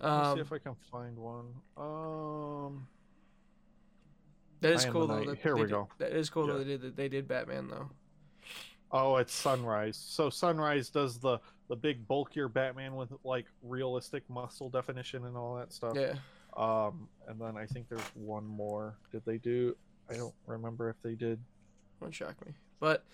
Let's 0.00 0.26
see 0.28 0.32
Um, 0.32 0.38
if 0.40 0.52
I 0.52 0.58
can 0.58 0.74
find 0.76 1.18
one. 1.18 1.54
Um, 1.76 2.88
that 4.60 4.72
is 4.72 4.86
I 4.86 4.90
cool 4.90 5.06
though. 5.06 5.24
That 5.24 5.38
Here 5.38 5.54
we 5.56 5.62
did- 5.62 5.70
go. 5.70 5.88
That 5.98 6.12
is 6.12 6.30
cool 6.30 6.46
Yeah. 6.46 6.52
though. 6.54 6.58
They 6.64 6.76
did 6.76 6.96
they 6.96 7.08
did 7.08 7.26
Batman 7.28 7.68
though. 7.68 7.90
oh, 8.90 9.16
it's 9.16 9.34
Sunrise. 9.34 9.96
So 9.96 10.30
Sunrise 10.30 10.88
does 10.90 11.18
the 11.18 11.38
the 11.68 11.76
big 11.76 12.06
bulkier 12.08 12.48
Batman 12.48 12.94
with 12.96 13.12
like 13.24 13.46
realistic 13.62 14.28
muscle 14.30 14.70
definition 14.70 15.24
and 15.26 15.36
all 15.36 15.56
that 15.56 15.72
stuff. 15.72 15.94
Yeah. 15.96 16.14
Um, 16.58 17.08
and 17.28 17.40
then 17.40 17.56
I 17.56 17.66
think 17.66 17.88
there's 17.88 18.00
one 18.14 18.44
more. 18.44 18.96
Did 19.12 19.22
they 19.24 19.38
do? 19.38 19.76
I 20.10 20.14
don't 20.14 20.34
remember 20.46 20.90
if 20.90 20.96
they 21.02 21.14
did. 21.14 21.38
Won't 22.00 22.14
shock 22.14 22.34
me. 22.44 22.52
But 22.80 23.04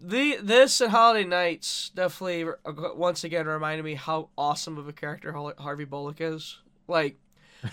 the 0.00 0.36
this 0.42 0.80
and 0.80 0.90
Holiday 0.90 1.26
Knights 1.26 1.90
definitely 1.94 2.44
uh, 2.44 2.72
once 2.94 3.24
again 3.24 3.46
reminded 3.46 3.84
me 3.84 3.94
how 3.94 4.28
awesome 4.38 4.78
of 4.78 4.88
a 4.88 4.92
character 4.92 5.32
Harvey 5.58 5.84
Bullock 5.84 6.20
is. 6.20 6.58
Like, 6.86 7.16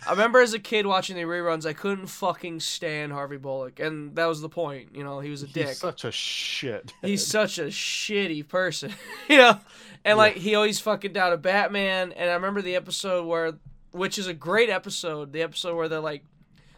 I 0.07 0.11
remember 0.11 0.39
as 0.41 0.53
a 0.53 0.59
kid 0.59 0.88
watching 0.88 1.16
the 1.16 1.24
reruns, 1.24 1.66
I 1.66 1.74
couldn't 1.74 2.07
fucking 2.07 2.61
stand 2.61 3.11
Harvey 3.11 3.38
Bullock, 3.38 3.80
and 3.80 4.16
that 4.16 4.26
was 4.26 4.41
the 4.41 4.49
point. 4.49 4.95
You 4.95 5.03
know, 5.03 5.20
he 5.20 5.30
was 5.30 5.43
a 5.43 5.47
He's 5.47 5.53
dick. 5.53 5.74
such 5.76 6.05
a 6.05 6.11
shit. 6.11 6.93
He's 7.01 7.26
such 7.28 7.59
a 7.59 7.66
shitty 7.66 8.47
person, 8.47 8.93
you 9.30 9.38
know. 9.38 9.59
And 10.05 10.18
like 10.18 10.36
he 10.38 10.55
always 10.55 10.80
fucking 10.80 11.14
doubted 11.14 11.41
Batman. 11.41 12.11
And 12.14 12.30
I 12.30 12.34
remember 12.34 12.61
the 12.61 12.76
episode 12.76 13.26
where, 13.26 13.53
which 13.94 14.18
is 14.18 14.28
a 14.28 14.34
great 14.34 14.70
episode, 14.70 15.32
the 15.32 15.41
episode 15.41 15.76
where 15.76 15.88
they're 15.88 16.00
like, 16.00 16.24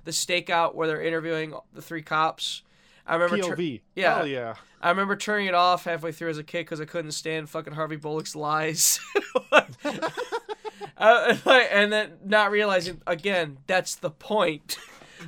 the 0.03 0.11
stakeout 0.11 0.76
where 0.76 0.88
they're 0.88 1.01
interviewing 1.01 1.55
the 1.74 1.82
three 1.82 2.03
cops. 2.03 2.61
I 3.07 3.16
remember. 3.16 3.55
tur- 3.55 3.80
yeah. 3.95 4.18
Hell 4.18 4.28
yeah. 4.28 4.55
I 4.82 4.89
remember 4.89 5.16
turning 5.16 5.47
it 5.47 5.53
off 5.55 5.86
halfway 5.86 6.11
through 6.11 6.30
as 6.30 6.38
a 6.38 6.43
kid 6.43 6.59
because 6.59 6.80
I 6.80 6.86
couldn't 6.86 7.11
stand 7.11 7.49
fucking 7.49 7.74
Harvey 7.74 7.95
Bullock's 7.95 8.36
lies. 8.36 8.99
uh, 9.51 11.36
and 11.72 11.91
then 11.91 12.13
not 12.24 12.51
realizing 12.51 13.01
again 13.07 13.57
that's 13.68 13.95
the 13.95 14.11
point. 14.11 14.78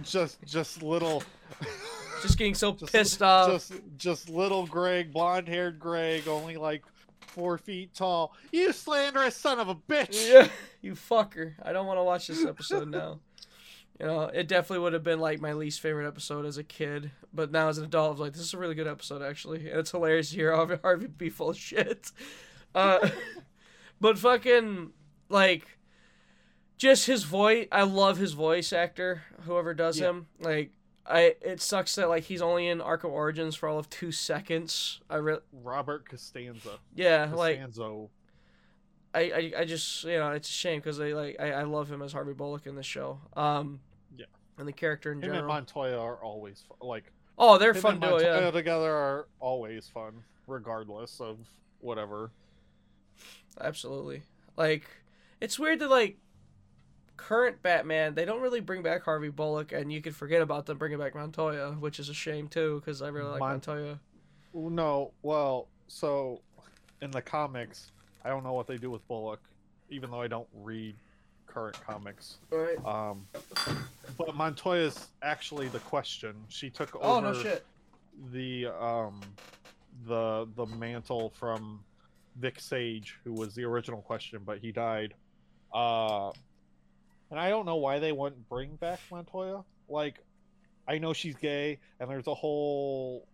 Just 0.03 0.43
just 0.45 0.83
little. 0.83 1.23
Just 2.21 2.37
getting 2.37 2.55
so 2.55 2.73
Just, 2.79 2.91
pissed 2.91 3.21
off. 3.21 3.49
Just 3.49 3.73
just 3.97 4.29
little 4.29 4.65
Greg, 4.67 5.11
blonde 5.11 5.47
haired 5.47 5.79
Greg, 5.79 6.27
only 6.27 6.57
like 6.57 6.83
four 7.37 7.57
feet 7.59 7.93
tall. 7.93 8.33
You 8.51 8.73
slanderous 8.73 9.35
son 9.35 9.59
of 9.59 9.69
a 9.69 9.75
bitch. 9.75 10.27
Yeah, 10.31 10.47
you 10.81 10.93
fucker. 10.93 11.53
I 11.61 11.71
don't 11.71 11.85
want 11.85 11.99
to 11.99 12.03
watch 12.03 12.27
this 12.27 12.43
episode 12.43 12.89
now. 12.89 13.19
You 13.99 14.05
know, 14.07 14.21
it 14.23 14.47
definitely 14.47 14.83
would 14.83 14.93
have 14.93 15.03
been 15.03 15.19
like 15.19 15.39
my 15.41 15.53
least 15.53 15.79
favorite 15.81 16.07
episode 16.07 16.45
as 16.45 16.57
a 16.57 16.63
kid, 16.63 17.11
but 17.33 17.51
now 17.51 17.67
as 17.69 17.77
an 17.77 17.85
adult, 17.85 18.07
I 18.07 18.11
was 18.11 18.19
like, 18.19 18.33
this 18.33 18.41
is 18.41 18.53
a 18.53 18.57
really 18.57 18.75
good 18.75 18.87
episode 18.87 19.21
actually, 19.21 19.69
and 19.69 19.79
it's 19.79 19.91
hilarious 19.91 20.29
to 20.29 20.35
hear 20.35 20.55
Harvey, 20.55 20.77
Harvey 20.83 21.07
be 21.07 21.29
full 21.29 21.49
of 21.51 21.57
shit. 21.57 22.11
Uh, 22.75 23.09
but 24.01 24.17
fucking 24.19 24.91
like, 25.29 25.65
just 26.77 27.07
his 27.07 27.23
voice. 27.23 27.67
I 27.71 27.83
love 27.83 28.17
his 28.17 28.33
voice 28.33 28.71
actor, 28.73 29.23
whoever 29.41 29.73
does 29.73 29.99
Yeah. 29.99 30.09
him. 30.09 30.27
Like, 30.39 30.71
I 31.09 31.35
it 31.41 31.61
sucks 31.61 31.95
that 31.95 32.09
like 32.09 32.23
he's 32.23 32.41
only 32.41 32.67
in 32.67 32.79
Arkham 32.79 33.09
Origins 33.11 33.55
for 33.55 33.69
all 33.69 33.79
of 33.79 33.89
two 33.89 34.11
seconds. 34.11 34.99
I 35.09 35.15
re- 35.17 35.37
Robert 35.63 36.07
Costanzo. 36.09 36.79
yeah, 36.95 37.31
like 37.33 37.59
I, 39.15 39.19
I, 39.21 39.51
I 39.59 39.65
just 39.65 40.03
you 40.03 40.17
know 40.17 40.31
it's 40.31 40.49
a 40.49 40.51
shame 40.51 40.79
because 40.79 40.99
I 40.99 41.13
like 41.13 41.37
I, 41.39 41.51
I 41.51 41.63
love 41.63 41.89
him 41.91 42.01
as 42.01 42.11
Harvey 42.13 42.33
Bullock 42.33 42.67
in 42.67 42.75
this 42.75 42.85
show. 42.85 43.19
Um, 43.35 43.79
Yeah. 44.17 44.25
and 44.57 44.67
the 44.67 44.73
character 44.73 45.11
in 45.11 45.19
Him 45.19 45.25
and 45.29 45.33
general. 45.37 45.53
Montoya 45.53 45.97
are 45.99 46.17
always 46.17 46.63
like 46.81 47.11
oh, 47.39 47.57
they're 47.57 47.73
fun 47.73 47.93
and 47.93 48.01
duo, 48.01 48.19
yeah, 48.19 48.51
together 48.51 48.91
are 48.91 49.27
always 49.39 49.87
fun, 49.87 50.23
regardless 50.47 51.21
of 51.21 51.37
whatever. 51.79 52.31
absolutely. 53.61 54.23
Like, 54.55 54.85
it's 55.39 55.57
weird 55.59 55.79
that 55.79 55.89
like 55.89 56.17
current 57.17 57.61
Batman 57.63 58.13
they 58.13 58.25
don't 58.25 58.41
really 58.41 58.59
bring 58.61 58.81
back 58.81 59.03
Harvey 59.03 59.29
Bullock, 59.29 59.71
and 59.71 59.91
you 59.91 60.01
could 60.01 60.15
forget 60.15 60.41
about 60.41 60.65
them 60.65 60.77
bringing 60.77 60.99
back 60.99 61.15
Montoya, 61.15 61.71
which 61.71 61.99
is 61.99 62.09
a 62.09 62.13
shame 62.13 62.47
too 62.47 62.79
because 62.79 63.01
I 63.01 63.09
really 63.09 63.31
like 63.31 63.39
Mon- 63.39 63.49
Montoya. 63.51 63.99
No, 64.53 65.11
well, 65.23 65.67
so 65.87 66.41
in 67.01 67.11
the 67.11 67.21
comics, 67.21 67.91
I 68.23 68.29
don't 68.29 68.43
know 68.43 68.53
what 68.53 68.67
they 68.67 68.77
do 68.77 68.89
with 68.89 69.05
Bullock, 69.07 69.41
even 69.89 70.09
though 70.09 70.21
I 70.21 70.27
don't 70.27 70.47
read 70.63 70.95
current 71.45 71.79
comics. 71.85 72.37
Right. 72.49 72.77
Um, 72.85 73.27
but 74.17 74.35
Montoya's 74.35 75.07
actually 75.21 75.67
the 75.67 75.79
question. 75.79 76.35
She 76.49 76.69
took 76.69 76.95
over 76.95 77.05
Oh 77.05 77.19
no 77.19 77.33
shit. 77.33 77.65
the 78.31 78.67
um 78.67 79.21
the 80.07 80.47
the 80.55 80.65
mantle 80.67 81.31
from 81.31 81.79
Vic 82.39 82.59
Sage, 82.59 83.15
who 83.23 83.33
was 83.33 83.55
the 83.55 83.63
original 83.63 84.01
question, 84.01 84.41
but 84.45 84.59
he 84.59 84.71
died. 84.71 85.13
Uh 85.73 86.31
and 87.31 87.39
I 87.39 87.49
don't 87.49 87.65
know 87.65 87.75
why 87.75 87.99
they 87.99 88.11
wouldn't 88.11 88.47
bring 88.49 88.75
back 88.75 88.99
Montoya. 89.11 89.63
Like 89.89 90.19
I 90.87 90.97
know 90.97 91.13
she's 91.13 91.35
gay 91.35 91.79
and 91.99 92.09
there's 92.09 92.27
a 92.27 92.33
whole 92.33 93.27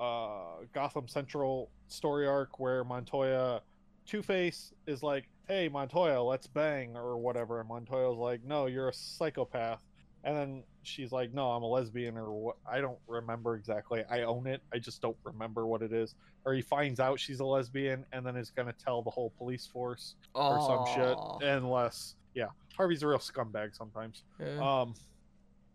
uh 0.00 0.64
Gotham 0.72 1.08
Central 1.08 1.70
story 1.88 2.26
arc 2.26 2.58
where 2.58 2.84
Montoya 2.84 3.62
Two 4.06 4.22
Face 4.22 4.72
is 4.86 5.02
like, 5.02 5.28
Hey 5.46 5.68
Montoya, 5.68 6.22
let's 6.22 6.46
bang 6.46 6.96
or 6.96 7.18
whatever 7.18 7.60
and 7.60 7.68
Montoya's 7.68 8.18
like, 8.18 8.44
No, 8.44 8.66
you're 8.66 8.88
a 8.88 8.94
psychopath 8.94 9.80
and 10.24 10.36
then 10.36 10.62
she's 10.82 11.12
like, 11.12 11.32
"No, 11.32 11.50
I'm 11.50 11.62
a 11.62 11.66
lesbian," 11.66 12.16
or 12.16 12.32
what? 12.32 12.56
I 12.70 12.80
don't 12.80 12.98
remember 13.06 13.54
exactly. 13.54 14.04
I 14.10 14.22
own 14.22 14.46
it. 14.46 14.62
I 14.72 14.78
just 14.78 15.00
don't 15.00 15.16
remember 15.24 15.66
what 15.66 15.82
it 15.82 15.92
is. 15.92 16.14
Or 16.44 16.54
he 16.54 16.62
finds 16.62 16.98
out 16.98 17.20
she's 17.20 17.40
a 17.40 17.44
lesbian, 17.44 18.04
and 18.12 18.26
then 18.26 18.36
is 18.36 18.50
gonna 18.50 18.72
tell 18.72 19.02
the 19.02 19.10
whole 19.10 19.30
police 19.38 19.66
force 19.66 20.16
or 20.34 20.60
some 20.66 20.86
shit. 20.94 21.16
Unless, 21.48 22.16
yeah, 22.34 22.48
Harvey's 22.76 23.02
a 23.02 23.08
real 23.08 23.18
scumbag 23.18 23.76
sometimes. 23.76 24.22
Yeah. 24.40 24.58
Um, 24.58 24.94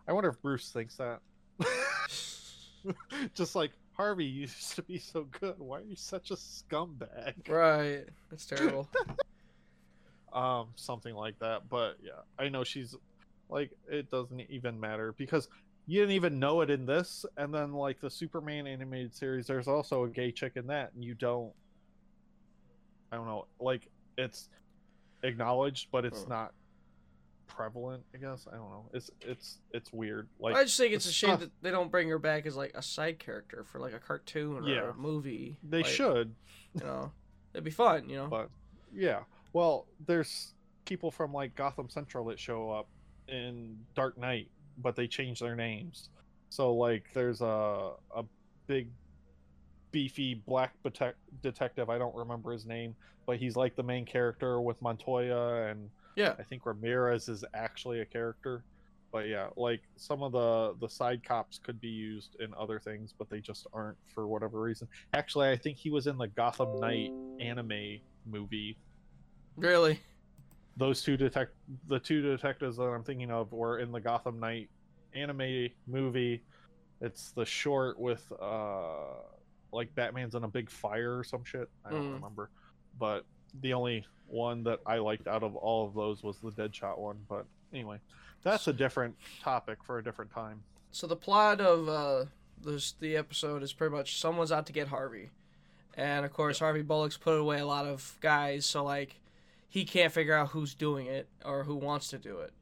I 0.08 0.14
wonder 0.14 0.30
if 0.30 0.41
Bruce 0.41 0.70
thinks 0.72 0.97
that. 0.97 1.20
just 3.34 3.56
like 3.56 3.72
Harvey 3.93 4.26
used 4.43 4.76
to 4.76 4.82
be 4.84 4.97
so 4.97 5.28
good. 5.39 5.56
Why 5.58 5.80
are 5.80 5.84
you 5.84 5.95
such 5.95 6.32
a 6.32 6.36
scumbag? 6.36 7.47
right. 7.47 8.06
That's 8.30 8.45
terrible. 8.45 8.89
um 10.34 10.68
something 10.76 11.14
like 11.14 11.38
that 11.39 11.70
but 11.70 11.97
yeah 12.04 12.12
i 12.39 12.49
know 12.49 12.64
she's 12.64 12.95
like 13.49 13.72
it 13.88 14.10
doesn't 14.10 14.41
even 14.49 14.80
matter 14.80 15.14
because 15.18 15.47
you 15.86 15.99
didn't 15.99 16.16
even 16.16 16.39
know 16.39 16.62
it 16.62 16.70
in 16.70 16.86
this 16.86 17.26
and 17.38 17.54
then 17.54 17.72
like 17.72 18.01
the 18.01 18.10
superman 18.10 18.66
animated 18.66 19.14
series 19.14 19.45
there's 19.45 19.68
also 19.68 20.06
a 20.06 20.10
gay 20.10 20.32
chick 20.32 20.54
in 20.56 20.66
that 20.66 20.91
and 20.95 21.04
you 21.04 21.14
don't 21.14 21.51
i 23.12 23.16
don't 23.16 23.28
know 23.28 23.45
like 23.60 23.88
it's 24.18 24.49
acknowledged 25.24 25.88
but 25.91 26.05
it's 26.05 26.24
Oh. 26.26 26.30
not 26.30 26.53
prevalent 27.47 28.03
i 28.15 28.17
guess 28.17 28.47
i 28.51 28.55
don't 28.55 28.69
know 28.71 28.86
it's 28.93 29.11
it's 29.21 29.59
it's 29.71 29.93
weird 29.93 30.28
like 30.39 30.55
I 30.55 30.63
just 30.63 30.76
think 30.78 30.93
it's 30.93 31.05
a 31.05 31.11
shame 31.11 31.30
stuff- 31.32 31.39
that 31.41 31.51
they 31.61 31.69
don't 31.71 31.91
bring 31.91 32.09
her 32.09 32.17
back 32.17 32.45
as 32.47 32.55
like 32.55 32.71
a 32.74 32.82
side 32.82 33.19
character 33.19 33.63
for 33.63 33.80
like 33.80 33.93
a 33.93 33.99
cartoon 33.99 34.63
or 34.63 34.67
Yeah. 34.69 34.89
a 34.89 34.93
movie. 34.93 35.57
they 35.63 35.78
Like, 35.84 35.86
should 35.86 36.34
You 36.74 36.82
know, 36.84 37.11
it'd 37.53 37.63
be 37.63 37.69
fun. 37.71 38.09
You 38.09 38.15
know. 38.17 38.28
but 38.28 38.49
yeah 38.91 39.24
well 39.53 39.86
there's 40.07 40.53
people 40.86 41.11
from 41.11 41.32
like 41.34 41.53
gotham 41.55 41.89
central 41.89 42.26
that 42.26 42.39
show 42.39 42.71
up 42.71 42.88
in 43.28 43.78
dark 43.93 44.17
knight 44.17 44.49
but 44.80 44.95
they 44.95 45.07
change 45.07 45.39
their 45.39 45.55
names 45.55 46.09
so 46.49 46.74
like 46.74 47.03
there's 47.13 47.41
a 47.41 47.91
a 48.15 48.24
big 48.65 48.88
beefy 49.93 50.33
black 50.33 50.73
detec- 50.83 51.13
detective 51.41 51.89
i 51.89 51.97
don't 51.97 52.13
remember 52.15 52.51
his 52.51 52.65
name 52.65 52.93
but 53.25 53.37
he's 53.37 53.55
like 53.55 53.75
the 53.77 53.83
main 53.83 54.03
character 54.03 54.59
with 54.59 54.81
montoya 54.81 55.69
and 55.69 55.89
Yeah. 56.17 56.33
i 56.39 56.43
think 56.43 56.65
ramirez 56.65 57.29
is 57.29 57.45
actually 57.53 58.01
a 58.01 58.05
character 58.05 58.63
but 59.11 59.27
yeah 59.29 59.47
like 59.55 59.81
some 59.95 60.23
of 60.23 60.31
the 60.33 60.75
the 60.81 60.89
side 60.89 61.23
cops 61.23 61.59
could 61.59 61.79
be 61.79 61.87
used 61.89 62.35
in 62.41 62.53
other 62.59 62.79
things 62.79 63.13
but 63.17 63.29
they 63.29 63.39
just 63.39 63.67
aren't 63.71 63.97
for 64.13 64.27
whatever 64.27 64.59
reason 64.59 64.87
actually 65.13 65.47
i 65.49 65.55
think 65.55 65.77
he 65.77 65.89
was 65.91 66.07
in 66.07 66.17
the 66.17 66.27
gotham 66.27 66.79
knight 66.81 67.11
anime 67.39 67.99
movie 68.25 68.75
Really. 69.55 69.99
those 70.77 71.03
two 71.03 71.15
detect 71.15 71.51
the 71.87 71.99
two 71.99 72.23
detectives 72.23 72.77
that 72.77 72.83
I'm 72.85 73.03
thinking 73.03 73.29
of 73.29 73.51
were 73.53 73.77
in 73.77 73.91
the 73.91 73.99
Gotham 73.99 74.39
Knight 74.39 74.67
anime 75.13 75.69
movie. 75.85 76.41
It's 77.01 77.29
the 77.33 77.45
short 77.45 77.99
with 77.99 78.23
uh 78.41 79.21
like 79.74 79.93
Batman's 79.95 80.36
in 80.36 80.43
a 80.43 80.47
big 80.47 80.69
fire 80.69 81.17
or 81.19 81.24
some 81.24 81.43
shit. 81.43 81.69
I 81.86 81.91
don't 81.91 82.09
Mm. 82.11 82.13
remember. 82.13 82.49
But 82.99 83.26
the 83.61 83.74
only 83.74 84.05
one 84.28 84.63
that 84.63 84.80
I 84.86 84.97
liked 84.97 85.28
out 85.28 85.43
of 85.43 85.55
all 85.55 85.88
of 85.88 85.93
those 85.93 86.24
was 86.24 86.39
the 86.39 86.51
Deadshot 86.51 86.97
one. 86.97 87.26
But 87.28 87.45
anyway, 87.74 87.99
that's 88.43 88.67
a 88.67 88.74
different 88.74 89.15
topic 89.41 89.84
for 89.84 89.97
a 89.99 90.03
different 90.03 90.32
time. 90.32 90.63
So 90.91 91.07
the 91.07 91.15
plot 91.15 91.59
of 91.59 91.89
uh, 91.89 92.26
this 92.61 92.93
the 92.99 93.17
episode 93.17 93.63
is 93.63 93.74
pretty 93.74 93.95
much 93.95 94.19
someone's 94.19 94.51
out 94.51 94.65
to 94.67 94.74
get 94.74 94.88
Harvey, 94.89 95.32
and 95.95 96.24
of 96.26 96.32
course 96.34 96.59
Harvey 96.59 96.82
Bullock's 96.84 97.17
put 97.17 97.38
away 97.39 97.59
a 97.59 97.65
lot 97.65 97.86
of 97.86 98.15
guys, 98.21 98.65
so 98.65 98.84
like 98.84 99.19
he 99.67 99.86
can't 99.86 100.13
figure 100.13 100.36
out 100.36 100.49
who's 100.49 100.76
doing 100.76 101.07
it 101.07 101.28
or 101.43 101.63
who 101.63 101.76
wants 101.76 102.09
to 102.09 102.19
do 102.19 102.38
it. 102.39 102.53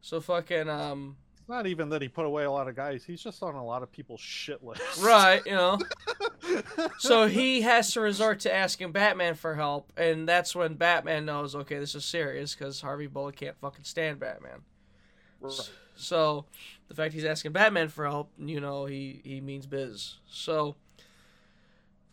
So 0.00 0.20
fucking 0.20 0.68
um 0.68 1.16
not 1.48 1.66
even 1.66 1.90
that 1.90 2.02
he 2.02 2.08
put 2.08 2.26
away 2.26 2.44
a 2.44 2.50
lot 2.50 2.68
of 2.68 2.76
guys. 2.76 3.04
He's 3.04 3.22
just 3.22 3.42
on 3.42 3.54
a 3.54 3.64
lot 3.64 3.82
of 3.82 3.92
people's 3.92 4.20
shit 4.20 4.62
list. 4.64 4.82
right, 5.02 5.42
you 5.46 5.52
know. 5.52 5.78
So 6.98 7.26
he 7.26 7.62
has 7.62 7.92
to 7.94 8.00
resort 8.00 8.40
to 8.40 8.54
asking 8.54 8.92
Batman 8.92 9.34
for 9.34 9.54
help, 9.54 9.92
and 9.96 10.28
that's 10.28 10.54
when 10.54 10.74
Batman 10.74 11.24
knows, 11.24 11.54
okay, 11.54 11.78
this 11.78 11.94
is 11.94 12.04
serious 12.04 12.54
because 12.54 12.82
Harvey 12.82 13.06
Bullock 13.06 13.36
can't 13.36 13.56
fucking 13.56 13.84
stand 13.84 14.20
Batman. 14.20 14.60
Right. 15.40 15.70
So 15.96 16.44
the 16.88 16.94
fact 16.94 17.14
he's 17.14 17.24
asking 17.24 17.52
Batman 17.52 17.88
for 17.88 18.06
help, 18.06 18.30
you 18.38 18.60
know, 18.60 18.84
he 18.84 19.20
he 19.24 19.40
means 19.40 19.66
biz. 19.66 20.16
So 20.26 20.76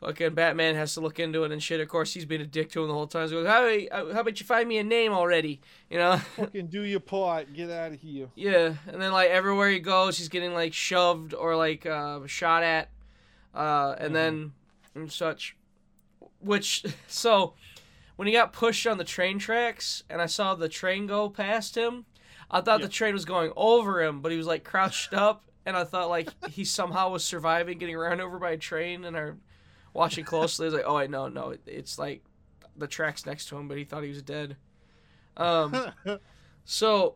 fucking 0.02 0.34
Batman 0.34 0.76
has 0.76 0.93
to 0.95 0.99
look 1.02 1.20
into 1.20 1.43
it 1.45 1.52
and 1.52 1.62
shit. 1.64 1.80
Of 1.80 1.88
course, 1.88 2.14
he's 2.14 2.26
been 2.26 2.41
a 2.41 2.45
dick 2.45 2.72
to 2.72 2.82
him 2.82 2.88
the 2.88 2.93
whole 2.93 3.08
time. 3.08 3.28
He 3.28 3.34
goes, 3.34 3.47
how, 3.47 4.14
how 4.14 4.20
about 4.22 4.39
you 4.39 4.45
find 4.45 4.68
me 4.68 4.78
a 4.80 4.84
name 4.84 5.14
already? 5.14 5.62
You 5.89 5.97
know? 5.99 6.18
Fucking 6.36 6.68
do 6.68 6.82
your 6.82 6.99
part. 6.99 7.54
Get 7.54 7.70
out 7.70 7.93
of 7.93 8.02
here. 8.02 8.28
yeah. 8.36 8.74
And 8.88 9.02
then 9.02 9.12
like 9.14 9.30
everywhere 9.30 9.70
he 9.70 9.80
goes, 9.80 10.18
he's 10.18 10.28
getting 10.30 10.54
like 10.54 10.74
shoved 10.74 11.34
or 11.34 11.56
like 11.56 11.86
uh, 11.86 12.26
shot 12.28 12.64
at, 12.64 12.89
uh, 13.56 13.95
and 13.99 14.16
then 14.16 14.52
and 14.95 15.12
such. 15.12 15.56
Which 16.39 16.84
so 17.08 17.54
when 18.16 18.28
he 18.28 18.34
got 18.34 18.54
pushed 18.54 18.86
on 18.88 18.97
the 18.97 19.04
train 19.04 19.39
tracks 19.39 20.04
and 20.10 20.22
I 20.22 20.26
saw 20.26 20.56
the 20.56 20.70
train 20.70 21.08
go 21.08 21.30
past 21.30 21.76
him, 21.78 22.06
I 22.49 22.62
thought 22.62 22.80
Yeah. 22.80 22.88
the 22.88 22.91
train 22.91 23.14
was 23.14 23.26
going 23.26 23.54
over 23.56 24.02
him, 24.04 24.22
but 24.22 24.32
he 24.32 24.38
was 24.38 24.47
like 24.47 24.64
crouched 24.64 25.14
up, 25.14 25.43
and 25.66 25.78
I 25.78 25.84
thought 25.84 26.10
like 26.10 26.30
he 26.49 26.66
somehow 26.66 27.10
was 27.12 27.24
surviving 27.24 27.78
getting 27.78 27.95
run 27.95 28.20
over 28.20 28.39
by 28.39 28.52
a 28.52 28.58
train. 28.58 29.06
And 29.06 29.16
I 29.16 29.32
watching 29.93 30.25
closely, 30.25 30.65
I 30.65 30.67
was 30.67 30.73
like, 30.73 30.83
oh, 30.85 30.95
I 30.97 31.07
no, 31.07 31.27
no, 31.27 31.55
it's 31.65 31.97
like 31.99 32.23
the 32.77 32.87
tracks 32.87 33.25
next 33.25 33.47
to 33.49 33.57
him, 33.57 33.67
but 33.67 33.77
he 33.77 33.83
thought 33.83 34.03
he 34.03 34.09
was 34.09 34.21
dead. 34.21 34.55
Um, 35.37 35.75
so 36.65 37.15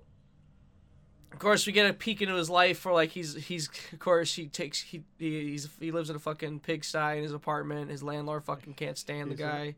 of 1.31 1.39
course 1.39 1.67
we 1.67 1.73
get 1.73 1.89
a 1.89 1.93
peek 1.93 2.21
into 2.21 2.33
his 2.35 2.49
life 2.49 2.85
where 2.85 2.93
like 2.93 3.09
he's 3.11 3.35
he's 3.35 3.69
of 3.91 3.99
course 3.99 4.33
he 4.33 4.47
takes 4.47 4.81
he 4.81 5.03
he- 5.19 5.49
he's 5.51 5.67
he 5.79 5.91
lives 5.91 6.09
in 6.09 6.15
a 6.15 6.19
fucking 6.19 6.61
pigsty 6.61 7.17
in 7.17 7.23
his 7.23 7.33
apartment. 7.33 7.91
His 7.91 8.01
landlord 8.03 8.43
fucking 8.45 8.73
can't 8.75 8.97
stand 8.97 9.29
the 9.31 9.35
He's 9.35 9.39
a- 9.41 9.43
guy. 9.43 9.75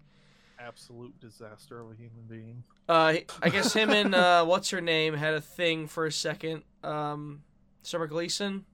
Absolute 0.60 1.20
disaster 1.20 1.80
of 1.82 1.92
a 1.92 1.96
human 1.96 2.24
being. 2.28 2.64
Uh, 2.90 3.16
I 3.44 3.50
guess 3.50 3.74
him 3.74 3.92
and 3.92 4.16
uh, 4.16 4.44
what's 4.46 4.72
her 4.72 4.82
name 4.82 5.14
had 5.14 5.36
a 5.36 5.42
thing 5.42 5.88
for 5.88 6.06
a 6.08 6.12
second. 6.12 6.64
Um, 6.84 7.44
Summer 7.84 8.08
Gleason. 8.08 8.66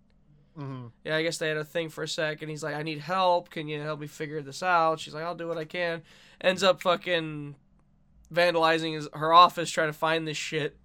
Hmm 0.56 0.88
Yeah, 1.04 1.16
I 1.18 1.24
guess 1.24 1.38
they 1.38 1.48
had 1.48 1.58
a 1.58 1.64
thing 1.64 1.90
for 1.90 2.04
a 2.04 2.08
second. 2.08 2.50
He's 2.50 2.64
like, 2.64 2.76
I 2.76 2.84
need 2.84 3.00
help. 3.00 3.50
Can 3.50 3.68
you 3.68 3.82
help 3.82 4.00
me 4.00 4.08
figure 4.08 4.42
this 4.42 4.62
out? 4.64 5.00
She's 5.00 5.14
like, 5.14 5.24
I'll 5.24 5.36
do 5.36 5.48
what 5.48 5.58
I 5.58 5.66
can. 5.66 6.02
Ends 6.42 6.64
up 6.64 6.82
fucking 6.82 7.56
vandalizing 8.34 8.96
his, 8.96 9.08
her 9.14 9.34
office 9.34 9.70
trying 9.70 9.90
to 9.90 9.94
find 9.98 10.28
this 10.28 10.38
shit, 10.38 10.76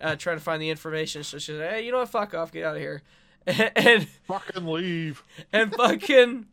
uh, 0.00 0.16
trying 0.16 0.36
to 0.38 0.42
find 0.42 0.60
the 0.60 0.70
information. 0.70 1.22
So 1.22 1.38
she's 1.38 1.56
like, 1.56 1.70
hey, 1.70 1.84
you 1.86 1.92
know 1.92 1.98
what? 1.98 2.08
Fuck 2.08 2.34
off. 2.34 2.52
Get 2.52 2.64
out 2.64 2.76
of 2.76 2.82
here. 2.82 3.02
and 3.46 4.06
Fucking 4.26 4.66
leave. 4.66 5.22
and 5.52 5.74
fucking 5.74 6.46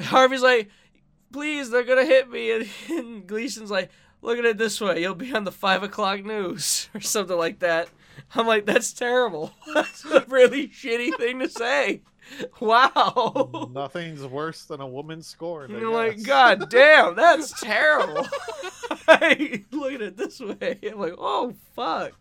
Harvey's 0.00 0.42
like, 0.42 0.68
please, 1.32 1.70
they're 1.70 1.84
gonna 1.84 2.04
hit 2.04 2.28
me. 2.30 2.50
And, 2.50 2.68
and 2.90 3.26
Gleason's 3.26 3.70
like, 3.70 3.90
look 4.22 4.38
at 4.38 4.44
it 4.44 4.58
this 4.58 4.80
way, 4.80 5.00
you'll 5.02 5.14
be 5.14 5.32
on 5.32 5.44
the 5.44 5.52
five 5.52 5.82
o'clock 5.82 6.24
news 6.24 6.88
or 6.94 7.00
something 7.00 7.36
like 7.36 7.60
that. 7.60 7.88
I'm 8.34 8.46
like, 8.46 8.66
that's 8.66 8.92
terrible. 8.92 9.52
That's 9.74 10.04
a 10.04 10.24
really 10.28 10.68
shitty 10.68 11.16
thing 11.16 11.38
to 11.40 11.48
say. 11.48 12.02
Wow. 12.60 13.70
Nothing's 13.72 14.24
worse 14.26 14.64
than 14.64 14.80
a 14.80 14.86
woman 14.86 15.22
scorned. 15.22 15.74
I 15.74 15.78
You're 15.78 15.92
like. 15.92 16.22
God 16.24 16.68
damn, 16.70 17.14
that's 17.14 17.58
terrible. 17.60 18.26
Hey, 19.06 19.64
look 19.70 19.92
at 19.92 20.02
it 20.02 20.16
this 20.16 20.40
way. 20.40 20.78
I'm 20.82 20.98
like, 20.98 21.14
oh 21.18 21.54
fuck. 21.76 22.12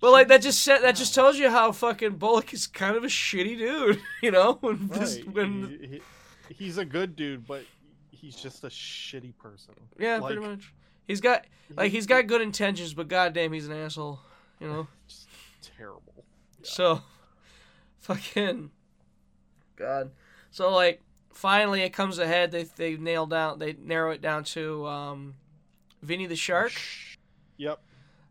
But 0.00 0.10
like 0.12 0.28
that 0.28 0.42
just 0.42 0.62
said 0.64 0.78
that 0.80 0.96
just 0.96 1.14
tells 1.14 1.38
you 1.38 1.48
how 1.50 1.70
fucking 1.72 2.16
Bullock 2.16 2.52
is 2.52 2.66
kind 2.66 2.96
of 2.96 3.04
a 3.04 3.08
shitty 3.08 3.58
dude, 3.58 4.00
you 4.22 4.30
know. 4.30 4.54
When 4.60 4.88
this, 4.88 5.20
when 5.24 5.78
He- 5.80 5.86
he- 6.48 6.54
he's 6.54 6.78
a 6.78 6.84
good 6.84 7.14
dude, 7.14 7.46
but 7.46 7.62
he's 8.10 8.34
just 8.36 8.64
a 8.64 8.68
shitty 8.68 9.36
person. 9.38 9.74
Yeah, 9.98 10.18
Like, 10.18 10.34
pretty 10.34 10.48
much. 10.48 10.72
He's 11.06 11.20
got 11.20 11.46
like 11.76 11.92
he's 11.92 12.06
got 12.06 12.26
good 12.26 12.40
intentions, 12.42 12.94
but 12.94 13.08
goddamn, 13.08 13.52
he's 13.52 13.66
an 13.68 13.74
asshole. 13.74 14.20
You 14.60 14.68
know. 14.68 14.86
Just 15.06 15.28
terrible. 15.76 16.24
So, 16.62 17.02
fucking, 17.98 18.70
God. 19.76 20.10
So 20.50 20.70
like, 20.70 21.02
finally 21.32 21.82
it 21.82 21.92
comes 21.92 22.18
ahead. 22.18 22.50
They 22.50 22.64
they 22.64 22.96
nail 22.96 23.26
down. 23.26 23.58
They 23.58 23.74
narrow 23.74 24.10
it 24.10 24.20
down 24.20 24.44
to 24.44 24.86
um, 24.86 25.34
Vinny 26.02 26.26
the 26.26 26.36
Shark. 26.36 26.72
Yep. 27.56 27.80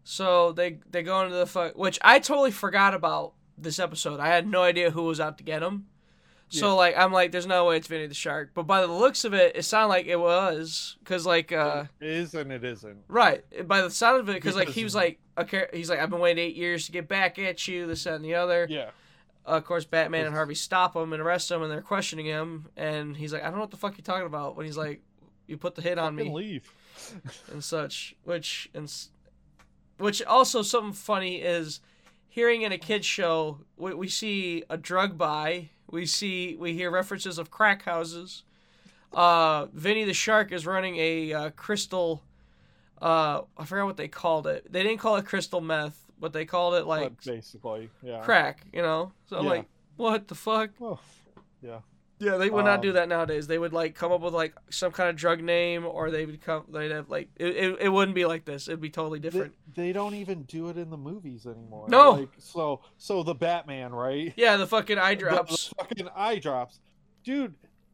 So 0.03 0.51
they 0.51 0.79
they 0.89 1.03
go 1.03 1.21
into 1.21 1.35
the 1.35 1.45
fuck, 1.45 1.77
which 1.77 1.99
I 2.01 2.19
totally 2.19 2.51
forgot 2.51 2.93
about 2.93 3.33
this 3.57 3.79
episode. 3.79 4.19
I 4.19 4.27
had 4.27 4.47
no 4.47 4.63
idea 4.63 4.91
who 4.91 5.03
was 5.03 5.19
out 5.19 5.37
to 5.37 5.43
get 5.43 5.63
him. 5.63 5.87
So 6.49 6.67
Yeah. 6.69 6.73
like 6.73 6.97
I'm 6.97 7.11
like, 7.11 7.31
there's 7.31 7.47
no 7.47 7.65
way 7.65 7.77
it's 7.77 7.87
Vinny 7.87 8.07
the 8.07 8.13
Shark. 8.13 8.51
But 8.53 8.63
by 8.63 8.81
the 8.81 8.87
looks 8.87 9.25
of 9.25 9.33
it, 9.33 9.55
it 9.55 9.63
sounded 9.63 9.89
like 9.89 10.05
it 10.05 10.19
was, 10.19 10.95
cause 11.03 11.25
like 11.25 11.51
uh. 11.51 11.85
it 11.99 12.07
is 12.07 12.33
and 12.33 12.51
it 12.51 12.63
isn't. 12.63 13.03
Right. 13.07 13.43
By 13.67 13.81
the 13.81 13.89
sound 13.91 14.21
of 14.21 14.29
it, 14.29 14.33
because 14.33 14.55
like 14.55 14.69
he 14.69 14.83
was 14.83 14.95
like, 14.95 15.19
okay, 15.37 15.67
he's 15.73 15.89
like, 15.89 15.99
I've 15.99 16.09
been 16.09 16.19
waiting 16.19 16.43
eight 16.43 16.55
years 16.55 16.85
to 16.85 16.91
get 16.91 17.07
back 17.07 17.37
at 17.37 17.67
you, 17.67 17.85
this 17.85 18.05
that, 18.05 18.15
and 18.15 18.25
the 18.25 18.35
other. 18.35 18.67
Yeah. 18.69 18.91
Uh, 19.45 19.51
of 19.51 19.65
course, 19.65 19.85
Batman 19.85 20.25
and 20.25 20.35
Harvey 20.35 20.55
stop 20.55 20.95
him 20.95 21.13
and 21.13 21.21
arrest 21.21 21.49
him, 21.51 21.61
and 21.63 21.71
they're 21.71 21.81
questioning 21.81 22.25
him, 22.25 22.67
and 22.75 23.15
he's 23.15 23.31
like, 23.31 23.43
I 23.43 23.45
don't 23.45 23.55
know 23.55 23.61
what 23.61 23.71
the 23.71 23.77
fuck 23.77 23.97
you're 23.97 24.03
talking 24.03 24.27
about. 24.27 24.57
When 24.57 24.65
he's 24.65 24.77
like, 24.77 25.01
you 25.47 25.57
put 25.57 25.75
the 25.75 25.81
hit 25.81 25.97
on 25.97 26.15
me 26.15 26.29
leave. 26.29 26.71
and 27.51 27.63
such, 27.63 28.15
which 28.23 28.69
and 28.73 28.91
which 29.97 30.21
also 30.23 30.61
something 30.61 30.93
funny 30.93 31.37
is 31.41 31.79
hearing 32.27 32.61
in 32.61 32.71
a 32.71 32.77
kids 32.77 33.05
show, 33.05 33.59
we, 33.77 33.93
we 33.93 34.07
see 34.07 34.63
a 34.69 34.77
drug 34.77 35.17
buy. 35.17 35.69
We 35.89 36.05
see 36.05 36.55
we 36.55 36.73
hear 36.73 36.91
references 36.91 37.37
of 37.37 37.49
crack 37.51 37.83
houses. 37.83 38.43
Uh, 39.13 39.67
Vinny 39.73 40.03
the 40.03 40.13
Shark 40.13 40.51
is 40.51 40.65
running 40.65 40.97
a 40.97 41.33
uh, 41.33 41.49
crystal. 41.51 42.21
Uh, 43.01 43.41
I 43.57 43.65
forgot 43.65 43.85
what 43.85 43.97
they 43.97 44.07
called 44.07 44.47
it. 44.47 44.71
They 44.71 44.83
didn't 44.83 44.97
call 44.99 45.15
it 45.17 45.25
crystal 45.25 45.61
meth, 45.61 45.99
but 46.19 46.33
they 46.33 46.45
called 46.45 46.73
it 46.75 46.85
like 46.85 47.03
But 47.03 47.23
basically, 47.23 47.89
yeah. 48.03 48.21
crack. 48.21 48.65
You 48.73 48.81
know, 48.81 49.11
so 49.29 49.41
Yeah. 49.41 49.49
like, 49.49 49.65
what 49.95 50.27
the 50.27 50.35
fuck? 50.35 50.71
Oh, 50.81 50.99
yeah. 51.61 51.79
Yeah, 52.19 52.37
they 52.37 52.49
would 52.49 52.65
not 52.65 52.81
do 52.81 52.89
Um, 52.89 52.95
that 52.95 53.09
nowadays. 53.09 53.45
They 53.45 53.59
would 53.59 53.73
like 53.73 53.93
come 53.93 54.11
up 54.11 54.21
with 54.21 54.33
like 54.33 54.55
some 54.69 54.91
kind 54.91 55.09
of 55.09 55.15
drug 55.15 55.41
name, 55.41 55.85
or 55.85 56.09
they 56.09 56.25
would 56.25 56.41
come. 56.41 56.63
They'd 56.69 56.91
have 56.91 57.09
like 57.09 57.29
it. 57.35 57.55
It, 57.55 57.77
it 57.81 57.89
wouldn't 57.89 58.15
be 58.15 58.25
like 58.25 58.43
this. 58.43 58.67
It'd 58.67 58.81
be 58.81 58.89
totally 58.89 59.19
different. 59.19 59.53
they 59.75 59.93
don't 59.93 60.15
even 60.15 60.43
do 60.43 60.69
it 60.69 60.77
in 60.77 60.89
the 60.89 60.97
movies 60.97 61.45
anymore. 61.45 61.85
No. 61.89 62.11
Like, 62.11 62.29
so 62.39 62.81
so 62.97 63.21
the 63.21 63.35
Batman, 63.35 63.93
right? 63.93 64.33
Yeah, 64.35 64.57
the 64.57 64.65
fucking 64.65 64.97
eye 64.97 65.15
drops. 65.15 65.69
The, 65.69 65.75
fucking 65.75 66.09
eye 66.15 66.39
drops, 66.39 66.79
dude. 67.23 67.53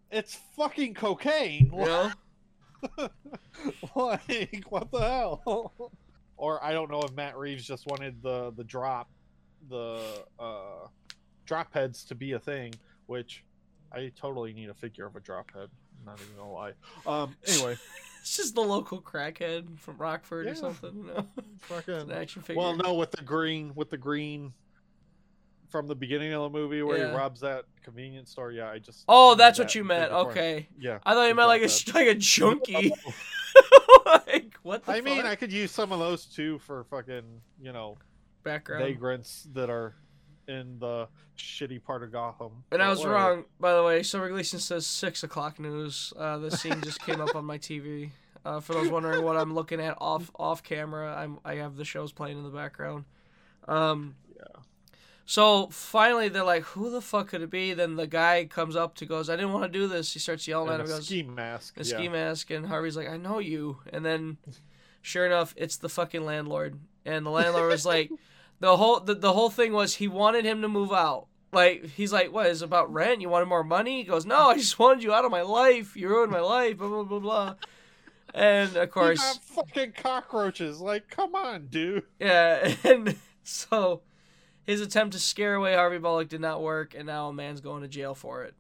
It's 0.10 0.40
fucking 0.56 0.94
cocaine. 0.94 1.72
Know? 1.74 2.12
like 3.96 4.64
what 4.70 4.92
the 4.92 5.00
hell? 5.00 5.92
or 6.38 6.64
I 6.64 6.72
don't 6.72 6.90
know 6.90 7.02
if 7.02 7.14
Matt 7.14 7.38
Reeves 7.38 7.66
just 7.66 7.86
wanted 7.88 8.22
the 8.22 8.52
the 8.56 8.64
drop, 8.64 9.10
the 9.70 10.00
uh, 10.40 10.88
drop 11.46 11.74
heads 11.74 12.06
to 12.06 12.16
be 12.16 12.34
a 12.34 12.40
thing, 12.40 12.74
which 13.08 13.44
I 13.94 14.12
totally 14.20 14.54
need 14.54 14.70
a 14.70 14.74
figure 14.74 15.06
of 15.06 15.16
a 15.16 15.20
drophead. 15.20 15.68
not 16.06 16.20
even 16.20 16.36
gonna 16.38 16.52
lie. 16.52 16.74
Um. 17.06 17.36
Anyway, 17.48 17.78
It's 18.22 18.38
just 18.38 18.56
the 18.56 18.62
local 18.62 19.02
crackhead 19.02 19.80
from 19.80 19.98
Rockford 19.98 20.48
or 20.48 20.56
something. 20.56 21.10
It's 21.38 21.66
fucking. 21.68 21.94
an 21.94 22.12
action 22.12 22.42
figure. 22.42 22.62
Well, 22.62 22.76
no, 22.76 22.94
with 22.96 23.12
the 23.12 23.22
green, 23.24 23.72
with 23.76 23.90
the 23.90 23.98
green 23.98 24.54
from 25.70 25.88
the 25.88 25.96
beginning 25.96 26.34
of 26.34 26.42
the 26.44 26.50
movie 26.58 26.82
where 26.84 26.98
Yeah. 26.98 27.10
he 27.12 27.16
robs 27.18 27.40
that 27.42 27.66
convenience 27.84 28.32
store. 28.32 28.52
Yeah, 28.52 28.70
I 28.70 28.80
just. 28.80 29.06
Oh, 29.08 29.36
that's 29.36 29.58
that 29.58 29.64
what 29.66 29.76
you 29.76 29.84
meant. 29.84 30.12
Okay. 30.12 30.68
Yeah. 30.80 31.00
I 31.06 31.14
thought 31.14 31.28
you 31.28 31.36
meant 31.36 31.48
like 31.48 31.62
a 31.64 31.70
like 31.94 32.08
a 32.08 32.16
junkie. 32.16 32.94
like 34.06 34.54
what 34.64 34.86
the 34.86 34.92
I 34.94 35.02
mean. 35.02 35.26
I 35.26 35.36
could 35.36 35.52
use 35.52 35.72
some 35.72 35.92
of 35.92 36.00
those 36.00 36.26
too 36.26 36.60
for 36.60 36.84
fucking, 36.86 37.24
you 37.62 37.72
know, 37.74 37.98
background. 38.44 38.84
vagrants 38.84 39.48
that 39.54 39.70
are 39.70 39.96
in 40.48 40.78
the 40.80 41.08
shitty 41.38 41.84
part 41.84 42.04
of 42.04 42.12
Gotham. 42.12 42.64
And 42.72 42.82
I 42.82 42.90
was 42.90 43.00
whatever. 43.00 43.16
wrong, 43.16 43.46
by 43.60 43.74
the 43.74 43.84
way. 43.84 44.04
Summer 44.04 44.30
Gleason 44.30 44.60
says 44.60 44.86
six 44.86 45.24
o'clock 45.24 45.60
news. 45.60 46.14
Uh, 46.18 46.38
this 46.38 46.62
scene 46.62 46.82
just 46.82 47.00
came 47.02 47.22
up 47.22 47.36
on 47.36 47.46
my 47.46 47.58
TV. 47.58 48.10
Uh, 48.46 48.60
for 48.60 48.74
those 48.74 48.90
wondering 48.90 49.24
what 49.24 49.38
I'm 49.38 49.54
looking 49.56 49.80
at 49.80 49.96
off 50.02 50.30
off 50.36 50.64
camera, 50.64 51.16
I'm 51.18 51.40
I 51.46 51.56
have 51.56 51.76
the 51.78 51.86
shows 51.86 52.12
playing 52.12 52.38
in 52.38 52.44
the 52.44 52.50
background. 52.50 53.06
Um, 53.68 54.16
Yeah. 54.36 54.44
So 55.26 55.68
finally, 55.68 56.28
they're 56.28 56.44
like, 56.44 56.64
"Who 56.64 56.90
the 56.92 57.00
fuck 57.02 57.30
could 57.30 57.42
it 57.42 57.50
be?" 57.50 57.74
Then 57.74 57.96
the 57.96 58.06
guy 58.08 58.44
comes 58.46 58.76
up 58.76 58.96
to 58.96 59.06
goes, 59.06 59.30
"I 59.30 59.38
didn't 59.38 59.54
want 59.54 59.72
to 59.72 59.80
do 59.80 59.88
this." 59.88 60.12
He 60.12 60.20
starts 60.20 60.46
yelling 60.46 60.70
And 60.74 60.82
at 60.82 60.88
him. 60.88 60.94
a 60.94 60.98
Goes, 60.98 61.06
ski 61.06 61.24
mask. 61.24 61.78
a 61.78 61.84
yeah. 61.86 61.96
ski 61.98 62.10
mask, 62.10 62.52
and 62.52 62.66
Harvey's 62.66 62.98
like, 62.98 63.08
"I 63.08 63.16
know 63.16 63.40
you." 63.40 63.78
And 63.94 64.04
then, 64.06 64.38
sure 65.02 65.26
enough, 65.26 65.54
it's 65.56 65.78
the 65.78 65.88
fucking 65.88 66.26
landlord. 66.26 66.78
And 67.06 67.26
the 67.26 67.30
landlord 67.30 67.70
was 67.70 67.86
like, 67.86 68.12
the 68.64 68.78
whole 68.78 69.02
the, 69.02 69.14
the 69.14 69.34
whole 69.34 69.50
thing 69.50 69.74
was 69.74 69.96
he 69.96 70.08
wanted 70.08 70.46
him 70.46 70.62
to 70.62 70.70
move 70.70 70.94
out. 70.94 71.28
Like 71.52 71.86
he's 71.86 72.14
like, 72.14 72.32
"What 72.32 72.46
is 72.48 72.62
it 72.62 72.66
about 72.66 72.92
rent? 72.94 73.20
You 73.20 73.28
wanted 73.28 73.48
more 73.48 73.64
money?" 73.64 73.98
He 73.98 74.04
goes, 74.08 74.26
"No, 74.26 74.50
I 74.52 74.56
just 74.56 74.80
wanted 74.80 75.04
you 75.04 75.14
out 75.14 75.26
of 75.26 75.32
my 75.32 75.42
life. 75.42 75.98
You 75.98 76.08
ruined 76.08 76.32
my 76.32 76.40
life." 76.40 76.78
Blah 76.78 76.88
blah 76.88 77.04
blah 77.04 77.20
blah. 77.20 77.56
And 78.34 78.70
of 78.78 78.84
You 78.84 78.88
course, 78.88 79.20
got 79.20 79.44
fucking 79.44 79.92
cockroaches. 79.98 80.80
Like, 80.80 81.10
come 81.10 81.36
on, 81.36 81.68
dude. 81.68 82.04
yeah. 82.20 82.74
And 82.86 83.18
so 83.44 84.02
his 84.66 84.80
attempt 84.80 85.12
to 85.14 85.20
scare 85.20 85.56
away 85.56 85.76
Harvey 85.76 85.98
Bullock 85.98 86.30
did 86.30 86.40
not 86.42 86.62
work, 86.62 86.96
and 86.98 87.06
now 87.06 87.28
a 87.28 87.34
man's 87.34 87.60
going 87.60 87.82
to 87.82 87.90
jail 87.90 88.16
for 88.16 88.44
it. 88.46 88.56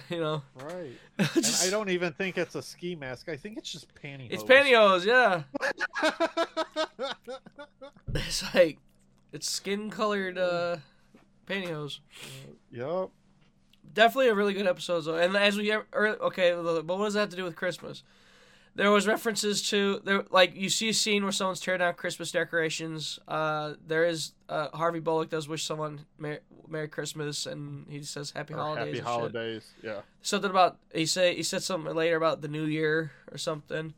you 0.08 0.18
know, 0.18 0.42
Right. 0.56 0.92
And 1.18 1.28
Just- 1.34 1.66
I 1.66 1.70
don't 1.70 1.90
even 1.90 2.14
think 2.14 2.38
it's 2.38 2.54
a 2.54 2.62
ski 2.62 2.96
mask. 2.96 3.28
I 3.28 3.36
think 3.36 3.58
it's 3.58 3.70
just 3.70 3.86
pantyhose. 3.94 4.28
it's 4.32 4.42
pantyhose. 4.42 5.04
Yeah. 5.04 5.42
It's 8.14 8.54
like 8.54 8.78
it's 9.32 9.50
skin 9.50 9.90
colored 9.90 10.38
uh 10.38 10.76
pantyhose. 11.46 11.98
yep. 12.70 13.10
Definitely 13.94 14.28
a 14.28 14.34
really 14.34 14.54
good 14.54 14.66
episode 14.66 15.02
though. 15.02 15.16
And 15.16 15.36
as 15.36 15.56
we 15.56 15.70
ever, 15.72 15.86
okay, 15.94 16.52
but 16.54 16.86
what 16.86 17.04
does 17.04 17.14
that 17.14 17.20
have 17.20 17.28
to 17.30 17.36
do 17.36 17.44
with 17.44 17.56
Christmas? 17.56 18.02
There 18.74 18.90
was 18.90 19.06
references 19.06 19.68
to 19.68 20.00
there 20.02 20.24
like 20.30 20.56
you 20.56 20.70
see 20.70 20.88
a 20.88 20.94
scene 20.94 21.24
where 21.24 21.32
someone's 21.32 21.60
tearing 21.60 21.80
down 21.80 21.92
Christmas 21.92 22.32
decorations. 22.32 23.18
Uh, 23.28 23.74
there 23.86 24.06
is 24.06 24.32
uh, 24.48 24.68
Harvey 24.72 25.00
Bullock 25.00 25.28
does 25.28 25.46
wish 25.46 25.64
someone 25.64 26.06
Merry, 26.16 26.38
Merry 26.68 26.88
Christmas 26.88 27.44
and 27.44 27.86
he 27.90 28.02
says 28.02 28.30
Happy 28.30 28.54
Or 28.54 28.58
Holidays. 28.58 28.78
Happy 28.78 28.88
and 28.90 28.96
shit. 28.96 29.04
holidays. 29.06 29.70
Yeah. 29.82 30.00
Something 30.22 30.50
about 30.50 30.78
he 30.94 31.04
say 31.04 31.34
he 31.34 31.42
said 31.42 31.62
something 31.62 31.94
later 31.94 32.16
about 32.16 32.40
the 32.40 32.48
New 32.48 32.64
Year 32.64 33.12
or 33.30 33.36
something. 33.36 33.92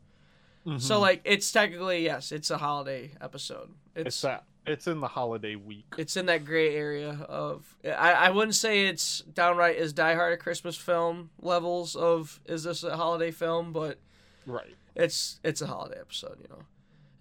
So 0.65 0.97
Mhm. 0.97 0.99
like 0.99 1.21
it's 1.23 1.49
technically 1.53 2.03
yes, 2.03 2.33
it's 2.33 2.49
a 2.51 2.57
holiday 2.57 3.11
episode. 3.21 3.69
it's 3.95 4.19
that. 4.23 4.43
It's 4.67 4.87
in 4.87 4.99
the 4.99 5.07
holiday 5.07 5.55
week. 5.55 5.85
it's 5.97 6.17
in 6.17 6.25
that 6.27 6.43
gray 6.45 6.75
area 6.75 7.11
of 7.29 7.75
I, 7.85 8.11
I 8.13 8.29
wouldn't 8.31 8.55
say 8.55 8.87
it's 8.87 9.19
downright 9.21 9.77
as 9.77 9.93
Die 9.93 10.15
Hard 10.15 10.33
a 10.33 10.37
Christmas 10.37 10.75
film 10.75 11.29
levels 11.41 11.95
of 11.95 12.39
is 12.45 12.63
this 12.63 12.83
a 12.83 12.95
holiday 12.97 13.31
film, 13.31 13.71
but 13.73 13.99
Right. 14.45 14.75
it's 14.95 15.39
it's 15.43 15.61
a 15.61 15.67
holiday 15.67 15.99
episode, 15.99 16.37
you 16.41 16.47
know. 16.49 16.63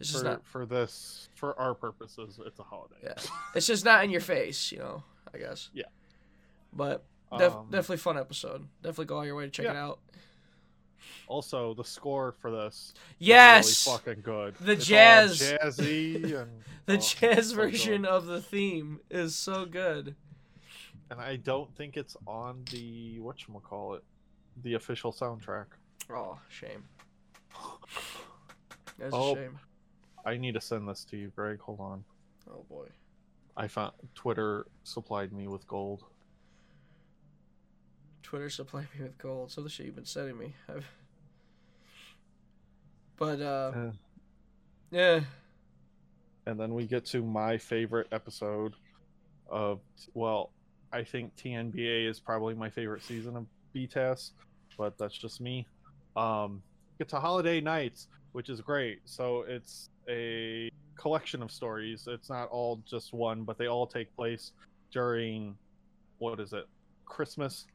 It's 0.01 0.11
just 0.11 0.23
For, 0.25 0.29
not 0.31 0.47
for 0.47 0.67
this, 0.67 1.29
for 1.37 1.59
our 1.59 1.75
purposes, 1.75 2.39
it's 2.45 2.59
a 2.59 2.63
holiday. 2.65 2.97
Yeah. 3.03 3.15
it's 3.55 3.67
just 3.67 3.85
not 3.85 4.05
in 4.05 4.11
your 4.11 4.21
face, 4.21 4.73
you 4.73 4.79
know, 4.79 5.03
I 5.33 5.39
guess. 5.39 5.71
Yeah. 5.73 5.85
But 6.73 7.05
def- 7.39 7.55
Um, 7.55 7.67
definitely 7.71 7.99
fun 7.99 8.19
episode. 8.19 8.67
Definitely 8.83 9.05
go 9.07 9.19
out 9.21 9.27
your 9.27 9.37
way 9.37 9.45
to 9.45 9.51
check 9.51 9.67
it 9.67 9.77
out. 9.77 10.01
Also, 11.27 11.75
the 11.75 11.85
score 11.85 12.33
for 12.33 12.51
this 12.51 12.75
is 12.75 12.95
Yes. 13.19 13.87
really 13.87 13.99
fucking 13.99 14.23
good. 14.23 14.55
The 14.57 14.73
It's 14.73 14.87
jazz. 14.87 15.41
jazzy, 15.41 16.25
and 16.43 16.63
the 16.87 16.95
oh, 16.95 16.97
jazz 16.99 17.53
version 17.53 18.03
good. 18.03 18.11
of 18.11 18.27
the 18.27 18.41
theme 18.43 19.01
is 19.11 19.35
so 19.35 19.65
good. 19.67 20.15
and 21.11 21.21
I 21.21 21.37
don't 21.37 21.75
think 21.77 21.97
it's 21.97 22.17
on 22.27 22.65
the 22.71 23.21
what 23.21 23.37
call 23.63 23.95
it, 23.95 24.05
the 24.63 24.75
official 24.75 25.13
soundtrack. 25.13 25.67
Oh, 26.11 26.39
shame. 26.49 26.85
That's 28.99 29.13
Oh. 29.15 29.33
a 29.33 29.37
shame. 29.37 29.59
I 30.25 30.37
need 30.37 30.55
to 30.55 30.61
send 30.61 30.89
this 30.89 31.05
to 31.07 31.17
you, 31.17 31.29
Greg. 31.35 31.61
Hold 31.61 31.81
on. 31.81 32.05
Oh 32.51 32.65
boy. 32.69 32.87
I 33.57 33.69
found 33.69 33.93
Twitter 34.15 34.67
supplied 34.83 35.33
me 35.33 35.47
with 35.49 35.67
gold. 35.67 36.05
Twitter 38.25 38.51
supplied 38.51 38.89
me 38.99 39.05
with 39.05 39.16
gold. 39.18 39.53
So 39.53 39.61
the 39.61 39.68
shit 39.68 39.87
you've 39.87 39.95
been 39.95 40.05
sending 40.05 40.37
me. 40.37 40.55
I've... 40.68 40.85
But 43.16 43.41
uh, 43.41 43.72
Uh, 43.75 43.91
yeah, 44.91 45.20
and 46.47 46.59
then 46.59 46.75
we 46.75 46.87
get 46.87 47.05
to 47.07 47.22
my 47.22 47.57
favorite 47.57 48.09
episode 48.12 48.75
of 49.49 49.81
well, 50.14 50.51
I 50.93 51.05
think 51.05 51.35
TNBA 51.37 52.09
is 52.09 52.20
probably 52.20 52.55
my 52.55 52.70
favorite 52.70 53.03
season 53.03 53.37
of 53.37 53.47
BTS, 53.75 54.31
but 54.77 54.99
that's 54.99 55.16
just 55.16 55.41
me. 55.41 55.66
Um, 56.16 56.62
get 56.99 57.09
to 57.11 57.20
Holiday 57.20 57.61
Knights, 57.61 58.09
which 58.33 58.49
is 58.49 58.61
great. 58.61 59.01
So 59.05 59.45
it's 59.49 59.91
a 60.09 60.70
collection 60.97 61.43
of 61.43 61.51
stories. 61.51 62.07
It's 62.09 62.31
not 62.31 62.49
all 62.49 62.83
just 62.89 63.12
one, 63.12 63.43
but 63.43 63.59
they 63.59 63.66
all 63.66 63.87
take 63.87 64.14
place 64.16 64.53
during 64.93 65.57
what 66.18 66.41
is 66.41 66.53
it? 66.53 66.66
Christmas, 67.05 67.66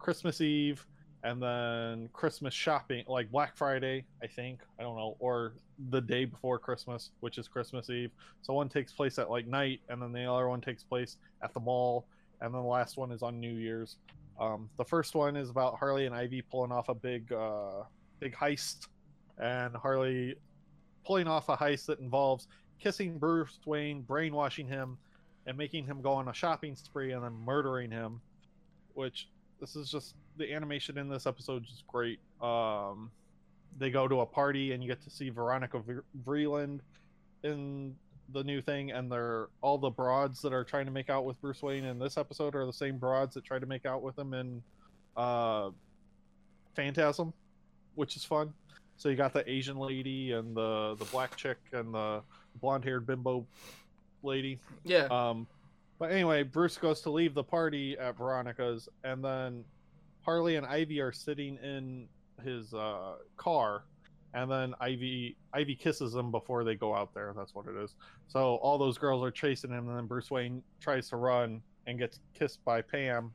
Christmas 0.00 0.40
Eve, 0.40 0.84
and 1.22 1.42
then 1.42 2.08
Christmas 2.12 2.54
shopping, 2.54 3.04
like 3.06 3.30
Black 3.30 3.56
Friday, 3.56 4.04
I 4.22 4.26
think. 4.26 4.60
I 4.78 4.82
don't 4.82 4.96
know, 4.96 5.16
or 5.18 5.52
the 5.90 6.00
day 6.00 6.24
before 6.24 6.58
Christmas, 6.58 7.10
which 7.20 7.36
is 7.38 7.46
Christmas 7.46 7.90
Eve. 7.90 8.10
So 8.42 8.54
one 8.54 8.68
takes 8.68 8.92
place 8.92 9.18
at 9.18 9.30
like 9.30 9.46
night, 9.46 9.80
and 9.88 10.00
then 10.00 10.12
the 10.12 10.24
other 10.24 10.48
one 10.48 10.60
takes 10.60 10.82
place 10.82 11.18
at 11.42 11.52
the 11.52 11.60
mall, 11.60 12.06
and 12.40 12.54
then 12.54 12.62
the 12.62 12.68
last 12.68 12.96
one 12.96 13.12
is 13.12 13.22
on 13.22 13.38
New 13.38 13.54
Year's. 13.54 13.96
Um, 14.40 14.70
the 14.78 14.84
first 14.84 15.14
one 15.14 15.36
is 15.36 15.50
about 15.50 15.78
Harley 15.78 16.06
and 16.06 16.14
Ivy 16.14 16.40
pulling 16.40 16.72
off 16.72 16.88
a 16.88 16.94
big, 16.94 17.30
uh, 17.32 17.82
big 18.18 18.34
heist, 18.34 18.88
and 19.38 19.76
Harley 19.76 20.36
pulling 21.04 21.28
off 21.28 21.50
a 21.50 21.56
heist 21.56 21.84
that 21.86 22.00
involves 22.00 22.48
kissing 22.78 23.18
Bruce 23.18 23.58
Wayne, 23.66 24.00
brainwashing 24.00 24.66
him, 24.66 24.96
and 25.46 25.58
making 25.58 25.84
him 25.84 26.00
go 26.00 26.12
on 26.12 26.28
a 26.28 26.32
shopping 26.32 26.74
spree, 26.76 27.12
and 27.12 27.22
then 27.22 27.34
murdering 27.44 27.90
him. 27.90 28.22
Which 28.94 29.28
this 29.60 29.76
is 29.76 29.90
just 29.90 30.14
the 30.36 30.52
animation 30.52 30.98
in 30.98 31.08
this 31.08 31.26
episode 31.26 31.64
is 31.64 31.84
great. 31.86 32.18
Um, 32.40 33.10
they 33.78 33.90
go 33.90 34.08
to 34.08 34.20
a 34.20 34.26
party, 34.26 34.72
and 34.72 34.82
you 34.82 34.88
get 34.88 35.02
to 35.02 35.10
see 35.10 35.28
Veronica 35.30 35.82
Vreeland 36.24 36.80
in 37.42 37.94
the 38.32 38.42
new 38.44 38.60
thing, 38.60 38.90
and 38.90 39.10
they're 39.10 39.48
all 39.60 39.78
the 39.78 39.90
broads 39.90 40.40
that 40.42 40.52
are 40.52 40.64
trying 40.64 40.86
to 40.86 40.92
make 40.92 41.10
out 41.10 41.24
with 41.24 41.40
Bruce 41.40 41.62
Wayne 41.62 41.84
in 41.84 41.98
this 41.98 42.16
episode 42.16 42.54
are 42.54 42.66
the 42.66 42.72
same 42.72 42.98
broads 42.98 43.34
that 43.34 43.44
try 43.44 43.58
to 43.58 43.66
make 43.66 43.86
out 43.86 44.02
with 44.02 44.18
him 44.18 44.34
in 44.34 44.62
uh, 45.16 45.70
Phantasm, 46.74 47.32
which 47.94 48.16
is 48.16 48.24
fun. 48.24 48.52
So 48.96 49.08
you 49.08 49.16
got 49.16 49.32
the 49.32 49.48
Asian 49.50 49.78
lady 49.78 50.32
and 50.32 50.54
the 50.54 50.94
the 50.98 51.06
black 51.06 51.34
chick 51.36 51.56
and 51.72 51.94
the 51.94 52.22
blonde 52.60 52.84
haired 52.84 53.06
bimbo 53.06 53.46
lady. 54.22 54.58
yeah. 54.84 55.06
Um, 55.10 55.46
But 56.00 56.12
anyway, 56.12 56.44
Bruce 56.44 56.78
goes 56.78 57.02
to 57.02 57.10
leave 57.10 57.34
the 57.34 57.44
party 57.44 57.96
at 57.98 58.16
Veronica's, 58.16 58.88
and 59.04 59.22
then 59.22 59.64
Harley 60.22 60.56
and 60.56 60.66
Ivy 60.66 60.98
are 60.98 61.12
sitting 61.12 61.58
in 61.62 62.08
his 62.42 62.72
uh, 62.72 63.16
car, 63.36 63.84
and 64.32 64.50
then 64.50 64.74
Ivy 64.80 65.36
Ivy 65.52 65.76
kisses 65.76 66.14
him 66.14 66.30
before 66.30 66.64
they 66.64 66.74
go 66.74 66.94
out 66.94 67.12
there. 67.12 67.34
That's 67.36 67.54
what 67.54 67.66
it 67.66 67.76
is. 67.76 67.94
So 68.28 68.54
all 68.62 68.78
those 68.78 68.96
girls 68.96 69.22
are 69.22 69.30
chasing 69.30 69.70
him, 69.70 69.88
and 69.88 69.98
then 69.98 70.06
Bruce 70.06 70.30
Wayne 70.30 70.62
tries 70.80 71.10
to 71.10 71.16
run 71.16 71.60
and 71.86 71.98
gets 71.98 72.18
kissed 72.32 72.64
by 72.64 72.80
Pam. 72.80 73.30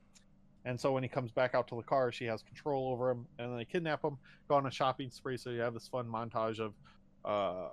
And 0.66 0.82
so 0.82 0.92
when 0.92 1.04
he 1.04 1.10
comes 1.10 1.32
back 1.32 1.54
out 1.54 1.68
to 1.68 1.76
the 1.76 1.84
car, 1.84 2.12
she 2.12 2.26
has 2.26 2.42
control 2.42 2.92
over 2.92 3.12
him, 3.12 3.28
and 3.38 3.52
then 3.52 3.58
they 3.58 3.66
kidnap 3.66 4.04
him, 4.04 4.18
go 4.48 4.56
on 4.56 4.66
a 4.66 4.72
shopping 4.72 5.12
spree. 5.12 5.38
So 5.38 5.52
you 5.52 5.60
have 5.60 5.76
this 5.76 5.88
fun 5.88 6.08
montage 6.08 6.60
of 6.60 6.74
uh, 7.24 7.70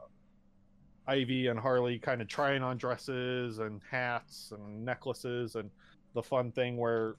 Ivy 1.06 1.48
and 1.48 1.58
Harley 1.58 1.98
kind 1.98 2.22
of 2.22 2.28
trying 2.28 2.62
on 2.62 2.76
dresses 2.76 3.58
and 3.58 3.80
hats 3.90 4.52
and 4.52 4.84
necklaces, 4.84 5.56
and 5.56 5.70
the 6.14 6.22
fun 6.22 6.52
thing 6.52 6.76
where 6.76 7.16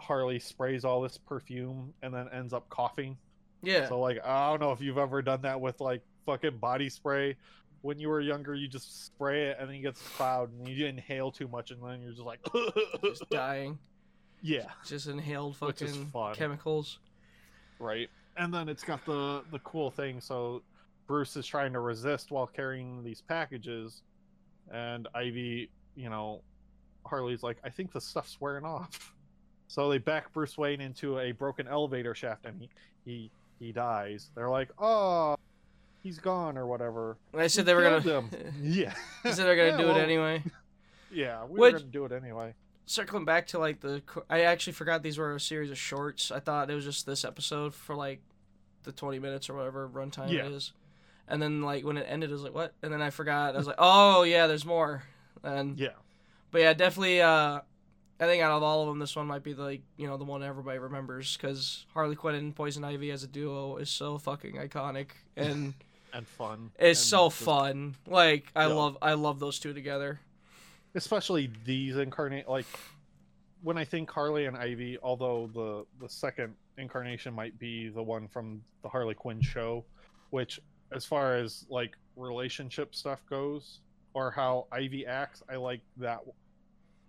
Harley 0.00 0.38
sprays 0.38 0.84
all 0.84 1.00
this 1.00 1.18
perfume 1.18 1.92
and 2.02 2.12
then 2.12 2.28
ends 2.32 2.52
up 2.52 2.68
coughing. 2.68 3.16
Yeah. 3.62 3.88
So 3.88 4.00
like 4.00 4.18
I 4.24 4.50
don't 4.50 4.60
know 4.60 4.72
if 4.72 4.80
you've 4.80 4.98
ever 4.98 5.22
done 5.22 5.42
that 5.42 5.60
with 5.60 5.80
like 5.80 6.02
fucking 6.26 6.58
body 6.58 6.88
spray. 6.88 7.36
When 7.82 7.98
you 7.98 8.08
were 8.08 8.20
younger, 8.20 8.54
you 8.54 8.66
just 8.66 9.06
spray 9.06 9.48
it 9.48 9.58
and 9.60 9.68
then 9.68 9.76
you 9.76 9.82
get 9.82 9.94
cloud 10.16 10.50
and 10.52 10.66
you 10.66 10.86
inhale 10.86 11.30
too 11.30 11.48
much 11.48 11.70
and 11.70 11.82
then 11.82 12.00
you're 12.00 12.12
just 12.12 12.24
like 12.24 12.40
just 13.04 13.28
dying. 13.30 13.78
Yeah. 14.42 14.66
Just 14.86 15.06
inhaled 15.06 15.56
fucking 15.56 16.10
chemicals. 16.34 16.98
Right. 17.78 18.08
And 18.36 18.52
then 18.52 18.68
it's 18.68 18.84
got 18.84 19.04
the 19.06 19.42
the 19.50 19.58
cool 19.60 19.90
thing. 19.90 20.20
So 20.20 20.62
Bruce 21.06 21.36
is 21.36 21.46
trying 21.46 21.72
to 21.74 21.80
resist 21.80 22.30
while 22.30 22.46
carrying 22.46 23.02
these 23.04 23.20
packages, 23.20 24.02
and 24.72 25.06
Ivy, 25.14 25.68
you 25.96 26.08
know, 26.10 26.40
Harley's 27.06 27.42
like, 27.42 27.58
I 27.64 27.68
think 27.70 27.92
the 27.92 28.00
stuff's 28.00 28.40
wearing 28.40 28.64
off. 28.64 29.12
So 29.66 29.88
they 29.88 29.98
back 29.98 30.32
Bruce 30.32 30.56
Wayne 30.56 30.80
into 30.80 31.18
a 31.18 31.32
broken 31.32 31.66
elevator 31.66 32.14
shaft, 32.14 32.44
and 32.44 32.60
he 32.60 32.68
he 33.04 33.30
he 33.58 33.72
dies. 33.72 34.30
They're 34.36 34.50
like, 34.50 34.68
oh, 34.78 35.34
he's 36.00 36.18
gone 36.20 36.56
or 36.58 36.66
whatever. 36.66 37.16
I 37.36 37.46
said 37.48 37.66
they 37.66 37.74
were 37.74 37.82
gonna. 37.82 38.24
Yeah. 38.62 38.94
they 39.24 39.32
said 39.32 39.46
they're 39.46 39.56
gonna 39.56 39.70
Yeah, 39.70 39.76
do 39.78 39.86
well, 39.88 39.96
it 39.96 40.02
anyway. 40.02 40.42
Yeah, 41.10 41.44
we 41.46 41.58
Which- 41.58 41.72
were 41.72 41.78
gonna 41.80 41.90
do 41.90 42.04
it 42.04 42.12
anyway. 42.12 42.54
Circling 42.86 43.24
back 43.24 43.46
to 43.48 43.58
like 43.58 43.80
the, 43.80 44.02
I 44.30 44.42
actually 44.42 44.74
forgot 44.74 45.02
these 45.02 45.16
were 45.18 45.34
a 45.34 45.40
series 45.40 45.70
of 45.72 45.78
shorts. 45.78 46.30
I 46.30 46.38
thought 46.40 46.70
it 46.70 46.74
was 46.74 46.84
just 46.84 47.06
this 47.06 47.24
episode 47.24 47.74
for 47.74 47.96
like 47.96 48.20
the 48.84 48.92
twenty 48.92 49.18
minutes 49.18 49.48
or 49.50 49.54
whatever 49.54 49.88
runtime 49.88 50.30
Yeah. 50.30 50.44
it 50.46 50.52
is. 50.52 50.72
And 51.28 51.40
then 51.40 51.62
like 51.62 51.84
when 51.84 51.96
it 51.96 52.06
ended, 52.08 52.30
I 52.30 52.32
was 52.32 52.42
like, 52.42 52.54
what? 52.54 52.74
And 52.82 52.92
then 52.92 53.00
I 53.02 53.10
forgot. 53.10 53.54
I 53.54 53.58
was 53.58 53.66
like, 53.66 53.76
oh 53.78 54.22
yeah, 54.24 54.46
there's 54.46 54.64
more. 54.66 55.02
And 55.42 55.78
Yeah. 55.78 55.88
but 56.50 56.60
yeah, 56.60 56.72
definitely. 56.74 57.20
uh 57.22 57.60
I 58.20 58.26
think 58.26 58.42
out 58.44 58.52
of 58.52 58.62
all 58.62 58.82
of 58.82 58.88
them, 58.88 59.00
this 59.00 59.16
one 59.16 59.26
might 59.26 59.42
be 59.42 59.54
the, 59.54 59.62
like 59.62 59.82
you 59.96 60.06
know 60.06 60.16
the 60.16 60.24
one 60.24 60.42
everybody 60.42 60.78
remembers 60.78 61.36
because 61.36 61.84
Harley 61.94 62.14
Quinn 62.14 62.36
and 62.36 62.54
Poison 62.54 62.84
Ivy 62.84 63.10
as 63.10 63.24
a 63.24 63.26
duo 63.26 63.76
is 63.78 63.90
so 63.90 64.18
fucking 64.18 64.54
iconic 64.54 65.08
and 65.36 65.74
And 66.12 66.28
fun. 66.28 66.70
it's 66.78 67.00
and 67.00 67.08
so 67.08 67.26
just- 67.28 67.42
fun. 67.42 67.96
Like 68.06 68.46
I 68.54 68.68
Yeah. 68.68 68.74
love 68.74 68.98
I 69.02 69.14
love 69.14 69.40
those 69.40 69.58
two 69.58 69.72
together. 69.74 70.20
especially 70.94 71.50
these 71.64 71.96
incarnate 71.96 72.48
like 72.48 72.66
when 73.62 73.76
I 73.78 73.84
think 73.84 74.10
Harley 74.10 74.44
and 74.46 74.56
Ivy, 74.56 74.98
although 75.02 75.50
the 75.52 75.84
the 76.04 76.08
second 76.08 76.54
incarnation 76.78 77.34
might 77.34 77.58
be 77.58 77.88
the 77.88 78.02
one 78.02 78.28
from 78.28 78.62
the 78.82 78.88
Harley 78.88 79.14
Quinn 79.14 79.40
show, 79.40 79.84
which 80.30 80.60
as 80.92 81.04
far 81.04 81.36
as 81.36 81.66
like 81.68 81.96
relationship 82.16 82.94
stuff 82.94 83.20
goes 83.28 83.80
or 84.14 84.30
how 84.30 84.66
Ivy 84.72 85.06
acts, 85.06 85.42
I 85.50 85.56
like 85.56 85.80
that. 85.98 86.20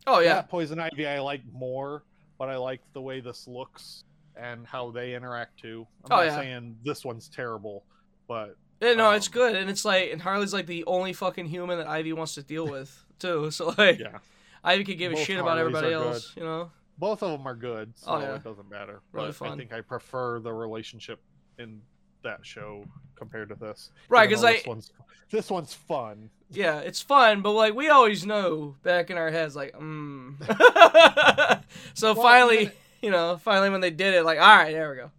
Oh 0.08 0.20
yeah, 0.20 0.36
That 0.36 0.50
Poison 0.50 0.80
Ivy 0.80 1.08
I 1.08 1.20
like 1.20 1.42
more, 1.52 2.04
but 2.38 2.50
I 2.50 2.58
like 2.58 2.82
the 2.94 3.02
way 3.02 3.20
this 3.20 3.48
looks 3.48 4.04
and 4.36 4.66
how 4.68 4.92
they 4.92 5.16
interact 5.16 5.60
too. 5.60 5.88
I'm 6.06 6.12
Oh, 6.12 6.16
not 6.18 6.26
yeah. 6.26 6.36
saying 6.36 6.78
this 6.84 7.04
one's 7.06 7.30
terrible, 7.30 7.84
but 8.28 8.56
Yeah, 8.82 8.94
no, 8.94 9.12
it's 9.12 9.28
Um, 9.28 9.34
good, 9.34 9.56
and 9.56 9.70
it's 9.70 9.86
like, 9.86 10.12
and 10.12 10.22
Harley's 10.22 10.54
like 10.54 10.68
the 10.68 10.84
only 10.86 11.14
fucking 11.14 11.46
human 11.48 11.78
that 11.78 11.88
Ivy 11.88 12.14
wants 12.14 12.36
to 12.36 12.44
deal 12.44 12.68
with 12.68 13.04
too. 13.20 13.50
So 13.52 13.74
like, 13.78 14.00
yeah, 14.00 14.20
Ivy 14.64 14.84
could 14.84 14.98
give 14.98 15.12
a 15.14 15.16
Both 15.16 15.24
shit 15.26 15.38
about 15.40 15.58
Harleys 15.58 15.76
everybody 15.76 15.94
are 15.94 16.00
good. 16.04 16.14
else, 16.14 16.34
you 16.36 16.44
know? 16.44 16.72
both 16.98 17.24
of 17.24 17.32
them 17.32 17.46
are 17.48 17.56
good, 17.56 17.94
so 17.98 18.12
Oh, 18.12 18.20
yeah. 18.20 18.36
it 18.36 18.44
doesn't 18.44 18.70
matter. 18.70 19.02
Really 19.12 19.28
but 19.28 19.36
fun. 19.36 19.52
I 19.52 19.56
think 19.58 19.74
I 19.74 19.82
prefer 19.82 20.40
the 20.40 20.54
relationship 20.54 21.20
in 21.60 21.82
that 22.26 22.46
show 22.46 22.84
compared 23.16 23.50
to 23.50 23.56
this. 23.56 23.90
Right, 24.10 24.28
because 24.30 24.44
like, 24.44 24.58
this 24.58 24.68
one's 24.68 24.92
this 25.32 25.50
one's 25.50 25.74
fun. 25.74 26.30
yeah, 26.52 26.80
it's 26.80 27.02
fun, 27.02 27.42
but 27.42 27.52
like 27.54 27.74
we 27.74 27.90
always 27.90 28.26
know 28.26 28.76
back 28.84 29.10
in 29.10 29.18
our 29.18 29.32
heads, 29.32 29.56
like, 29.56 29.74
mm. 29.74 30.36
so 31.94 32.14
Well, 32.14 32.22
finally, 32.24 32.60
even- 32.64 32.74
you 33.02 33.12
know, 33.12 33.38
finally 33.44 33.70
when 33.70 33.82
they 33.82 33.92
did 33.92 34.14
it, 34.14 34.24
like, 34.24 34.40
all 34.40 34.56
right, 34.56 34.72
there 34.72 34.90
we 34.92 34.96
go, 34.98 35.12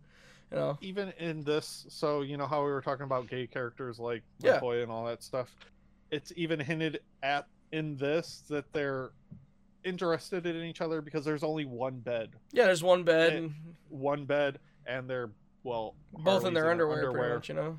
you 0.53 0.57
know? 0.59 0.79
Even 0.81 1.13
in 1.19 1.43
this, 1.43 1.87
so 1.89 2.23
you 2.23 2.37
know 2.37 2.47
how 2.47 2.61
we 2.65 2.71
were 2.71 2.83
talking 2.83 3.05
about 3.05 3.29
gay 3.29 3.47
characters 3.47 3.99
like 3.99 4.23
Yeah. 4.41 4.61
McCoy 4.61 4.83
and 4.83 4.93
all 4.93 5.05
that 5.07 5.23
stuff. 5.23 5.55
It's 6.11 6.33
even 6.37 6.61
hinted 6.61 7.01
at 7.23 7.47
in 7.73 7.97
this 7.97 8.43
that 8.49 8.73
they're 8.73 9.11
interested 9.85 10.47
in 10.47 10.57
each 10.65 10.81
other 10.81 11.01
because 11.01 11.25
there's 11.25 11.43
only 11.43 11.65
one 11.65 11.99
bed, 11.99 12.31
Yeah, 12.53 12.65
there's 12.65 12.83
one 12.83 13.03
bed, 13.05 13.33
Eh, 13.33 13.37
and 13.37 13.55
one 13.89 14.25
bed, 14.25 14.59
and 14.87 15.09
they're 15.11 15.31
well 15.67 15.97
both 16.13 16.47
in 16.47 16.55
their 16.55 16.71
underwear, 16.71 17.11
pretty 17.11 17.35
much, 17.35 17.49
you 17.49 17.55
know? 17.57 17.79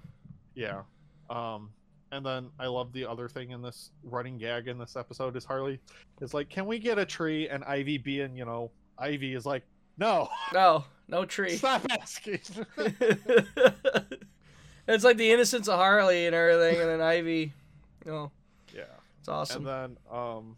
Yeah. 0.54 0.82
Um 1.30 1.70
and 2.12 2.26
then 2.26 2.50
I 2.60 2.68
love 2.68 2.94
the 2.94 3.06
other 3.06 3.28
thing 3.28 3.52
in 3.52 3.62
this 3.62 3.92
running 4.04 4.38
gag 4.38 4.68
in 4.68 4.78
this 4.78 4.96
episode 4.96 5.36
is 5.36 5.44
Harley 5.46 5.80
is 6.22 6.34
like, 6.34 6.50
Can 6.50 6.66
we 6.66 6.80
get 6.80 7.00
a 7.00 7.06
tree? 7.06 7.50
And 7.50 7.64
Ivy 7.64 7.98
being, 7.98 8.36
you 8.36 8.46
know, 8.46 8.72
Ivy 8.98 9.34
is 9.34 9.46
like, 9.46 9.64
No, 9.98 10.30
No, 10.54 10.86
no 11.08 11.26
tree. 11.26 11.58
stop 11.58 11.86
asking. 11.90 12.40
it's 14.88 15.04
like 15.04 15.18
the 15.18 15.32
innocence 15.32 15.68
of 15.68 15.80
Harley 15.80 16.26
and 16.26 16.36
everything, 16.36 16.82
and 16.82 16.90
then 16.90 17.02
Ivy, 17.02 17.54
you 18.06 18.12
know, 18.12 18.32
yeah. 18.74 18.84
it's 19.20 19.30
awesome. 19.30 19.66
And 19.66 19.68
then 19.68 19.98
um 20.12 20.56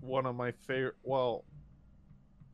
one 0.00 0.24
of 0.24 0.34
my 0.34 0.52
favorite 0.66 0.96
well 1.02 1.44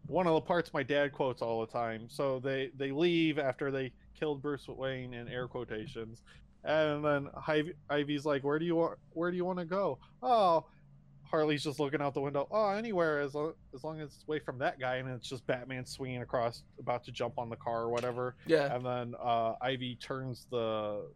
one 0.09 0.27
of 0.27 0.35
the 0.35 0.41
parts 0.41 0.73
my 0.73 0.83
dad 0.83 1.13
quotes 1.13 1.43
all 1.43 1.61
the 1.61 1.73
time. 1.73 2.07
So 2.09 2.39
they 2.39 2.71
they 2.77 2.91
leave 2.91 3.39
after 3.39 3.71
they 3.71 3.93
killed 4.19 4.43
Bruce 4.43 4.67
Wayne 4.69 5.15
in 5.15 5.29
air 5.29 5.49
quotations, 5.49 6.23
and 6.65 7.05
then 7.05 7.29
Ivy, 7.47 7.75
Ivy's 7.89 8.25
like, 8.25 8.43
"Where 8.45 8.59
do 8.59 8.65
you 8.65 8.77
want? 8.77 8.99
Where 9.11 9.31
do 9.31 9.37
you 9.37 9.45
want 9.45 9.59
to 9.59 9.65
go?" 9.65 9.99
Oh, 10.23 10.67
Harley's 11.31 11.65
just 11.65 11.81
looking 11.81 12.01
out 12.01 12.15
the 12.15 12.21
window. 12.21 12.47
Oh, 12.51 12.71
anywhere 12.71 13.21
as 13.21 13.35
long 13.35 13.55
as 13.75 13.85
long 13.85 14.01
as 14.01 14.15
it's 14.15 14.25
away 14.29 14.39
from 14.39 14.59
that 14.59 14.79
guy, 14.79 14.97
and 14.97 15.09
it's 15.09 15.29
just 15.29 15.47
Batman 15.47 15.85
swinging 15.85 16.23
across, 16.23 16.63
about 16.79 17.05
to 17.05 17.13
jump 17.13 17.39
on 17.39 17.49
the 17.51 17.57
car 17.57 17.83
or 17.83 17.91
whatever. 17.91 18.37
yeah. 18.47 18.75
And 18.75 18.85
then 18.85 19.15
uh, 19.23 19.55
Ivy 19.61 19.97
turns 19.97 20.47
the. 20.51 21.07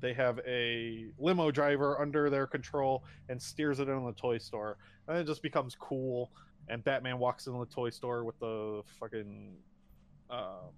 They 0.00 0.12
have 0.12 0.38
a 0.46 1.06
limo 1.18 1.50
driver 1.50 2.00
under 2.00 2.30
their 2.30 2.46
control 2.46 3.02
and 3.28 3.42
steers 3.42 3.80
it 3.80 3.88
in 3.88 4.04
the 4.04 4.12
toy 4.12 4.38
store, 4.38 4.76
and 5.08 5.18
it 5.18 5.26
just 5.26 5.42
becomes 5.42 5.74
cool. 5.74 6.30
And 6.68 6.84
Batman 6.84 7.18
walks 7.18 7.46
into 7.46 7.58
the 7.58 7.74
toy 7.74 7.90
store 7.90 8.24
with 8.24 8.38
the 8.38 8.82
fucking 9.00 9.56
um, 10.30 10.70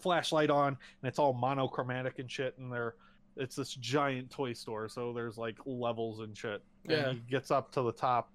flashlight 0.00 0.50
on, 0.50 0.68
and 0.68 1.08
it's 1.08 1.18
all 1.18 1.32
monochromatic 1.32 2.18
and 2.18 2.30
shit. 2.30 2.56
And 2.58 2.72
they're 2.72 2.94
it's 3.36 3.56
this 3.56 3.74
giant 3.74 4.30
toy 4.30 4.52
store, 4.52 4.88
so 4.88 5.12
there's 5.12 5.38
like 5.38 5.56
levels 5.64 6.20
and 6.20 6.36
shit. 6.36 6.62
And 6.88 6.92
Yeah. 6.92 7.12
he 7.12 7.20
gets 7.30 7.50
up 7.50 7.70
to 7.72 7.82
the 7.82 7.92
top, 7.92 8.28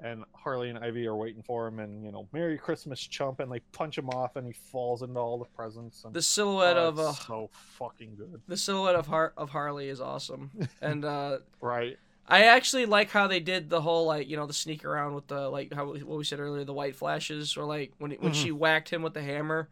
and 0.00 0.24
Harley 0.34 0.70
and 0.70 0.78
Ivy 0.78 1.06
are 1.06 1.14
waiting 1.16 1.42
for 1.42 1.66
him, 1.68 1.78
and 1.78 2.04
you 2.04 2.10
know, 2.10 2.26
Merry 2.32 2.58
Christmas, 2.58 3.00
chump, 3.00 3.40
and 3.40 3.50
they 3.50 3.60
punch 3.72 3.96
him 3.96 4.10
off, 4.10 4.36
and 4.36 4.46
he 4.46 4.52
falls 4.52 5.02
into 5.02 5.18
all 5.20 5.38
the 5.38 5.44
presents. 5.56 6.04
And, 6.04 6.12
The 6.12 6.20
silhouette 6.20 6.76
oh, 6.76 6.88
of 6.88 6.98
it's 6.98 7.08
uh, 7.08 7.12
so 7.26 7.50
fucking 7.52 8.16
good, 8.16 8.42
the 8.48 8.56
silhouette 8.56 8.96
of 8.96 9.06
Har- 9.06 9.32
of 9.36 9.50
Harley 9.50 9.88
is 9.88 10.00
awesome, 10.00 10.50
and 10.82 11.04
uh, 11.04 11.38
right? 11.60 11.96
I 12.26 12.44
actually 12.44 12.86
like 12.86 13.10
how 13.10 13.26
they 13.28 13.40
did 13.40 13.70
the 13.70 13.80
whole 13.80 14.06
like 14.06 14.28
you 14.28 14.36
know 14.36 14.46
the 14.46 14.52
sneak 14.52 14.84
around 14.84 15.14
with 15.14 15.26
the 15.28 15.48
like 15.48 15.72
how 15.72 15.86
what 15.86 16.18
we 16.18 16.24
said 16.24 16.38
earlier 16.40 16.64
the 16.64 16.72
white 16.74 16.94
flashes 16.96 17.56
or 17.56 17.64
like 17.64 17.92
when 17.98 18.12
when 18.12 18.32
she 18.32 18.52
whacked 18.52 18.90
him 18.90 19.02
with 19.02 19.14
the 19.14 19.22
hammer. 19.22 19.68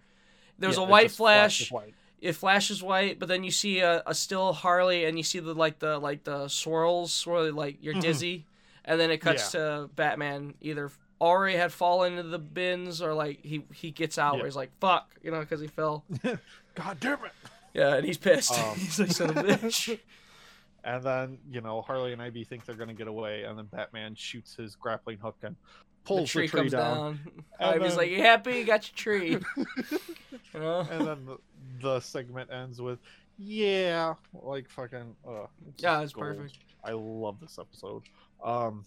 There's 0.59 0.77
Yeah, 0.77 0.83
a 0.85 0.87
white 0.87 1.11
flash. 1.11 1.71
white. 1.71 1.95
It 2.21 2.33
flashes 2.33 2.83
white, 2.83 3.19
but 3.21 3.29
then 3.29 3.45
you 3.45 3.51
see 3.53 3.79
a, 3.81 4.03
a 4.05 4.13
still 4.15 4.53
Harley, 4.53 5.05
and 5.05 5.17
you 5.17 5.23
see 5.23 5.39
the 5.39 5.55
like 5.55 5.79
the 5.79 5.99
like 5.99 6.25
the 6.25 6.49
swirls 6.49 7.25
where 7.27 7.53
like 7.53 7.77
you're 7.81 7.95
Mhm. 7.95 8.01
dizzy, 8.01 8.47
and 8.85 8.99
then 8.99 9.11
it 9.11 9.19
cuts 9.19 9.53
to 9.53 9.89
Batman 9.95 10.55
either 10.61 10.91
already 11.21 11.57
had 11.57 11.73
fallen 11.73 12.17
into 12.17 12.29
the 12.31 12.39
bins 12.39 13.01
or 13.03 13.15
like 13.15 13.45
he 13.45 13.65
he 13.73 13.91
gets 13.93 14.19
out 14.19 14.35
Yeah. 14.35 14.39
where 14.39 14.47
he's 14.47 14.57
like 14.57 14.71
fuck 14.81 15.15
you 15.23 15.31
know 15.31 15.41
because 15.41 15.61
he 15.61 15.67
fell. 15.69 16.05
God 16.75 16.99
damn 17.01 17.25
it! 17.25 17.33
Yeah, 17.75 17.95
and 17.97 18.05
he's 18.05 18.19
pissed. 18.19 18.53
Um, 18.59 18.77
he's 18.79 18.99
like 18.99 19.11
son 19.13 19.31
of 19.31 19.37
a 19.37 19.43
bitch. 19.45 19.99
And 20.85 21.03
then 21.03 21.39
you 21.51 21.61
know 21.61 21.83
Harley 21.83 22.13
and 22.13 22.23
Ivy 22.23 22.45
think 22.45 22.65
they're 22.65 22.77
gonna 22.77 22.95
get 22.95 23.09
away, 23.09 23.43
and 23.43 23.59
then 23.59 23.67
Batman 23.67 24.15
shoots 24.15 24.55
his 24.55 24.75
grappling 24.77 25.19
hook 25.19 25.37
and 25.43 25.57
the 26.09 26.15
pulls 26.17 26.31
tree, 26.31 26.47
the 26.47 26.51
tree 26.51 26.61
comes 26.61 26.73
down. 26.73 26.97
down. 26.97 27.21
And 27.61 27.71
Ivy's 27.75 27.89
then- 27.91 27.97
like, 27.99 28.11
"You 28.11 28.23
happy? 28.23 28.55
You 28.59 28.65
got 28.65 28.89
your 28.89 28.97
tree." 28.97 29.31
you 30.55 30.61
know? 30.61 30.87
and 30.91 31.07
then 31.07 31.27
the, 31.27 31.39
the 31.81 32.01
segment 32.01 32.51
ends 32.53 32.81
with, 32.81 32.99
"Yeah, 33.39 34.15
like 34.35 34.69
fucking." 34.71 35.15
Uh, 35.27 35.47
Yeah, 35.79 36.01
it's 36.03 36.13
gold. 36.13 36.27
perfect. 36.37 36.59
I 36.85 36.93
love 36.93 37.41
this 37.41 37.59
episode. 37.59 38.03
Um, 38.43 38.85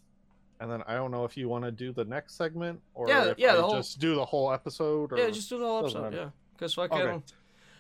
and 0.60 0.72
then 0.72 0.84
I 0.88 0.94
don't 0.96 1.12
know 1.12 1.26
if 1.26 1.36
you 1.36 1.50
want 1.50 1.66
to 1.66 1.72
do 1.72 1.92
the 1.92 2.06
next 2.06 2.36
segment 2.38 2.80
or 2.94 3.08
Yeah, 3.08 3.26
if 3.32 3.40
yeah, 3.40 3.54
I 3.56 3.62
whole- 3.62 3.76
just 3.76 4.00
do 4.00 4.16
the 4.16 4.26
whole 4.26 4.52
episode. 4.54 5.12
Or... 5.12 5.18
Yeah, 5.18 5.30
just 5.30 5.50
do 5.50 5.58
the 5.60 5.66
whole 5.66 5.80
episode. 5.80 6.14
Yeah, 6.14 6.30
because 6.54 6.74
fucking. 6.76 6.98
Okay. 6.98 7.22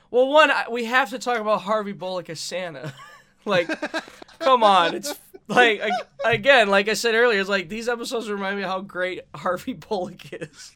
Well, 0.10 0.28
one, 0.28 0.52
we 0.70 0.86
have 0.86 1.10
to 1.12 1.20
talk 1.20 1.40
about 1.40 1.62
Harvey 1.62 1.94
Bullock 1.94 2.30
as 2.30 2.40
Santa. 2.42 2.94
like, 3.46 3.70
come 4.40 4.62
on, 4.64 4.94
it's 4.94 5.14
like 5.48 5.82
again, 6.24 6.70
like 6.70 6.88
I 6.88 6.94
said 6.94 7.16
earlier, 7.16 7.40
it's 7.40 7.50
like 7.50 7.68
these 7.70 7.90
episodes 7.90 8.30
remind 8.30 8.58
me 8.58 8.64
how 8.64 8.82
great 8.82 9.22
Harvey 9.36 9.74
Bullock 9.74 10.32
is, 10.34 10.74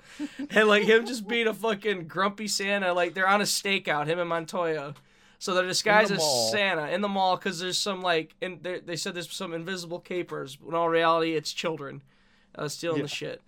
and 0.50 0.68
like 0.68 0.84
him 0.84 1.06
just 1.06 1.28
being 1.28 1.48
a 1.48 1.54
fucking 1.54 2.08
grumpy 2.08 2.48
Santa. 2.48 2.94
Like 2.94 3.14
they're 3.14 3.28
on 3.28 3.42
a 3.42 3.46
stakeout, 3.46 4.08
him 4.08 4.20
and 4.20 4.30
Montoya. 4.30 4.96
So 5.38 5.54
they're 5.54 5.68
disguised 5.68 6.12
as. 6.12 6.52
Santa 6.52 6.88
in 6.90 7.02
the 7.02 7.08
mall 7.08 7.36
because 7.36 7.60
there's 7.60 7.78
some 7.78 8.02
like, 8.02 8.36
and 8.42 8.64
they 8.64 8.80
they 8.80 8.96
said 8.96 9.14
there's 9.14 9.32
some 9.32 9.54
invisible 9.54 10.00
capers. 10.00 10.60
When 10.60 10.76
all 10.76 10.90
reality, 10.90 11.34
it's 11.36 11.54
children 11.54 12.02
uh, 12.56 12.68
stealing 12.68 12.98
Yeah. 12.98 13.04
the 13.04 13.10
shit. 13.10 13.42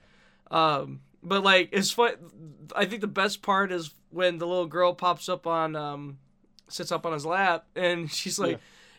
Um, 0.52 1.02
but 1.24 1.44
like 1.44 1.70
it's 1.72 1.92
fun. 1.92 2.14
I 2.76 2.86
think 2.86 3.02
the 3.02 3.08
best 3.08 3.42
part 3.42 3.72
is 3.72 3.94
when 4.12 4.38
the 4.38 4.48
little 4.48 4.68
girl 4.68 4.94
pops 4.94 5.28
up 5.28 5.48
on, 5.48 5.76
um, 5.76 6.20
sits 6.70 6.92
up 6.92 7.06
on 7.06 7.14
his 7.14 7.26
lap, 7.26 7.66
and 7.76 8.12
she's 8.14 8.38
like, 8.38 8.52
Yeah. 8.52 8.58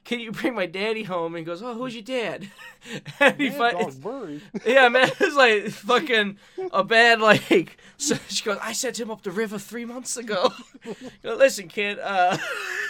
"Can 0.09 0.21
you 0.21 0.33
bring 0.33 0.55
my 0.55 0.65
daddy 0.65 1.03
home?" 1.03 1.35
And 1.35 1.41
he 1.41 1.45
goes, 1.45 1.63
"Oh, 1.63 1.75
who's 1.75 1.95
your 1.95 2.03
dad?" 2.03 2.49
and 3.21 3.37
he 3.39 3.51
Mad 3.51 3.59
fi- 3.59 3.73
dog 3.73 4.41
yeah, 4.65 4.89
man, 4.89 5.11
it's 5.21 5.37
like 5.37 5.69
fucking 5.69 6.39
a 6.73 6.83
bad 6.83 7.21
like. 7.21 7.77
So 8.01 8.15
she 8.29 8.45
goes, 8.45 8.59
"I 8.63 8.73
sent 8.75 9.01
him 9.01 9.11
up 9.11 9.23
the 9.23 9.33
river 9.33 9.59
three 9.59 9.85
months 9.85 10.17
ago." 10.17 10.53
Listen, 11.25 11.67
kid. 11.67 11.99
Uh, 11.99 12.39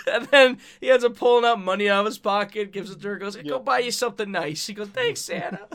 and 0.06 0.26
then 0.26 0.58
he 0.82 0.90
ends 0.90 1.02
up 1.02 1.16
pulling 1.16 1.46
out 1.46 1.58
money 1.58 1.88
out 1.88 2.00
of 2.00 2.06
his 2.06 2.18
pocket, 2.18 2.72
gives 2.72 2.90
it 2.90 3.00
to 3.00 3.08
her, 3.08 3.16
goes, 3.16 3.34
"Go 3.34 3.56
Yep. 3.56 3.64
buy 3.64 3.78
you 3.78 3.90
something 3.90 4.30
nice." 4.30 4.62
She 4.62 4.74
goes, 4.74 4.88
"Thanks, 4.88 5.22
Santa." 5.22 5.66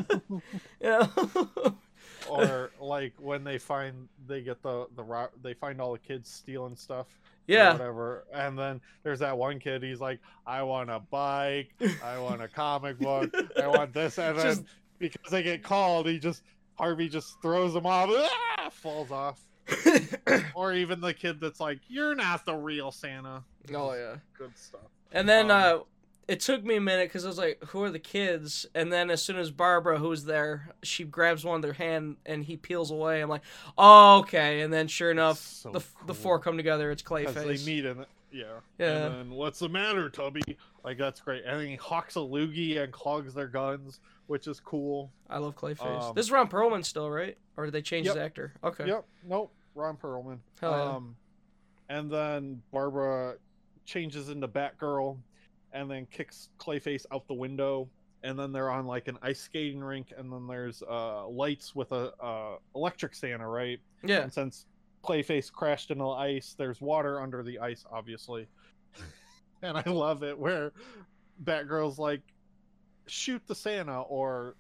or 2.29 2.71
like 2.79 3.13
when 3.19 3.43
they 3.43 3.57
find 3.57 4.07
they 4.27 4.41
get 4.41 4.61
the 4.61 4.85
the 4.95 5.29
they 5.41 5.53
find 5.53 5.81
all 5.81 5.93
the 5.93 5.99
kids 5.99 6.29
stealing 6.29 6.75
stuff 6.75 7.07
Yeah. 7.47 7.73
whatever. 7.73 8.25
And 8.33 8.57
then 8.57 8.81
there's 9.03 9.19
that 9.19 9.37
one 9.37 9.59
kid 9.59 9.83
he's 9.83 9.99
like 9.99 10.19
i 10.45 10.61
want 10.63 10.89
a 10.89 10.99
bike. 10.99 11.73
I 12.03 12.17
want 12.19 12.41
a 12.41 12.47
comic 12.47 12.99
book. 12.99 13.33
I 13.61 13.67
want 13.67 13.93
this. 13.93 14.17
And 14.17 14.37
then 14.37 14.65
because 14.99 15.31
they 15.31 15.43
get 15.43 15.63
called 15.63 16.07
he 16.07 16.19
just 16.19 16.43
harvey 16.75 17.09
just 17.09 17.41
throws 17.41 17.73
them 17.73 17.85
off. 17.85 18.09
Ah, 18.57 18.69
falls 18.71 19.11
off. 19.11 19.39
Or 20.55 20.73
even 20.73 21.01
the 21.01 21.13
kid 21.13 21.39
that's 21.39 21.59
like 21.59 21.79
you're 21.87 22.15
not 22.15 22.45
the 22.45 22.53
real 22.55 22.91
santa. 22.91 23.43
Oh 23.73 23.93
yeah. 23.93 24.15
good 24.37 24.57
stuff. 24.57 24.81
And 25.11 25.27
then 25.27 25.51
Um, 25.51 25.79
uh, 25.79 25.83
it 26.27 26.39
took 26.39 26.63
me 26.63 26.75
a 26.77 26.81
minute 26.81 27.09
because 27.09 27.25
I 27.25 27.27
was 27.27 27.37
like, 27.37 27.63
"Who 27.69 27.83
are 27.83 27.89
the 27.91 27.99
kids?" 27.99 28.65
And 28.75 28.91
then 28.91 29.09
as 29.09 29.21
soon 29.21 29.37
as 29.37 29.51
Barbara, 29.51 29.99
who's 29.99 30.23
there, 30.25 30.69
she 30.83 31.03
grabs 31.03 31.43
one 31.45 31.57
of 31.57 31.61
their 31.61 31.73
hand 31.73 32.17
and 32.25 32.43
he 32.43 32.57
peels 32.57 32.91
away. 32.91 33.21
I'm 33.21 33.29
like, 33.29 33.43
"Oh, 33.77 34.19
okay." 34.19 34.61
And 34.61 34.71
then 34.73 34.87
sure 34.87 35.11
enough, 35.11 35.37
So 35.39 35.71
the 35.71 35.83
the 36.05 36.13
four 36.13 36.39
come 36.39 36.57
together. 36.57 36.91
It's 36.91 37.01
because 37.01 37.25
Clayface. 37.35 37.65
they 37.65 37.65
meet 37.71 37.85
in 37.85 37.99
it. 37.99 38.07
Yeah. 38.31 38.45
Yeah. 38.79 39.05
And 39.05 39.15
then 39.15 39.29
what's 39.31 39.59
the 39.59 39.69
matter, 39.69 40.09
Tubby? 40.09 40.41
Like 40.83 40.97
that's 40.97 41.19
great. 41.19 41.43
And 41.45 41.59
then 41.59 41.67
he 41.67 41.75
hawks 41.75 42.15
a 42.15 42.19
loogie 42.19 42.81
and 42.81 42.91
clogs 42.91 43.33
their 43.33 43.47
guns, 43.47 43.99
which 44.27 44.47
is 44.47 44.59
cool. 44.59 45.11
I 45.29 45.37
love 45.37 45.55
Clayface. 45.55 45.85
Um, 46.09 46.15
this 46.15 46.25
is 46.25 46.31
Ron 46.31 46.47
Perlman 46.49 46.83
still, 46.83 47.11
right? 47.11 47.37
Or 47.57 47.65
did 47.65 47.73
they 47.73 47.81
change 47.83 48.07
his 48.07 48.15
Yep. 48.15 48.25
actor? 48.25 48.53
Okay. 48.63 48.87
Yep. 48.87 49.05
Nope. 49.27 49.51
Ron 49.75 49.97
Perlman. 49.97 50.39
Hell 50.59 50.71
yeah. 50.71 50.95
Um, 50.95 51.15
and 51.89 52.09
then 52.09 52.61
Barbara 52.71 53.35
changes 53.85 54.29
into 54.29 54.47
Batgirl, 54.47 55.17
and 55.73 55.89
then 55.89 56.07
kicks 56.11 56.49
Clayface 56.59 57.05
out 57.11 57.27
the 57.27 57.33
window. 57.33 57.89
And 58.25 58.39
then 58.39 58.53
they're 58.53 58.71
on 58.71 58.85
like 58.85 59.09
an 59.09 59.17
ice 59.21 59.41
skating 59.41 59.83
rink, 59.83 60.13
and 60.17 60.31
then 60.31 60.47
there's 60.47 60.81
uh, 60.83 61.27
lights 61.27 61.75
with 61.75 61.91
a 61.91 62.13
uh, 62.23 62.55
electric 62.73 63.15
Santa, 63.15 63.45
right? 63.45 63.79
Yeah. 64.01 64.21
And 64.21 64.33
since 64.33 64.65
Clayface 65.03 65.51
crashed 65.51 65.91
into 65.91 66.05
the 66.05 66.09
ice, 66.11 66.55
there's 66.57 66.79
water 66.79 67.19
under 67.19 67.43
the 67.43 67.59
ice, 67.59 67.83
obviously. 67.91 68.47
and 69.61 69.77
I 69.77 69.83
love 69.89 70.23
it 70.23 70.39
where 70.39 70.71
Batgirl's 71.43 71.99
like, 71.99 72.21
shoot 73.07 73.41
the 73.45 73.55
Santa, 73.55 74.01
or 74.03 74.55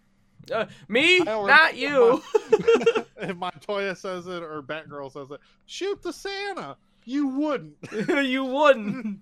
Uh, 0.51 0.65
me, 0.89 1.19
not 1.19 1.77
you. 1.77 2.21
if 3.17 3.37
Montoya 3.37 3.95
says 3.95 4.27
it 4.27 4.43
or 4.43 4.61
Batgirl 4.61 5.13
says 5.13 5.31
it, 5.31 5.39
shoot 5.67 6.01
the 6.01 6.11
Santa. 6.11 6.75
You 7.05 7.27
wouldn't, 7.27 7.75
you 8.07 8.43
wouldn't. 8.43 9.19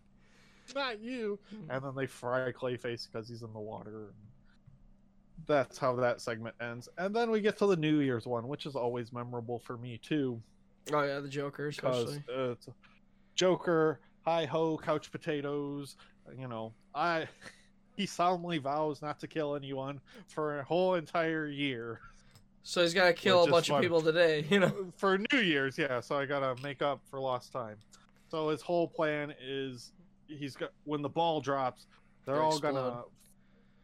not 0.76 1.02
you. 1.02 1.40
And 1.70 1.84
then 1.84 1.94
they 1.96 2.08
fry 2.08 2.52
Clayface 2.52 3.08
because 3.12 3.28
he's 3.28 3.42
in 3.42 3.54
the 3.54 3.60
water. 3.60 4.14
That's 5.48 5.78
how 5.78 5.96
that 5.96 6.22
segment 6.22 6.56
ends. 6.62 6.88
And 6.98 7.16
then 7.16 7.32
we 7.32 7.42
get 7.42 7.58
to 7.60 7.66
the 7.66 7.76
New 7.76 8.00
Year's 8.00 8.26
one, 8.26 8.48
which 8.48 8.66
is 8.66 8.76
always 8.76 9.12
memorable 9.12 9.60
for 9.60 9.78
me 9.78 10.00
too. 10.04 10.42
Oh 10.94 11.04
yeah, 11.04 11.20
the 11.20 11.30
Joker 11.30 11.68
especially. 11.68 12.24
it's 12.28 12.68
Joker, 13.36 14.00
hi 14.24 14.46
ho, 14.46 14.78
couch 14.78 15.12
potatoes. 15.12 15.96
You 16.38 16.48
know, 16.48 16.74
I 16.94 17.28
he 17.96 18.06
solemnly 18.06 18.58
vows 18.58 19.02
not 19.02 19.20
to 19.20 19.28
kill 19.28 19.56
anyone 19.56 20.00
for 20.28 20.60
a 20.60 20.64
whole 20.64 20.96
entire 20.96 21.48
year. 21.48 22.00
So 22.64 22.84
he's 22.84 22.94
got 22.94 23.06
to 23.06 23.14
kill 23.14 23.42
which 23.42 23.48
a 23.48 23.52
bunch 23.52 23.70
of 23.72 23.82
people 23.82 24.02
today. 24.02 24.46
You 24.50 24.60
know. 24.60 24.92
For 24.98 25.18
New 25.32 25.40
Year's, 25.40 25.78
yeah. 25.78 26.00
So 26.00 26.18
I 26.18 26.26
gotta 26.26 26.56
make 26.62 26.82
up 26.82 27.02
for 27.10 27.20
lost 27.20 27.52
time. 27.52 27.78
So 28.30 28.50
his 28.50 28.62
whole 28.62 28.88
plan 28.88 29.34
is 29.42 29.92
he's 30.38 30.56
got 30.56 30.72
when 30.86 31.02
the 31.02 31.10
ball 31.10 31.42
drops, 31.42 31.86
they're 32.26 32.36
Gonna 32.36 32.48
all 32.48 32.60
gonna. 32.60 33.02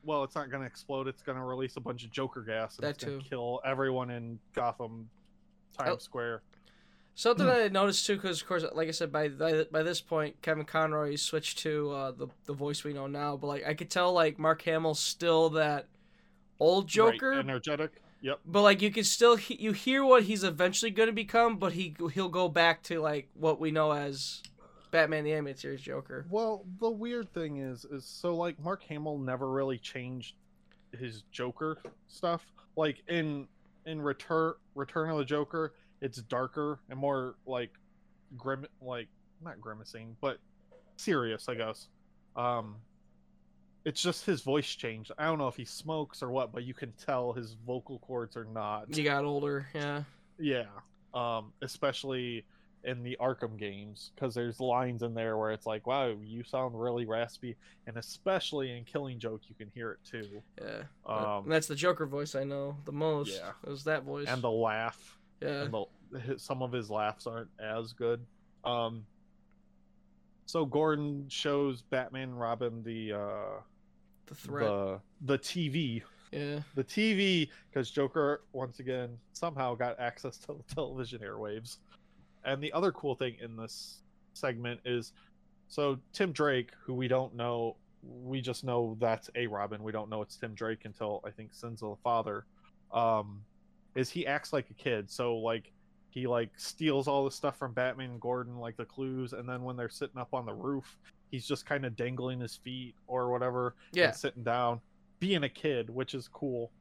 Well, 0.04 0.24
it's 0.24 0.36
not 0.36 0.50
gonna 0.50 0.66
explode. 0.66 1.08
It's 1.08 1.22
gonna 1.22 1.43
release 1.43 1.76
a 1.76 1.82
bunch 1.82 2.04
of 2.06 2.12
Joker 2.12 2.41
gas 2.41 2.78
and 2.78 2.84
That 2.86 2.89
it's 2.95 3.04
gonna 3.04 3.18
too. 3.20 3.24
kill 3.30 3.62
everyone 3.66 4.10
in 4.10 4.39
Gotham, 4.54 5.10
Times 5.78 5.89
Oh. 5.93 5.98
Square. 5.98 6.41
Something 7.16 7.48
I 7.50 7.68
noticed 7.70 8.06
too, 8.06 8.16
because 8.16 8.41
of 8.41 8.48
course, 8.48 8.64
like 8.74 8.88
I 8.88 8.91
said, 8.91 9.12
by 9.12 9.28
by, 9.30 9.64
by 9.72 9.82
this 9.84 10.00
point, 10.02 10.39
Kevin 10.43 10.66
Conroy 10.66 11.16
switched 11.16 11.58
to 11.60 11.91
uh, 11.91 12.12
the 12.12 12.28
the 12.45 12.54
voice 12.54 12.84
we 12.84 12.93
know 12.93 13.08
now. 13.08 13.36
But 13.38 13.48
like, 13.48 13.66
I 13.68 13.74
could 13.74 13.89
tell 13.89 14.14
like 14.14 14.38
Mark 14.38 14.62
Hamill's 14.62 15.00
still 15.00 15.50
that 15.52 15.88
old 16.60 16.86
Right, 16.86 16.89
Joker, 16.89 17.34
energetic. 17.34 18.02
Yep. 18.22 18.39
but 18.45 18.62
like 18.64 18.82
you 18.82 18.91
can 18.91 19.04
still 19.04 19.36
he- 19.36 19.56
you 19.62 19.74
hear 19.74 20.04
what 20.06 20.24
he's 20.24 20.43
eventually 20.43 20.89
going 20.91 21.08
to 21.08 21.14
become, 21.14 21.58
but 21.58 21.74
he 21.74 21.95
he'll 22.14 22.30
go 22.30 22.48
back 22.50 22.82
to 22.84 23.00
like 23.00 23.30
what 23.34 23.60
we 23.60 23.72
know 23.72 23.91
as 23.91 24.41
Batman 24.92 25.24
the 25.24 25.34
Animated 25.34 25.60
Series 25.60 25.82
Joker. 25.82 26.26
Well, 26.30 26.66
the 26.80 26.90
weird 26.90 27.34
thing 27.34 27.58
is, 27.58 27.86
is 27.86 28.06
so 28.06 28.36
like 28.36 28.60
Mark 28.60 28.84
Hamill 28.84 29.18
never 29.18 29.50
really 29.50 29.78
changed 29.78 30.36
his 30.98 31.24
Joker 31.32 31.78
stuff. 32.08 32.46
Like 32.76 33.04
in 33.08 33.48
in 33.86 34.02
Return 34.02 34.54
Return 34.76 35.10
of 35.10 35.18
the 35.18 35.26
Joker, 35.26 35.74
it's 36.02 36.18
darker 36.24 36.80
and 36.90 37.00
more 37.00 37.36
like 37.46 37.72
grim, 38.36 38.66
like 38.82 39.08
not 39.44 39.60
grimacing, 39.60 40.16
but 40.22 40.40
serious, 40.98 41.48
I 41.50 41.56
guess. 41.56 41.88
Um, 42.36 42.76
it's 43.86 44.02
just 44.02 44.26
his 44.26 44.42
voice 44.42 44.68
changed. 44.68 45.12
I 45.18 45.26
don't 45.26 45.38
know 45.38 45.48
if 45.48 45.56
he 45.56 45.66
smokes 45.66 46.22
or 46.22 46.30
what, 46.30 46.52
but 46.52 46.64
you 46.64 46.74
can 46.74 46.92
tell 46.94 47.34
his 47.34 47.54
vocal 47.66 48.00
cords 48.00 48.36
are 48.36 48.46
not. 48.46 48.94
He 48.94 49.04
got 49.04 49.24
older, 49.24 49.68
yeah. 49.74 50.04
Yeah. 50.38 50.66
Um, 51.14 51.54
especially 51.62 52.46
in 52.84 53.03
the 53.03 53.17
Arkham 53.19 53.57
games, 53.57 54.11
because 54.15 54.34
there's 54.34 54.59
lines 54.59 55.03
in 55.03 55.13
there 55.13 55.38
where 55.38 55.51
it's 55.51 55.65
like, 55.65 55.86
wow, 55.88 56.13
you 56.23 56.43
sound 56.43 56.80
really 56.80 57.05
raspy. 57.05 57.55
And 57.86 57.97
especially 57.97 58.78
in 58.78 58.86
Killing 58.86 59.19
Joke, 59.19 59.41
you 59.49 59.55
can 59.55 59.69
hear 59.73 59.91
it 59.93 59.99
too. 60.09 60.41
Yeah, 60.61 60.84
Um, 61.05 61.43
and 61.43 61.51
that's 61.51 61.67
the 61.67 61.75
Joker 61.75 62.05
voice 62.05 62.36
I 62.36 62.43
know 62.43 62.78
the 62.86 62.91
most. 62.91 63.32
Yeah. 63.34 63.51
it 63.63 63.69
was 63.69 63.84
that 63.86 64.03
voice. 64.03 64.28
and 64.30 64.41
the 64.41 64.51
laugh. 64.51 65.17
yeah, 65.41 65.63
And 65.63 65.73
the, 66.11 66.19
his- 66.19 66.41
some 66.41 66.61
of 66.61 66.71
his 66.71 66.89
laughs 66.89 67.28
aren't 67.28 67.49
as 67.59 67.91
good. 67.93 68.25
Um, 68.63 69.05
so 70.45 70.65
Gordon 70.65 71.25
shows 71.30 71.82
Batman 71.82 72.30
and 72.30 72.39
Robin 72.39 72.84
the 72.84 73.13
uh, 73.13 73.59
the 74.28 74.36
threat. 74.36 74.65
the 74.67 74.99
the 75.21 75.38
TV 75.39 76.01
Yeah, 76.32 76.59
the 76.75 76.84
TV 76.84 77.49
because 77.69 77.91
Joker 77.91 78.41
once 78.53 78.80
again 78.80 79.17
somehow 79.34 79.75
got 79.75 79.99
access 79.99 80.38
to 80.39 80.47
the 80.53 80.75
television 80.75 81.19
airwaves. 81.19 81.78
And 82.46 82.62
the 82.62 82.72
other 82.74 82.92
cool 82.92 83.16
thing 83.16 83.36
in 83.42 83.56
this 83.56 84.02
segment 84.34 84.80
is 84.86 85.14
so 85.68 86.00
Tim 86.14 86.32
Drake, 86.32 86.72
who 86.86 86.94
we 86.94 87.08
don't 87.08 87.36
know, 87.36 87.76
we 88.24 88.42
just 88.42 88.64
know 88.64 88.96
that's 89.00 89.30
a 89.36 89.48
Robin. 89.48 89.84
We 89.84 89.92
don't 89.92 90.10
know 90.10 90.22
it's 90.22 90.38
Tim 90.38 90.54
Drake 90.54 90.86
until 90.86 91.22
I 91.26 91.32
think 91.32 91.54
Sins 91.54 91.82
of 91.82 91.90
the 91.90 92.02
Father. 92.04 92.46
Um, 92.94 93.42
is 93.96 94.10
he 94.10 94.26
acts 94.26 94.54
like 94.54 94.70
a 94.70 94.74
kid? 94.74 95.10
So 95.10 95.38
like 95.38 95.72
he 96.10 96.28
like 96.28 96.52
steals 96.58 97.08
all 97.08 97.26
the 97.26 97.32
stuff 97.32 97.58
from 97.58 97.74
Batman 97.74 98.12
and 98.12 98.22
Gordon, 98.22 98.58
like 98.60 98.78
the 98.78 98.86
clues, 98.86 99.34
and 99.34 99.48
then 99.48 99.64
when 99.64 99.76
they're 99.76 99.90
sitting 99.90 100.20
up 100.20 100.34
on 100.34 100.46
the 100.46 100.54
roof, 100.54 100.98
he's 101.32 101.46
just 101.46 101.66
kind 101.66 101.86
of 101.86 101.96
dangling 101.96 102.40
his 102.40 102.56
feet 102.56 102.96
or 103.08 103.30
whatever 103.32 103.76
yeah. 103.92 104.08
and 104.08 104.16
sitting 104.16 104.44
down, 104.44 104.80
being 105.20 105.44
a 105.44 105.50
kid, 105.50 105.90
which 105.90 106.14
is 106.14 106.28
cool. 106.30 106.72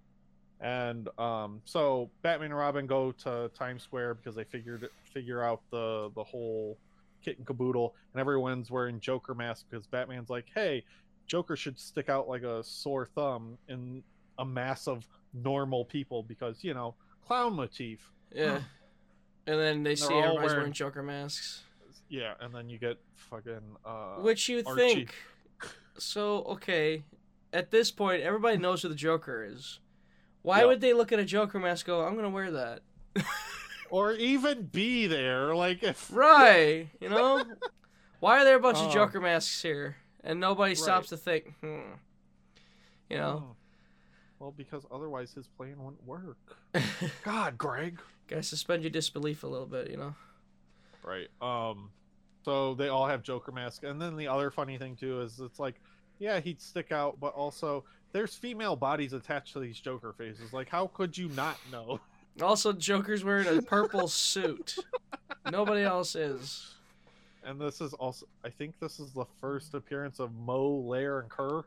And 0.60 1.08
um, 1.18 1.60
so 1.64 2.10
Batman 2.22 2.50
and 2.50 2.58
Robin 2.58 2.86
go 2.86 3.12
to 3.12 3.50
Times 3.54 3.82
Square 3.82 4.14
because 4.14 4.34
they 4.34 4.44
figured 4.44 4.88
figure 5.04 5.42
out 5.42 5.60
the 5.70 6.10
the 6.14 6.24
whole 6.24 6.78
kit 7.22 7.36
and 7.38 7.46
caboodle, 7.46 7.94
and 8.14 8.20
everyone's 8.20 8.70
wearing 8.70 8.98
Joker 9.00 9.34
masks 9.34 9.64
because 9.68 9.86
Batman's 9.86 10.30
like, 10.30 10.46
"Hey, 10.54 10.84
Joker 11.26 11.56
should 11.56 11.78
stick 11.78 12.08
out 12.08 12.26
like 12.28 12.42
a 12.42 12.62
sore 12.64 13.04
thumb 13.06 13.58
in 13.68 14.02
a 14.38 14.44
mass 14.44 14.86
of 14.88 15.06
normal 15.34 15.84
people 15.84 16.22
because 16.22 16.64
you 16.64 16.72
know 16.72 16.94
clown 17.26 17.54
motif. 17.54 18.10
Yeah. 18.32 18.60
And 19.48 19.60
then 19.60 19.82
they 19.82 19.90
They're 19.90 19.96
see 19.96 20.14
everybody's 20.14 20.36
wearing- 20.42 20.56
wearing 20.56 20.72
Joker 20.72 21.02
masks. 21.02 21.62
Yeah, 22.08 22.34
and 22.40 22.54
then 22.54 22.68
you 22.70 22.78
get 22.78 22.98
fucking 23.14 23.60
uh 23.84 24.16
Which 24.16 24.48
you 24.48 24.62
Archie. 24.66 24.80
think? 24.80 25.14
So 25.98 26.42
okay, 26.44 27.02
at 27.52 27.70
this 27.70 27.90
point, 27.90 28.22
everybody 28.22 28.56
knows 28.58 28.82
who 28.82 28.88
the 28.88 28.94
Joker 28.94 29.44
is. 29.44 29.80
Why 30.46 30.60
Yeah. 30.60 30.66
would 30.66 30.80
they 30.80 30.92
look 30.92 31.10
at 31.10 31.18
a 31.18 31.24
Joker 31.24 31.58
mask? 31.58 31.86
Go, 31.86 32.02
I'm 32.02 32.14
gonna 32.14 32.30
wear 32.30 32.52
that. 32.52 32.82
or 33.90 34.12
even 34.12 34.62
be 34.62 35.08
there 35.08 35.56
like 35.56 35.82
if 35.82 36.08
Right? 36.14 36.86
You 37.00 37.08
know? 37.08 37.42
Why 38.20 38.40
are 38.40 38.44
there 38.44 38.54
a 38.56 38.60
bunch 38.60 38.78
of 38.78 38.86
Oh. 38.86 38.92
Joker 38.92 39.20
masks 39.20 39.60
here, 39.60 39.96
and 40.22 40.38
nobody 40.38 40.76
stops 40.76 41.10
Right. 41.10 41.18
to 41.18 41.24
think? 41.24 41.54
Hmm. 41.60 41.94
You 43.10 43.16
know? 43.16 43.44
Oh. 43.50 43.56
Well, 44.38 44.54
because 44.56 44.86
otherwise 44.92 45.32
his 45.32 45.48
plan 45.48 45.82
wouldn't 45.82 46.06
work. 46.06 46.36
God, 47.24 47.58
Greg. 47.58 47.98
Gotta 48.28 48.44
suspend 48.44 48.84
your 48.84 48.90
disbelief 48.90 49.42
a 49.42 49.48
little 49.48 49.66
bit. 49.66 49.90
You 49.90 49.96
know? 49.96 50.14
Right. 51.02 51.28
Um 51.42 51.90
so 52.44 52.74
they 52.74 52.86
all 52.86 53.08
have 53.08 53.24
Joker 53.24 53.50
masks. 53.50 53.82
And 53.82 54.00
then 54.00 54.14
the 54.16 54.28
other 54.28 54.52
funny 54.52 54.78
thing 54.78 54.94
too 54.94 55.22
is 55.22 55.40
it's 55.40 55.58
like, 55.58 55.80
yeah, 56.20 56.38
he'd 56.38 56.60
stick 56.60 56.92
out, 56.92 57.18
but 57.18 57.34
also 57.34 57.82
there's 58.12 58.34
female 58.34 58.76
bodies 58.76 59.12
attached 59.12 59.52
to 59.54 59.60
these 59.60 59.78
Joker 59.78 60.12
faces. 60.12 60.52
Like 60.52 60.68
how 60.68 60.88
could 60.88 61.16
you 61.16 61.28
not 61.30 61.58
know? 61.70 62.00
Also, 62.42 62.72
Joker's 62.72 63.24
wearing 63.24 63.46
a 63.58 63.62
purple 63.76 64.08
suit. 64.08 64.76
Nobody 65.50 65.82
else 65.82 66.14
is. 66.14 66.74
And 67.44 67.60
this 67.60 67.80
is 67.80 67.92
also 67.94 68.26
I 68.44 68.50
think 68.50 68.78
this 68.80 68.98
is 69.00 69.12
the 69.12 69.24
first 69.40 69.74
appearance 69.74 70.18
of 70.18 70.34
Mo, 70.34 70.68
Lair, 70.68 71.20
and 71.20 71.28
Kerr, 71.30 71.64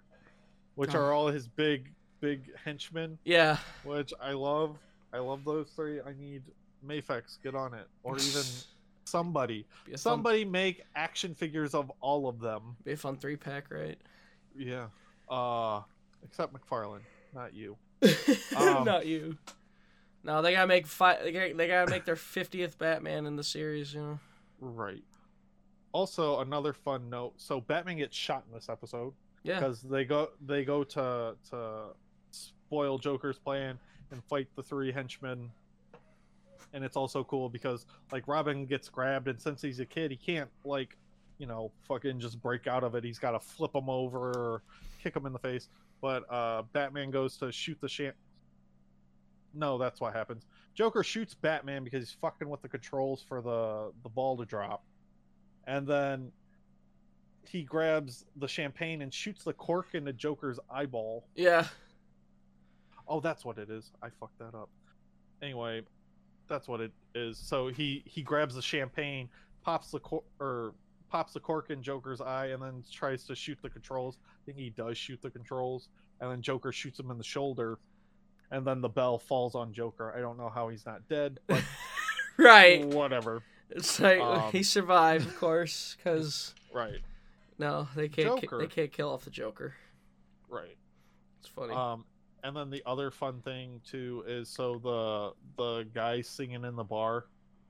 which 0.76 0.94
Oh. 0.96 1.00
are 1.00 1.14
all 1.14 1.28
his 1.28 1.48
big 1.48 1.92
big 2.20 2.54
henchmen, 2.64 3.18
Yeah. 3.24 3.58
which 3.84 4.14
I 4.22 4.34
love. 4.34 4.78
I 5.14 5.20
love 5.20 5.44
those 5.46 5.70
three. 5.76 6.02
I 6.02 6.14
need 6.20 6.44
Mafex, 6.86 7.42
get 7.42 7.56
on 7.56 7.74
it. 7.74 7.88
Or 8.04 8.16
even 8.20 8.44
somebody. 9.06 9.66
A 9.88 9.92
fun, 9.92 9.98
Somebody 9.98 10.44
make 10.46 10.84
action 10.96 11.34
figures 11.34 11.74
of 11.74 11.92
all 12.02 12.28
of 12.28 12.40
them. 12.40 12.76
be 12.84 12.92
a 12.92 12.98
fun 12.98 13.18
three 13.18 13.38
pack, 13.38 13.72
right? 13.72 13.98
Yeah. 14.56 14.88
Uh 15.30 15.82
except 16.24 16.54
McFarlane, 16.54 17.02
not 17.34 17.54
you. 17.54 17.78
Um, 18.58 18.86
Not 18.86 19.06
you. 19.06 19.38
No, 20.24 20.42
they 20.42 20.54
gotta 20.54 20.68
make 20.68 20.88
fi- 20.88 21.22
they 21.22 21.32
gotta, 21.32 21.54
they 21.54 21.68
gotta 21.68 21.90
make 21.92 22.06
their 22.06 22.16
fiftieth 22.16 22.78
Batman 22.78 23.26
in 23.26 23.36
the 23.36 23.44
series. 23.44 23.94
You 23.94 24.02
know. 24.02 24.20
Right. 24.60 25.04
Also, 25.92 26.40
another 26.42 26.74
fun 26.74 27.10
note. 27.10 27.34
So 27.38 27.60
Batman 27.62 27.98
gets 27.98 28.16
shot 28.16 28.44
in 28.48 28.54
this 28.54 28.70
episode 28.70 29.14
Yeah. 29.44 29.60
because 29.60 29.82
they 29.82 30.06
go 30.06 30.30
they 30.46 30.64
go 30.66 30.84
to 30.84 31.36
to 31.50 31.84
spoil 32.32 32.98
Joker's 33.00 33.40
plan 33.40 33.80
and 34.12 34.24
fight 34.26 34.48
the 34.56 34.64
three 34.64 34.92
henchmen. 34.92 35.50
And 36.74 36.84
it's 36.84 36.96
also 36.98 37.24
cool 37.24 37.50
because 37.50 37.86
like 38.12 38.28
Robin 38.28 38.66
gets 38.66 38.90
grabbed 38.90 39.28
and 39.28 39.42
since 39.42 39.62
he's 39.62 39.80
a 39.80 39.86
kid, 39.86 40.12
he 40.12 40.18
can't 40.18 40.50
like, 40.64 40.96
you 41.40 41.48
know, 41.48 41.72
fucking 41.88 42.20
just 42.20 42.42
break 42.42 42.68
out 42.68 42.84
of 42.84 42.94
it. 42.96 43.04
He's 43.04 43.20
got 43.20 43.32
to 43.32 43.40
flip 43.40 43.74
him 43.74 43.90
over 43.90 44.20
or 44.30 44.62
kick 45.02 45.16
him 45.16 45.26
in 45.26 45.34
the 45.34 45.40
face. 45.40 45.70
But 46.02 46.24
uh 46.32 46.64
Batman 46.74 47.12
goes 47.12 47.38
to 47.38 47.52
shoot 47.52 47.78
the 47.82 47.90
champ. 47.90 48.16
No, 49.54 49.78
that's 49.78 50.00
what 50.00 50.14
happens. 50.14 50.46
Joker 50.76 51.04
shoots 51.04 51.34
Batman 51.34 51.84
because 51.84 52.02
he's 52.04 52.18
fucking 52.22 52.48
with 52.48 52.62
the 52.62 52.70
controls 52.70 53.24
for 53.28 53.42
the 53.42 53.92
the 54.04 54.10
ball 54.10 54.38
to 54.38 54.46
drop, 54.46 54.84
and 55.68 55.88
then 55.88 56.32
he 57.48 57.64
grabs 57.64 58.26
the 58.38 58.48
champagne 58.48 59.02
and 59.02 59.14
shoots 59.14 59.44
the 59.44 59.54
cork 59.54 59.88
into 59.94 60.14
Joker's 60.14 60.60
eyeball. 60.70 61.26
Yeah. 61.36 61.66
Oh, 63.08 63.20
that's 63.20 63.44
what 63.44 63.58
it 63.58 63.72
is. 63.72 63.92
I 64.04 64.10
fucked 64.20 64.38
that 64.38 64.54
up. 64.56 64.70
Anyway, 65.42 65.82
that's 66.48 66.68
what 66.68 66.80
it 66.80 66.92
is. 67.16 67.38
So 67.38 67.68
he 67.68 68.04
he 68.06 68.22
grabs 68.22 68.56
the 68.56 68.62
champagne, 68.62 69.30
pops 69.64 69.92
the 69.92 70.00
cork 70.00 70.24
or 70.40 70.74
pops 71.10 71.34
the 71.34 71.40
cork 71.40 71.70
in 71.70 71.82
Joker's 71.84 72.22
eye, 72.22 72.48
and 72.48 72.62
then 72.62 72.84
tries 72.92 73.24
to 73.26 73.36
shoot 73.36 73.58
the 73.62 73.70
controls. 73.70 74.18
I 74.24 74.46
think 74.46 74.58
he 74.58 74.70
does 74.70 74.98
shoot 74.98 75.22
the 75.22 75.30
controls, 75.30 75.90
and 76.22 76.32
then 76.32 76.42
Joker 76.42 76.72
shoots 76.72 77.00
him 77.00 77.12
in 77.12 77.18
the 77.18 77.24
shoulder, 77.24 77.78
and 78.52 78.66
then 78.66 78.82
the 78.82 78.90
bell 78.90 79.18
falls 79.18 79.56
on 79.56 79.74
Joker. 79.74 80.14
I 80.16 80.22
don't 80.22 80.38
know 80.38 80.50
how 80.50 80.70
he's 80.70 80.86
not 80.86 81.08
dead, 81.10 81.40
but 81.48 81.64
Right. 82.38 82.86
whatever. 82.86 83.42
It's 83.70 84.00
like 84.00 84.20
Um, 84.20 84.52
he 84.52 84.64
survived, 84.64 85.28
of 85.28 85.38
course, 85.38 85.96
because 85.98 86.54
Right, 86.74 87.02
no, 87.58 87.88
they 87.96 88.08
can't. 88.10 88.40
ki- 88.42 88.48
they 88.58 88.68
can't 88.68 88.92
kill 88.92 89.10
off 89.12 89.26
the 89.26 89.30
Joker. 89.32 89.76
right. 90.50 90.76
It's 91.40 91.48
funny. 91.48 91.74
Um, 91.74 92.06
and 92.44 92.56
then 92.56 92.70
the 92.70 92.82
other 92.86 93.12
fun 93.12 93.42
thing 93.42 93.82
too 93.86 94.24
is 94.28 94.50
so 94.50 94.80
the 94.80 95.34
the 95.62 95.84
guy 95.94 96.22
singing 96.22 96.64
in 96.66 96.76
the 96.76 96.84
bar, 96.84 97.26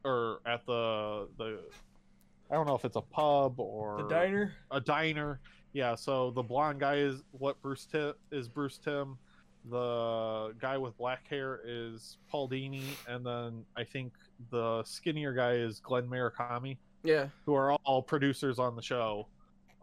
or 0.05 0.39
at 0.45 0.65
the 0.65 1.27
the, 1.37 1.59
I 2.51 2.55
don't 2.55 2.65
know 2.67 2.75
if 2.75 2.85
it's 2.85 2.95
a 2.95 3.01
pub 3.01 3.59
or 3.59 4.01
the 4.03 4.09
diner. 4.09 4.53
a 4.71 4.79
diner. 4.81 5.39
Yeah, 5.73 5.93
so 5.95 6.31
the 6.31 6.41
blonde 6.43 6.79
guy 6.79 6.95
is 6.95 7.21
what 7.31 7.61
Bruce 7.61 7.85
Timm 7.85 8.13
is 8.31 8.47
Bruce 8.47 8.77
Timm. 8.77 9.17
The 9.69 10.55
guy 10.59 10.77
with 10.77 10.97
black 10.97 11.27
hair 11.27 11.61
is 11.65 12.17
Paul 12.29 12.49
Dini, 12.49 12.81
and 13.07 13.25
then 13.25 13.65
I 13.75 13.83
think 13.83 14.13
the 14.51 14.83
skinnier 14.83 15.33
guy 15.33 15.53
is 15.55 15.79
Glenn 15.79 16.07
Murakami, 16.07 16.77
Yeah. 17.03 17.27
who 17.45 17.53
are 17.53 17.73
all 17.73 18.01
producers 18.01 18.57
on 18.57 18.75
the 18.75 18.81
show. 18.81 19.27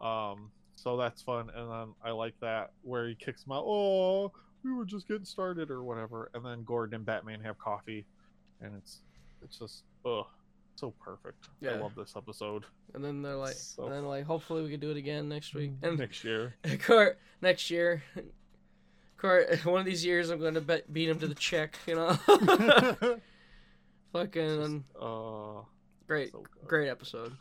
Um, 0.01 0.51
so 0.75 0.97
that's 0.97 1.23
fun, 1.23 1.51
and 1.55 1.71
then 1.71 1.95
I 2.03 2.11
like 2.11 2.35
that 2.41 2.73
where 2.83 3.07
he 3.07 3.15
kicks 3.15 3.45
him 3.45 3.53
out. 3.53 3.65
Oh, 3.67 4.33
we 4.65 4.73
were 4.73 4.85
just 4.85 5.07
getting 5.07 5.25
started, 5.25 5.71
or 5.71 5.85
whatever, 5.85 6.31
and 6.35 6.45
then 6.45 6.65
Gordon 6.65 6.97
and 6.97 7.05
Batman 7.07 7.41
have 7.41 7.59
coffee, 7.59 8.05
and 8.61 8.75
it's 8.75 9.03
it's 9.43 9.59
just 9.59 9.85
ugh, 10.05 10.27
so 10.77 10.93
perfect. 11.03 11.49
Yeah. 11.61 11.73
I 11.73 11.77
love 11.79 11.95
this 11.95 12.15
episode. 12.17 12.65
And 12.95 13.05
then 13.05 13.23
they're 13.23 13.35
like, 13.37 13.55
So- 13.55 13.85
and 13.85 13.93
then 13.93 14.05
like, 14.07 14.25
hopefully 14.25 14.63
we 14.63 14.71
can 14.71 14.81
do 14.81 14.91
it 14.91 14.97
again 14.97 15.29
next 15.29 15.55
week. 15.55 15.73
And 15.83 15.99
Next 15.99 16.23
year. 16.25 16.55
Court 16.87 17.19
next 17.43 17.71
year. 17.71 18.03
Court, 19.19 19.65
one 19.65 19.81
of 19.81 19.87
these 19.87 20.05
years, 20.05 20.29
I'm 20.31 20.39
going 20.39 20.55
to 20.55 20.61
bet, 20.61 20.93
beat 20.93 21.09
him 21.09 21.19
to 21.21 21.27
the 21.27 21.35
check. 21.35 21.77
You 21.87 21.95
know. 21.97 23.19
Fucking 24.13 24.85
uh, 25.01 25.61
great, 26.07 26.33
so 26.33 26.45
great 26.67 26.89
episode. 26.89 27.33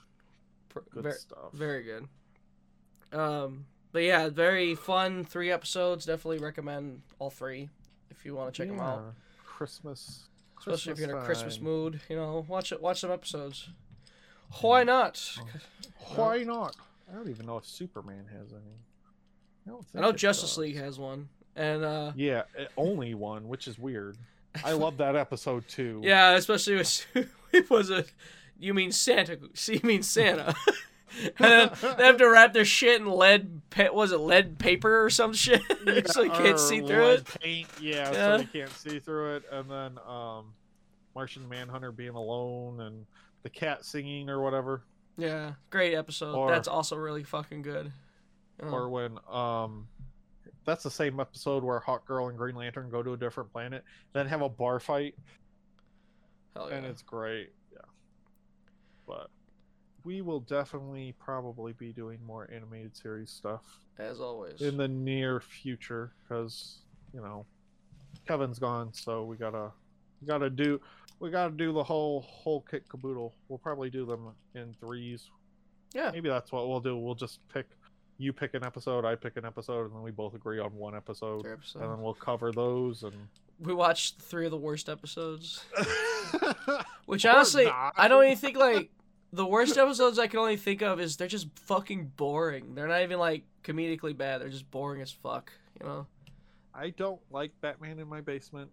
Good 0.91 1.03
ver- 1.03 1.11
stuff. 1.13 1.51
Very 1.53 1.83
good. 1.83 2.07
Um, 3.17 3.65
but 3.93 4.03
yeah, 4.03 4.29
very 4.29 4.75
fun. 4.75 5.23
Three 5.23 5.51
episodes. 5.51 6.05
Definitely 6.05 6.39
recommend 6.39 7.01
all 7.19 7.29
three 7.29 7.69
if 8.09 8.25
you 8.25 8.35
want 8.35 8.53
to 8.53 8.57
check 8.57 8.69
them 8.69 8.79
out. 8.81 9.13
Christmas, 9.45 10.27
Especially 10.67 10.93
if 10.93 10.99
you're 10.99 11.09
in 11.17 11.23
a 11.23 11.25
Christmas 11.25 11.55
time. 11.55 11.65
mood. 11.65 12.01
You 12.09 12.15
know, 12.15 12.45
watch 12.47 12.71
it. 12.71 12.81
Watch 12.81 13.01
some 13.01 13.11
episodes. 13.11 13.69
Why 14.61 14.83
not? 14.83 15.21
Why 16.15 16.43
not? 16.43 16.75
I 17.11 17.15
don't 17.15 17.29
even 17.29 17.45
know 17.45 17.57
if 17.57 17.65
Superman 17.65 18.25
has 18.31 18.51
any. 18.51 18.61
I, 19.67 19.69
don't 19.71 19.85
I 19.95 20.01
know 20.01 20.11
Justice 20.11 20.51
does. 20.51 20.57
League 20.59 20.77
has 20.77 20.99
one, 20.99 21.29
and 21.55 21.83
uh, 21.83 22.11
Yeah, 22.15 22.43
eh, 22.57 22.65
only 22.77 23.13
one, 23.15 23.47
which 23.47 23.67
is 23.67 23.77
weird. 23.79 24.17
I 24.63 24.71
love 24.73 24.97
that 24.97 25.15
episode 25.15 25.67
too. 25.67 26.01
yeah, 26.03 26.31
especially 26.33 26.75
with 26.75 27.05
it 27.51 27.69
was 27.69 27.89
a. 27.89 28.05
You 28.59 28.73
mean 28.73 28.91
Santa? 28.91 29.37
You 29.67 29.79
mean 29.83 30.03
Santa? 30.03 30.55
and 31.39 31.71
then 31.71 31.71
they 31.97 32.05
have 32.05 32.17
to 32.17 32.29
wrap 32.29 32.53
their 32.53 32.65
shit 32.65 32.99
in 32.99 33.07
lead. 33.07 33.61
Was 33.93 34.11
it 34.11 34.19
lead 34.19 34.57
paper 34.59 35.03
or 35.05 35.09
some 35.09 35.33
shit? 35.33 35.61
so 36.07 36.23
you 36.23 36.31
can't 36.31 36.59
see 36.59 36.79
through 36.81 37.05
lead 37.05 37.19
it. 37.19 37.39
Paint, 37.41 37.67
yeah, 37.79 38.11
Yeah. 38.11 38.37
so 38.37 38.41
you 38.41 38.47
can't 38.47 38.71
see 38.71 38.99
through 38.99 39.35
it. 39.37 39.43
And 39.51 39.69
then 39.69 39.97
um, 40.07 40.53
Martian 41.15 41.47
Manhunter 41.47 41.91
being 41.91 42.15
alone 42.15 42.81
and 42.81 43.05
the 43.43 43.49
cat 43.49 43.85
singing 43.85 44.29
or 44.29 44.41
whatever. 44.41 44.81
Yeah, 45.17 45.53
great 45.69 45.93
episode. 45.93 46.35
Or- 46.35 46.49
That's 46.51 46.67
also 46.67 46.95
really 46.97 47.23
fucking 47.23 47.61
good. 47.61 47.91
Oh, 48.61 48.69
Or 48.69 48.89
when 48.89 49.17
um, 49.29 49.87
that's 50.65 50.83
the 50.83 50.91
same 50.91 51.19
episode 51.19 51.63
where 51.63 51.79
Hawk 51.79 52.05
Girl 52.05 52.27
and 52.29 52.37
Green 52.37 52.55
Lantern 52.55 52.89
go 52.89 53.03
to 53.03 53.13
a 53.13 53.17
different 53.17 53.51
planet, 53.51 53.83
then 54.13 54.27
have 54.27 54.41
a 54.41 54.49
bar 54.49 54.79
fight, 54.79 55.15
hell 56.55 56.69
yeah. 56.69 56.77
and 56.77 56.85
it's 56.85 57.01
great. 57.01 57.51
Yeah, 57.73 57.79
but 59.07 59.29
we 60.05 60.21
will 60.21 60.39
definitely 60.39 61.13
probably 61.19 61.73
be 61.73 61.91
doing 61.91 62.19
more 62.25 62.47
animated 62.53 62.95
series 62.95 63.31
stuff 63.31 63.63
as 63.97 64.21
always. 64.21 64.61
in 64.61 64.77
the 64.77 64.87
near 64.87 65.41
future 65.41 66.13
because 66.23 66.77
you 67.13 67.21
know 67.21 67.45
Kevin's 68.27 68.59
gone, 68.59 68.93
so 68.93 69.23
we 69.23 69.35
gotta 69.35 69.71
we 70.21 70.27
gotta 70.27 70.49
do 70.49 70.79
we 71.19 71.31
gotta 71.31 71.53
do 71.53 71.73
the 71.73 71.83
whole 71.83 72.21
whole 72.21 72.61
kit 72.61 72.87
caboodle. 72.87 73.33
We'll 73.49 73.59
probably 73.59 73.89
do 73.89 74.05
them 74.05 74.29
in 74.53 74.73
threes. 74.79 75.29
Yeah. 75.93 76.11
maybe 76.11 76.29
that's 76.29 76.51
what 76.51 76.67
we'll 76.67 76.81
do. 76.81 76.97
We'll 76.97 77.15
just 77.15 77.39
pick 77.53 77.67
you 78.17 78.31
pick 78.31 78.53
an 78.53 78.63
episode, 78.63 79.05
I 79.05 79.15
pick 79.15 79.37
an 79.37 79.45
episode, 79.45 79.85
and 79.85 79.95
then 79.95 80.01
we 80.01 80.11
both 80.11 80.35
agree 80.35 80.59
on 80.59 80.73
one 80.73 80.95
episode, 80.95 81.41
Three 81.41 81.81
and 81.81 81.91
then 81.91 82.01
we'll 82.01 82.13
cover 82.13 82.51
those. 82.51 83.03
And 83.03 83.13
We 83.59 83.73
watched 83.73 84.21
three 84.21 84.45
of 84.45 84.51
the 84.51 84.57
worst 84.57 84.87
episodes. 84.87 85.65
Which 87.05 87.25
honestly. 87.25 87.67
I 87.67 88.07
don't 88.07 88.23
even 88.23 88.37
think 88.37 88.57
like 88.57 88.89
the 89.35 89.45
worst 89.45 89.77
episodes 89.77 90.17
I 90.19 90.27
can 90.27 90.39
only 90.39 90.57
think 90.57 90.81
of 90.81 90.99
is 90.99 91.17
they're 91.17 91.27
just 91.27 91.47
fucking 91.59 92.13
boring. 92.15 92.75
They're 92.75 92.87
not 92.87 93.01
even 93.01 93.19
like 93.19 93.43
comedically 93.63 94.15
bad. 94.15 94.41
They're 94.41 94.49
just 94.49 94.69
boring 94.71 95.01
as 95.01 95.11
fuck. 95.11 95.51
You 95.79 95.87
know. 95.87 96.07
I 96.73 96.89
don't 96.89 97.21
like 97.31 97.51
Batman 97.61 97.99
in 97.99 98.07
my 98.07 98.21
basement. 98.21 98.69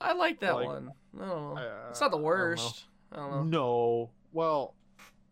I 0.00 0.12
like 0.12 0.40
that 0.40 0.54
Like, 0.54 0.66
one. 0.66 0.92
No, 1.12 1.56
Uh, 1.56 1.88
it's 1.90 2.00
not 2.00 2.10
the 2.10 2.16
I 2.16 2.20
don't 2.20 2.24
worst. 2.24 2.84
I 3.12 3.16
don't 3.16 3.30
know. 3.30 3.42
No. 3.44 4.10
Well, 4.32 4.74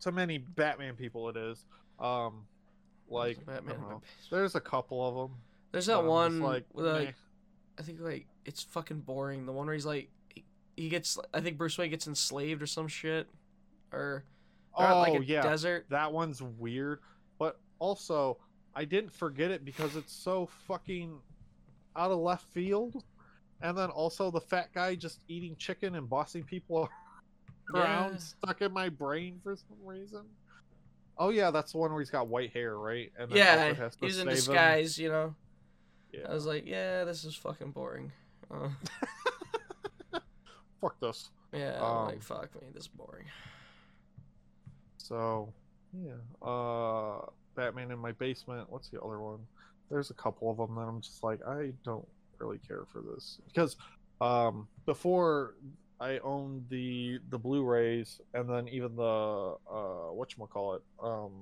to 0.00 0.12
many 0.12 0.38
Batman 0.38 0.94
people, 0.96 1.28
it 1.28 1.36
is. 1.36 1.64
Um, 2.00 2.46
like 3.08 3.38
I 3.46 3.52
Batman. 3.52 3.74
in 3.76 3.80
my 3.80 3.94
there's 4.30 4.54
a 4.54 4.60
couple 4.60 5.06
of 5.06 5.14
them. 5.14 5.36
There's 5.72 5.86
that 5.86 6.04
one 6.04 6.40
like, 6.40 6.64
with 6.72 6.86
meh. 6.86 7.10
I 7.78 7.82
think 7.82 8.00
like 8.00 8.26
it's 8.44 8.62
fucking 8.62 9.00
boring. 9.00 9.46
The 9.46 9.52
one 9.52 9.66
where 9.66 9.74
he's 9.74 9.86
like 9.86 10.08
he 10.76 10.88
gets 10.88 11.18
I 11.34 11.40
think 11.40 11.58
Bruce 11.58 11.76
Wayne 11.78 11.90
gets 11.90 12.06
enslaved 12.06 12.62
or 12.62 12.66
some 12.66 12.88
shit, 12.88 13.28
or 13.92 14.24
oh 14.74 14.98
like 15.00 15.20
a 15.20 15.24
yeah, 15.24 15.42
desert. 15.42 15.86
that 15.90 16.12
one's 16.12 16.42
weird. 16.42 17.00
But 17.38 17.58
also, 17.78 18.38
I 18.74 18.84
didn't 18.84 19.12
forget 19.12 19.50
it 19.50 19.64
because 19.64 19.96
it's 19.96 20.12
so 20.12 20.48
fucking 20.66 21.18
out 21.96 22.10
of 22.10 22.18
left 22.18 22.46
field. 22.52 23.02
And 23.60 23.76
then 23.78 23.90
also 23.90 24.30
the 24.30 24.40
fat 24.40 24.70
guy 24.74 24.94
just 24.96 25.20
eating 25.28 25.54
chicken 25.56 25.94
and 25.94 26.08
bossing 26.10 26.42
people 26.42 26.88
around 27.74 28.12
Yeah. 28.14 28.18
stuck 28.18 28.60
in 28.62 28.72
my 28.72 28.88
brain 28.88 29.38
for 29.42 29.54
some 29.54 29.76
reason. 29.84 30.22
Oh 31.18 31.28
yeah, 31.28 31.50
that's 31.50 31.72
the 31.72 31.78
one 31.78 31.92
where 31.92 32.00
he's 32.00 32.10
got 32.10 32.26
white 32.26 32.50
hair, 32.52 32.76
right? 32.78 33.12
And 33.18 33.30
then 33.30 33.38
Yeah, 33.38 33.74
he's 34.00 34.18
in 34.18 34.24
save 34.24 34.28
him. 34.28 34.34
disguise. 34.34 34.98
You 34.98 35.10
know, 35.10 35.34
Yeah. 36.12 36.26
I 36.28 36.34
was 36.34 36.46
like, 36.46 36.66
yeah, 36.66 37.04
this 37.04 37.24
is 37.24 37.36
fucking 37.36 37.70
boring. 37.70 38.10
Uh, 38.50 38.70
Fuck 40.80 40.98
this. 41.00 41.30
yeah, 41.52 41.78
Um, 41.80 42.06
like 42.06 42.22
fuck 42.22 42.52
me, 42.60 42.68
this 42.74 42.84
is 42.84 42.88
boring. 42.88 43.26
So 45.02 45.52
yeah, 45.92 46.46
uh, 46.46 47.26
Batman 47.56 47.90
in 47.90 47.98
my 47.98 48.12
basement. 48.12 48.70
What's 48.70 48.88
the 48.88 49.00
other 49.00 49.20
one? 49.20 49.40
There's 49.90 50.10
a 50.10 50.14
couple 50.14 50.50
of 50.50 50.56
them 50.56 50.76
that 50.76 50.82
I'm 50.82 51.00
just 51.00 51.22
like 51.22 51.40
I 51.46 51.72
don't 51.84 52.06
really 52.38 52.58
care 52.58 52.84
for 52.92 53.02
this 53.02 53.38
because 53.46 53.76
um, 54.20 54.68
before 54.86 55.54
I 56.00 56.18
owned 56.18 56.64
the 56.68 57.18
the 57.30 57.38
Blu-rays 57.38 58.20
and 58.34 58.48
then 58.48 58.68
even 58.68 58.96
the 58.96 59.56
uh, 59.70 60.12
what 60.12 60.34
call 60.50 60.74
it 60.74 60.82
um, 61.02 61.32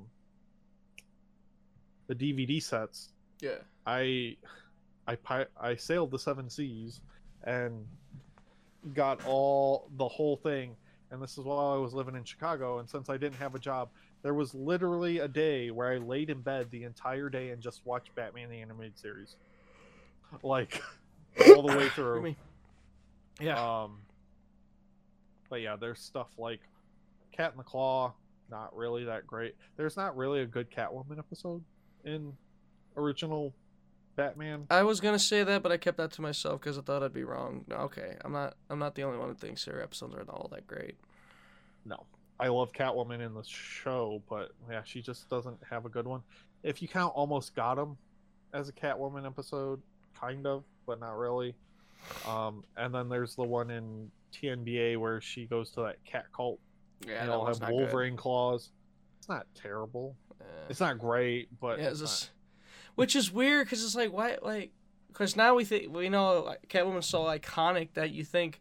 the 2.08 2.14
DVD 2.14 2.62
sets. 2.62 3.10
Yeah. 3.40 3.58
I 3.86 4.36
I 5.06 5.46
I 5.60 5.76
sailed 5.76 6.10
the 6.10 6.18
seven 6.18 6.50
seas 6.50 7.00
and 7.44 7.86
got 8.94 9.24
all 9.26 9.88
the 9.96 10.08
whole 10.08 10.36
thing 10.36 10.76
and 11.10 11.20
this 11.22 11.32
is 11.38 11.44
while 11.44 11.74
I 11.74 11.78
was 11.78 11.92
living 11.92 12.14
in 12.14 12.24
Chicago 12.24 12.78
and 12.78 12.88
since 12.88 13.08
I 13.08 13.16
didn't 13.16 13.36
have 13.36 13.54
a 13.54 13.58
job 13.58 13.88
there 14.22 14.34
was 14.34 14.54
literally 14.54 15.18
a 15.18 15.28
day 15.28 15.70
where 15.70 15.92
I 15.92 15.96
laid 15.98 16.30
in 16.30 16.40
bed 16.40 16.70
the 16.70 16.84
entire 16.84 17.28
day 17.28 17.50
and 17.50 17.62
just 17.62 17.84
watched 17.84 18.14
Batman 18.14 18.50
the 18.50 18.60
animated 18.60 18.98
series 18.98 19.36
like 20.42 20.82
all 21.56 21.62
the 21.66 21.76
way 21.76 21.88
through. 21.94 22.34
Yeah. 23.40 23.82
um 23.82 23.98
but 25.48 25.60
yeah 25.60 25.76
there's 25.76 26.00
stuff 26.00 26.28
like 26.38 26.60
Cat 27.32 27.50
and 27.52 27.60
the 27.60 27.64
Claw 27.64 28.12
not 28.50 28.76
really 28.76 29.04
that 29.04 29.26
great 29.26 29.54
there's 29.76 29.96
not 29.96 30.16
really 30.16 30.40
a 30.40 30.46
good 30.46 30.70
Catwoman 30.70 31.18
episode 31.18 31.62
in 32.04 32.32
original 32.96 33.54
Batman 34.16 34.66
I 34.70 34.82
was 34.82 35.00
gonna 35.00 35.18
say 35.18 35.44
that, 35.44 35.62
but 35.62 35.72
I 35.72 35.76
kept 35.76 35.96
that 35.98 36.12
to 36.12 36.22
myself 36.22 36.60
because 36.60 36.76
I 36.78 36.82
thought 36.82 37.02
I'd 37.02 37.12
be 37.12 37.24
wrong. 37.24 37.64
No, 37.68 37.76
Okay, 37.76 38.16
I'm 38.24 38.32
not. 38.32 38.56
I'm 38.68 38.78
not 38.78 38.94
the 38.94 39.04
only 39.04 39.18
one 39.18 39.28
who 39.28 39.34
thinks 39.34 39.64
her 39.64 39.82
episodes 39.82 40.14
aren't 40.14 40.28
all 40.28 40.48
that 40.52 40.66
great. 40.66 40.96
No. 41.84 42.04
I 42.38 42.48
love 42.48 42.72
Catwoman 42.72 43.20
in 43.20 43.34
the 43.34 43.44
show, 43.44 44.22
but 44.28 44.52
yeah, 44.70 44.82
she 44.82 45.02
just 45.02 45.28
doesn't 45.28 45.58
have 45.68 45.84
a 45.84 45.90
good 45.90 46.06
one. 46.06 46.22
If 46.62 46.80
you 46.80 46.88
count 46.88 47.12
Almost 47.14 47.54
Got 47.54 47.78
Him 47.78 47.98
as 48.54 48.68
a 48.68 48.72
Catwoman 48.72 49.26
episode, 49.26 49.82
kind 50.18 50.46
of, 50.46 50.64
but 50.86 51.00
not 51.00 51.18
really. 51.18 51.54
Um, 52.26 52.64
and 52.78 52.94
then 52.94 53.10
there's 53.10 53.34
the 53.34 53.42
one 53.42 53.70
in 53.70 54.10
TNBA 54.32 54.96
where 54.96 55.20
she 55.20 55.44
goes 55.46 55.70
to 55.72 55.82
that 55.82 56.02
cat 56.04 56.26
cult 56.34 56.58
Yeah, 57.06 57.20
and 57.20 57.30
they'll 57.30 57.44
have 57.44 57.60
not 57.60 57.70
good. 57.70 57.76
Wolverine 57.76 58.16
claws. 58.16 58.70
It's 59.18 59.28
not 59.28 59.46
terrible. 59.54 60.16
Yeah. 60.40 60.46
It's 60.70 60.80
not 60.80 60.98
great, 60.98 61.48
but 61.60 61.78
yeah, 61.78 61.88
it's 61.90 62.00
it's 62.00 62.10
just, 62.10 62.30
which 62.94 63.14
is 63.16 63.32
weird 63.32 63.66
because 63.66 63.84
it's 63.84 63.94
like 63.94 64.12
why 64.12 64.36
like 64.42 64.72
because 65.08 65.36
now 65.36 65.54
we 65.54 65.64
think 65.64 65.94
we 65.94 66.08
know 66.08 66.42
like, 66.44 66.68
Catwoman's 66.68 67.06
so 67.06 67.24
iconic 67.24 67.88
that 67.94 68.10
you 68.10 68.24
think, 68.24 68.60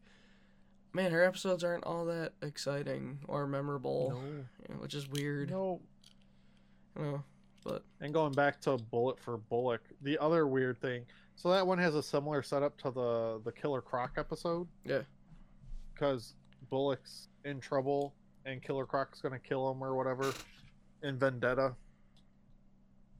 man, 0.93 1.11
her 1.11 1.23
episodes 1.23 1.63
aren't 1.63 1.83
all 1.83 2.05
that 2.05 2.33
exciting 2.41 3.19
or 3.27 3.45
memorable, 3.47 4.11
No, 4.13 4.27
you 4.67 4.73
know, 4.75 4.81
which 4.81 4.93
is 4.95 5.07
weird. 5.07 5.49
no. 5.51 5.79
You 6.97 7.03
know, 7.05 7.23
but 7.63 7.83
And 8.01 8.13
going 8.13 8.33
back 8.33 8.59
to 8.61 8.77
Bullet 8.77 9.19
for 9.19 9.37
Bullock, 9.37 9.81
the 10.01 10.17
other 10.17 10.47
weird 10.47 10.81
thing. 10.81 11.05
So 11.35 11.51
that 11.51 11.65
one 11.65 11.77
has 11.77 11.95
a 11.95 12.03
similar 12.03 12.41
setup 12.41 12.77
to 12.79 12.91
the 12.91 13.41
the 13.45 13.51
Killer 13.51 13.81
Croc 13.81 14.13
episode. 14.17 14.67
Yeah. 14.83 15.01
Because 15.93 16.33
Bullock's 16.69 17.27
in 17.45 17.59
trouble 17.59 18.13
and 18.45 18.61
Killer 18.61 18.85
Croc's 18.85 19.21
gonna 19.21 19.39
kill 19.39 19.69
him 19.71 19.83
or 19.83 19.95
whatever 19.95 20.33
in 21.03 21.17
Vendetta. 21.17 21.75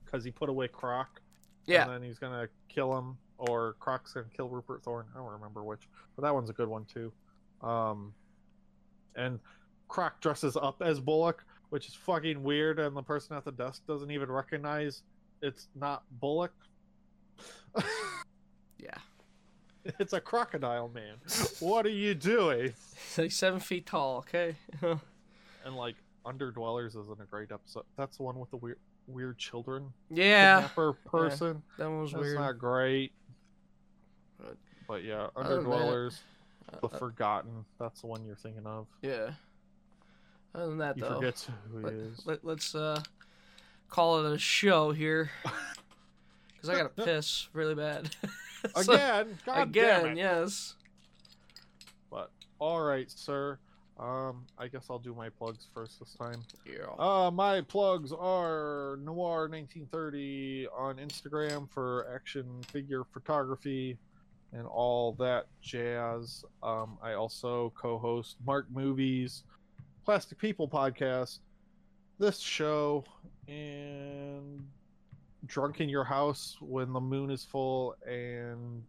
Because 0.10 0.24
he 0.24 0.32
put 0.32 0.50
away 0.50 0.68
Croc. 0.68 1.22
yeah, 1.66 1.84
And 1.84 1.92
then 1.94 2.02
he's 2.02 2.18
gonna 2.18 2.48
kill 2.68 2.98
him, 2.98 3.18
or 3.38 3.76
Croc's 3.80 4.14
gonna 4.14 4.26
kill 4.36 4.50
Rupert 4.50 4.84
Thorne. 4.84 5.06
I 5.14 5.20
don't 5.20 5.32
remember 5.32 5.64
which, 5.64 5.88
but 6.16 6.24
that 6.24 6.34
one's 6.34 6.50
a 6.50 6.54
good 6.54 6.68
one 6.68 6.86
too. 6.86 7.12
Um, 7.62 8.14
and 9.16 9.40
Croc 9.88 10.22
dresses 10.22 10.56
up 10.58 10.82
as 10.82 11.00
Bullock, 11.00 11.46
which 11.70 11.88
is 11.88 11.94
fucking 11.94 12.42
weird, 12.42 12.80
and 12.80 12.96
the 12.96 13.04
person 13.04 13.36
at 13.36 13.46
the 13.46 13.52
desk 13.52 13.86
doesn't 13.86 14.10
even 14.12 14.32
recognize 14.32 15.04
it's 15.42 15.68
not 15.76 16.04
Bullock. 16.20 16.54
yeah. 18.78 18.98
it's 20.00 20.14
a 20.14 20.20
crocodile 20.22 20.90
man. 20.90 21.16
What 21.60 21.86
are 21.86 21.90
you 21.90 22.16
doing? 22.16 22.74
He's 23.08 23.18
like 23.18 23.32
seven 23.32 23.60
feet 23.60 23.86
tall. 23.86 24.18
Okay. 24.20 24.56
And 25.66 25.76
like 25.76 25.96
Underdwellers 26.26 26.98
isn't 27.00 27.20
a 27.22 27.26
great 27.26 27.52
episode. 27.52 27.84
That's 27.98 28.16
the 28.16 28.24
one 28.24 28.40
with 28.40 28.50
the 28.50 28.56
weird 28.56 28.78
weird 29.10 29.38
children 29.38 29.92
yeah, 30.10 30.56
kidnapper 30.62 30.94
person. 30.94 31.62
that 31.78 31.90
one 31.90 32.02
was 32.02 32.12
That's 32.12 32.22
weird. 32.22 32.38
not 32.40 32.58
great. 32.60 33.12
But- 34.40 34.58
But 34.88 35.04
yeah, 35.04 35.28
than 35.36 35.44
that, 35.46 35.52
Underdwellers, 35.52 36.20
Uh, 36.74 36.78
The 36.82 36.88
uh, 36.96 36.98
Forgotten. 37.00 37.66
That's 37.80 38.02
the 38.02 38.08
one 38.08 38.24
you're 38.26 38.36
thinking 38.36 38.66
of. 38.66 38.88
yeah. 39.02 39.32
Other 40.56 40.68
than 40.70 40.78
that, 40.80 40.98
You 40.98 41.04
though, 41.04 41.16
forget 41.16 41.48
who 41.72 41.82
let, 41.82 41.94
he 41.94 42.00
is. 42.00 42.26
let, 42.26 42.44
let's 42.46 42.74
uh, 42.74 43.02
call 43.90 44.26
it 44.26 44.34
a 44.34 44.38
show 44.38 44.92
here. 44.92 45.30
Because 46.62 46.70
I 46.72 46.76
gotta 46.76 46.90
piss 46.90 47.48
really 47.54 47.76
bad. 47.76 48.10
So- 48.82 48.92
Again, 48.94 49.38
God 49.46 49.62
again, 49.70 50.18
yes. 50.18 50.76
But 52.12 52.32
all 52.60 52.82
right, 52.82 53.10
sir. 53.10 53.58
Um, 54.00 54.46
I 54.58 54.70
guess 54.70 54.86
I'll 54.90 54.98
do 54.98 55.14
my 55.14 55.28
plugs 55.28 55.68
first 55.74 56.00
this 56.00 56.14
time. 56.14 56.42
Yeah. 56.66 56.88
Uh, 56.98 57.30
my 57.32 57.60
plugs 57.60 58.14
are 58.14 58.98
Noir 59.04 59.50
1930 59.50 60.68
on 60.76 60.96
Instagram 60.98 61.70
for 61.70 62.08
action 62.14 62.46
figure 62.72 63.04
photography 63.04 63.98
and 64.54 64.66
all 64.66 65.14
that 65.20 65.48
jazz. 65.62 66.46
Um, 66.64 66.98
I 67.04 67.14
also 67.14 67.74
co-host 67.76 68.38
Mark 68.46 68.68
Movies, 68.74 69.44
Plastic 70.06 70.38
People 70.38 70.68
podcast, 70.68 71.40
this 72.20 72.40
show, 72.40 73.04
and 73.50 74.66
Drunk 75.46 75.82
in 75.82 75.90
Your 75.90 76.06
House 76.06 76.56
when 76.62 76.94
the 76.94 77.02
moon 77.02 77.32
is 77.32 77.44
full 77.44 77.96
and 78.08 78.82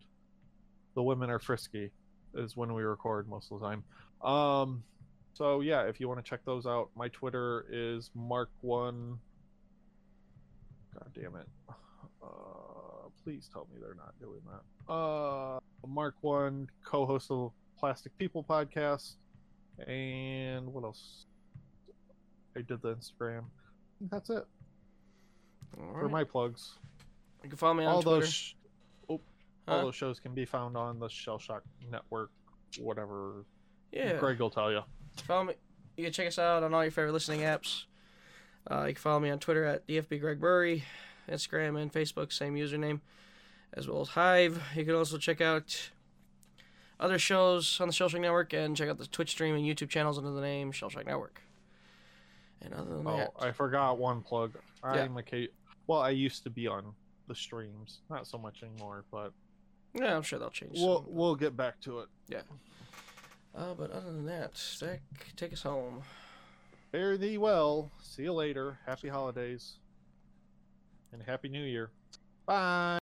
the 0.95 1.03
women 1.03 1.31
are 1.31 1.41
frisky 1.41 1.91
is 2.35 2.57
when 2.57 2.73
we 2.75 2.83
record 2.83 3.29
most 3.29 3.51
of 3.51 3.61
the 3.61 3.67
time. 3.67 3.83
Um, 4.23 4.83
so 5.41 5.61
yeah, 5.61 5.85
if 5.85 5.99
you 6.01 6.07
want 6.07 6.23
to 6.23 6.29
check 6.29 6.41
those 6.45 6.67
out, 6.67 6.91
my 6.95 7.09
Twitter 7.09 7.65
is 7.71 8.11
Mark1. 8.15 9.17
God 10.95 11.11
damn 11.15 11.35
it. 11.37 11.47
Uh, 12.23 13.09
please 13.25 13.49
tell 13.51 13.67
me 13.73 13.79
they're 13.81 13.95
not 13.95 14.13
doing 14.21 14.41
that. 14.51 14.93
Uh, 14.93 15.59
Mark1, 15.89 16.67
co-host 16.85 17.31
of 17.31 17.53
Plastic 17.79 18.17
People 18.19 18.45
podcast, 18.45 19.15
and 19.89 20.71
what 20.75 20.85
else? 20.85 21.25
I 22.55 22.61
did 22.61 22.83
the 22.83 22.95
Instagram. 22.97 23.45
That's 24.11 24.29
it 24.29 24.45
All 25.79 25.93
for 25.95 26.09
my 26.11 26.23
plugs. 26.25 26.73
You 27.43 27.49
can 27.49 27.57
follow 27.57 27.75
me 27.75 27.85
on 27.87 27.95
All 27.95 28.03
Twitter. 28.03 28.21
those, 28.21 28.31
sh- 28.33 28.53
all 29.09 29.21
Huh? 29.67 29.83
those 29.83 29.95
shows 29.95 30.21
can 30.21 30.35
be 30.35 30.45
found 30.45 30.77
on 30.77 30.99
the 30.99 31.09
Shell 31.09 31.39
Shock 31.39 31.63
Network, 31.91 32.31
whatever. 32.79 33.47
yeah. 33.93 34.19
Greg 34.19 34.39
will 34.39 34.51
tell 34.51 34.71
you. 34.71 34.81
Follow 35.27 35.45
me. 35.45 35.55
You 35.97 36.05
can 36.05 36.13
check 36.13 36.27
us 36.29 36.39
out 36.39 36.63
on 36.63 36.73
all 36.75 36.83
your 36.83 36.91
favorite 36.91 37.13
listening 37.13 37.41
apps. 37.41 37.85
Uh, 38.71 38.81
you 38.87 38.95
can 38.95 39.01
follow 39.01 39.21
me 39.21 39.31
on 39.31 39.39
Twitter 39.39 39.65
at 39.65 39.87
DFB 39.87 40.21
Greg 40.21 40.41
Burry, 40.41 40.85
Instagram 41.29 41.81
and 41.81 41.93
Facebook, 41.93 42.33
same 42.33 42.55
username, 42.55 43.01
as 43.75 43.89
well 43.89 44.01
as 44.03 44.09
Hive. 44.09 44.63
You 44.75 44.85
can 44.85 44.95
also 44.95 45.19
check 45.19 45.41
out 45.41 45.91
other 46.99 47.19
shows 47.19 47.81
on 47.81 47.89
the 47.89 47.95
Shellshock 47.95 48.21
Network 48.21 48.53
and 48.53 48.77
check 48.77 48.89
out 48.89 48.99
the 48.99 49.07
Twitch 49.07 49.31
stream 49.31 49.55
and 49.55 49.65
YouTube 49.65 49.89
channels 49.89 50.19
under 50.19 50.31
the 50.31 50.41
name 50.41 50.73
Shellshock 50.73 51.07
Network. 51.07 51.41
And 52.63 52.75
other 52.75 52.97
than 52.97 53.07
Oh, 53.07 53.17
that, 53.17 53.31
I 53.41 53.53
forgot 53.53 53.99
one 53.99 54.21
plug. 54.21 54.53
Yeah. 54.85 55.05
I'm 55.05 55.17
a 55.17 55.49
well, 55.87 56.01
I 56.01 56.11
used 56.11 56.45
to 56.45 56.51
be 56.51 56.67
on 56.67 56.93
the 57.27 57.35
streams. 57.35 58.01
Not 58.11 58.27
so 58.27 58.37
much 58.39 58.63
anymore, 58.63 59.05
but 59.11 59.33
Yeah, 59.95 60.15
I'm 60.15 60.23
sure 60.23 60.39
they'll 60.39 60.51
change. 60.51 60.73
we'll 60.79 61.05
soon. 61.05 61.15
we'll 61.15 61.35
get 61.37 61.57
back 61.57 61.81
to 61.83 62.01
it. 62.01 62.09
Uh, 63.55 63.75
but 63.75 63.91
other 63.91 64.13
than 64.13 64.27
that, 64.27 64.57
Zach, 64.57 65.01
take 65.37 65.53
us 65.53 65.63
home. 65.63 66.03
Fare 66.93 67.17
thee 67.17 67.39
well. 67.39 67.91
See 68.03 68.23
you 68.23 68.33
later. 68.33 68.79
Happy 68.87 69.09
holidays. 69.09 69.75
And 71.13 71.23
happy 71.23 71.49
new 71.49 71.63
year. 71.63 71.91
Bye. 72.47 72.99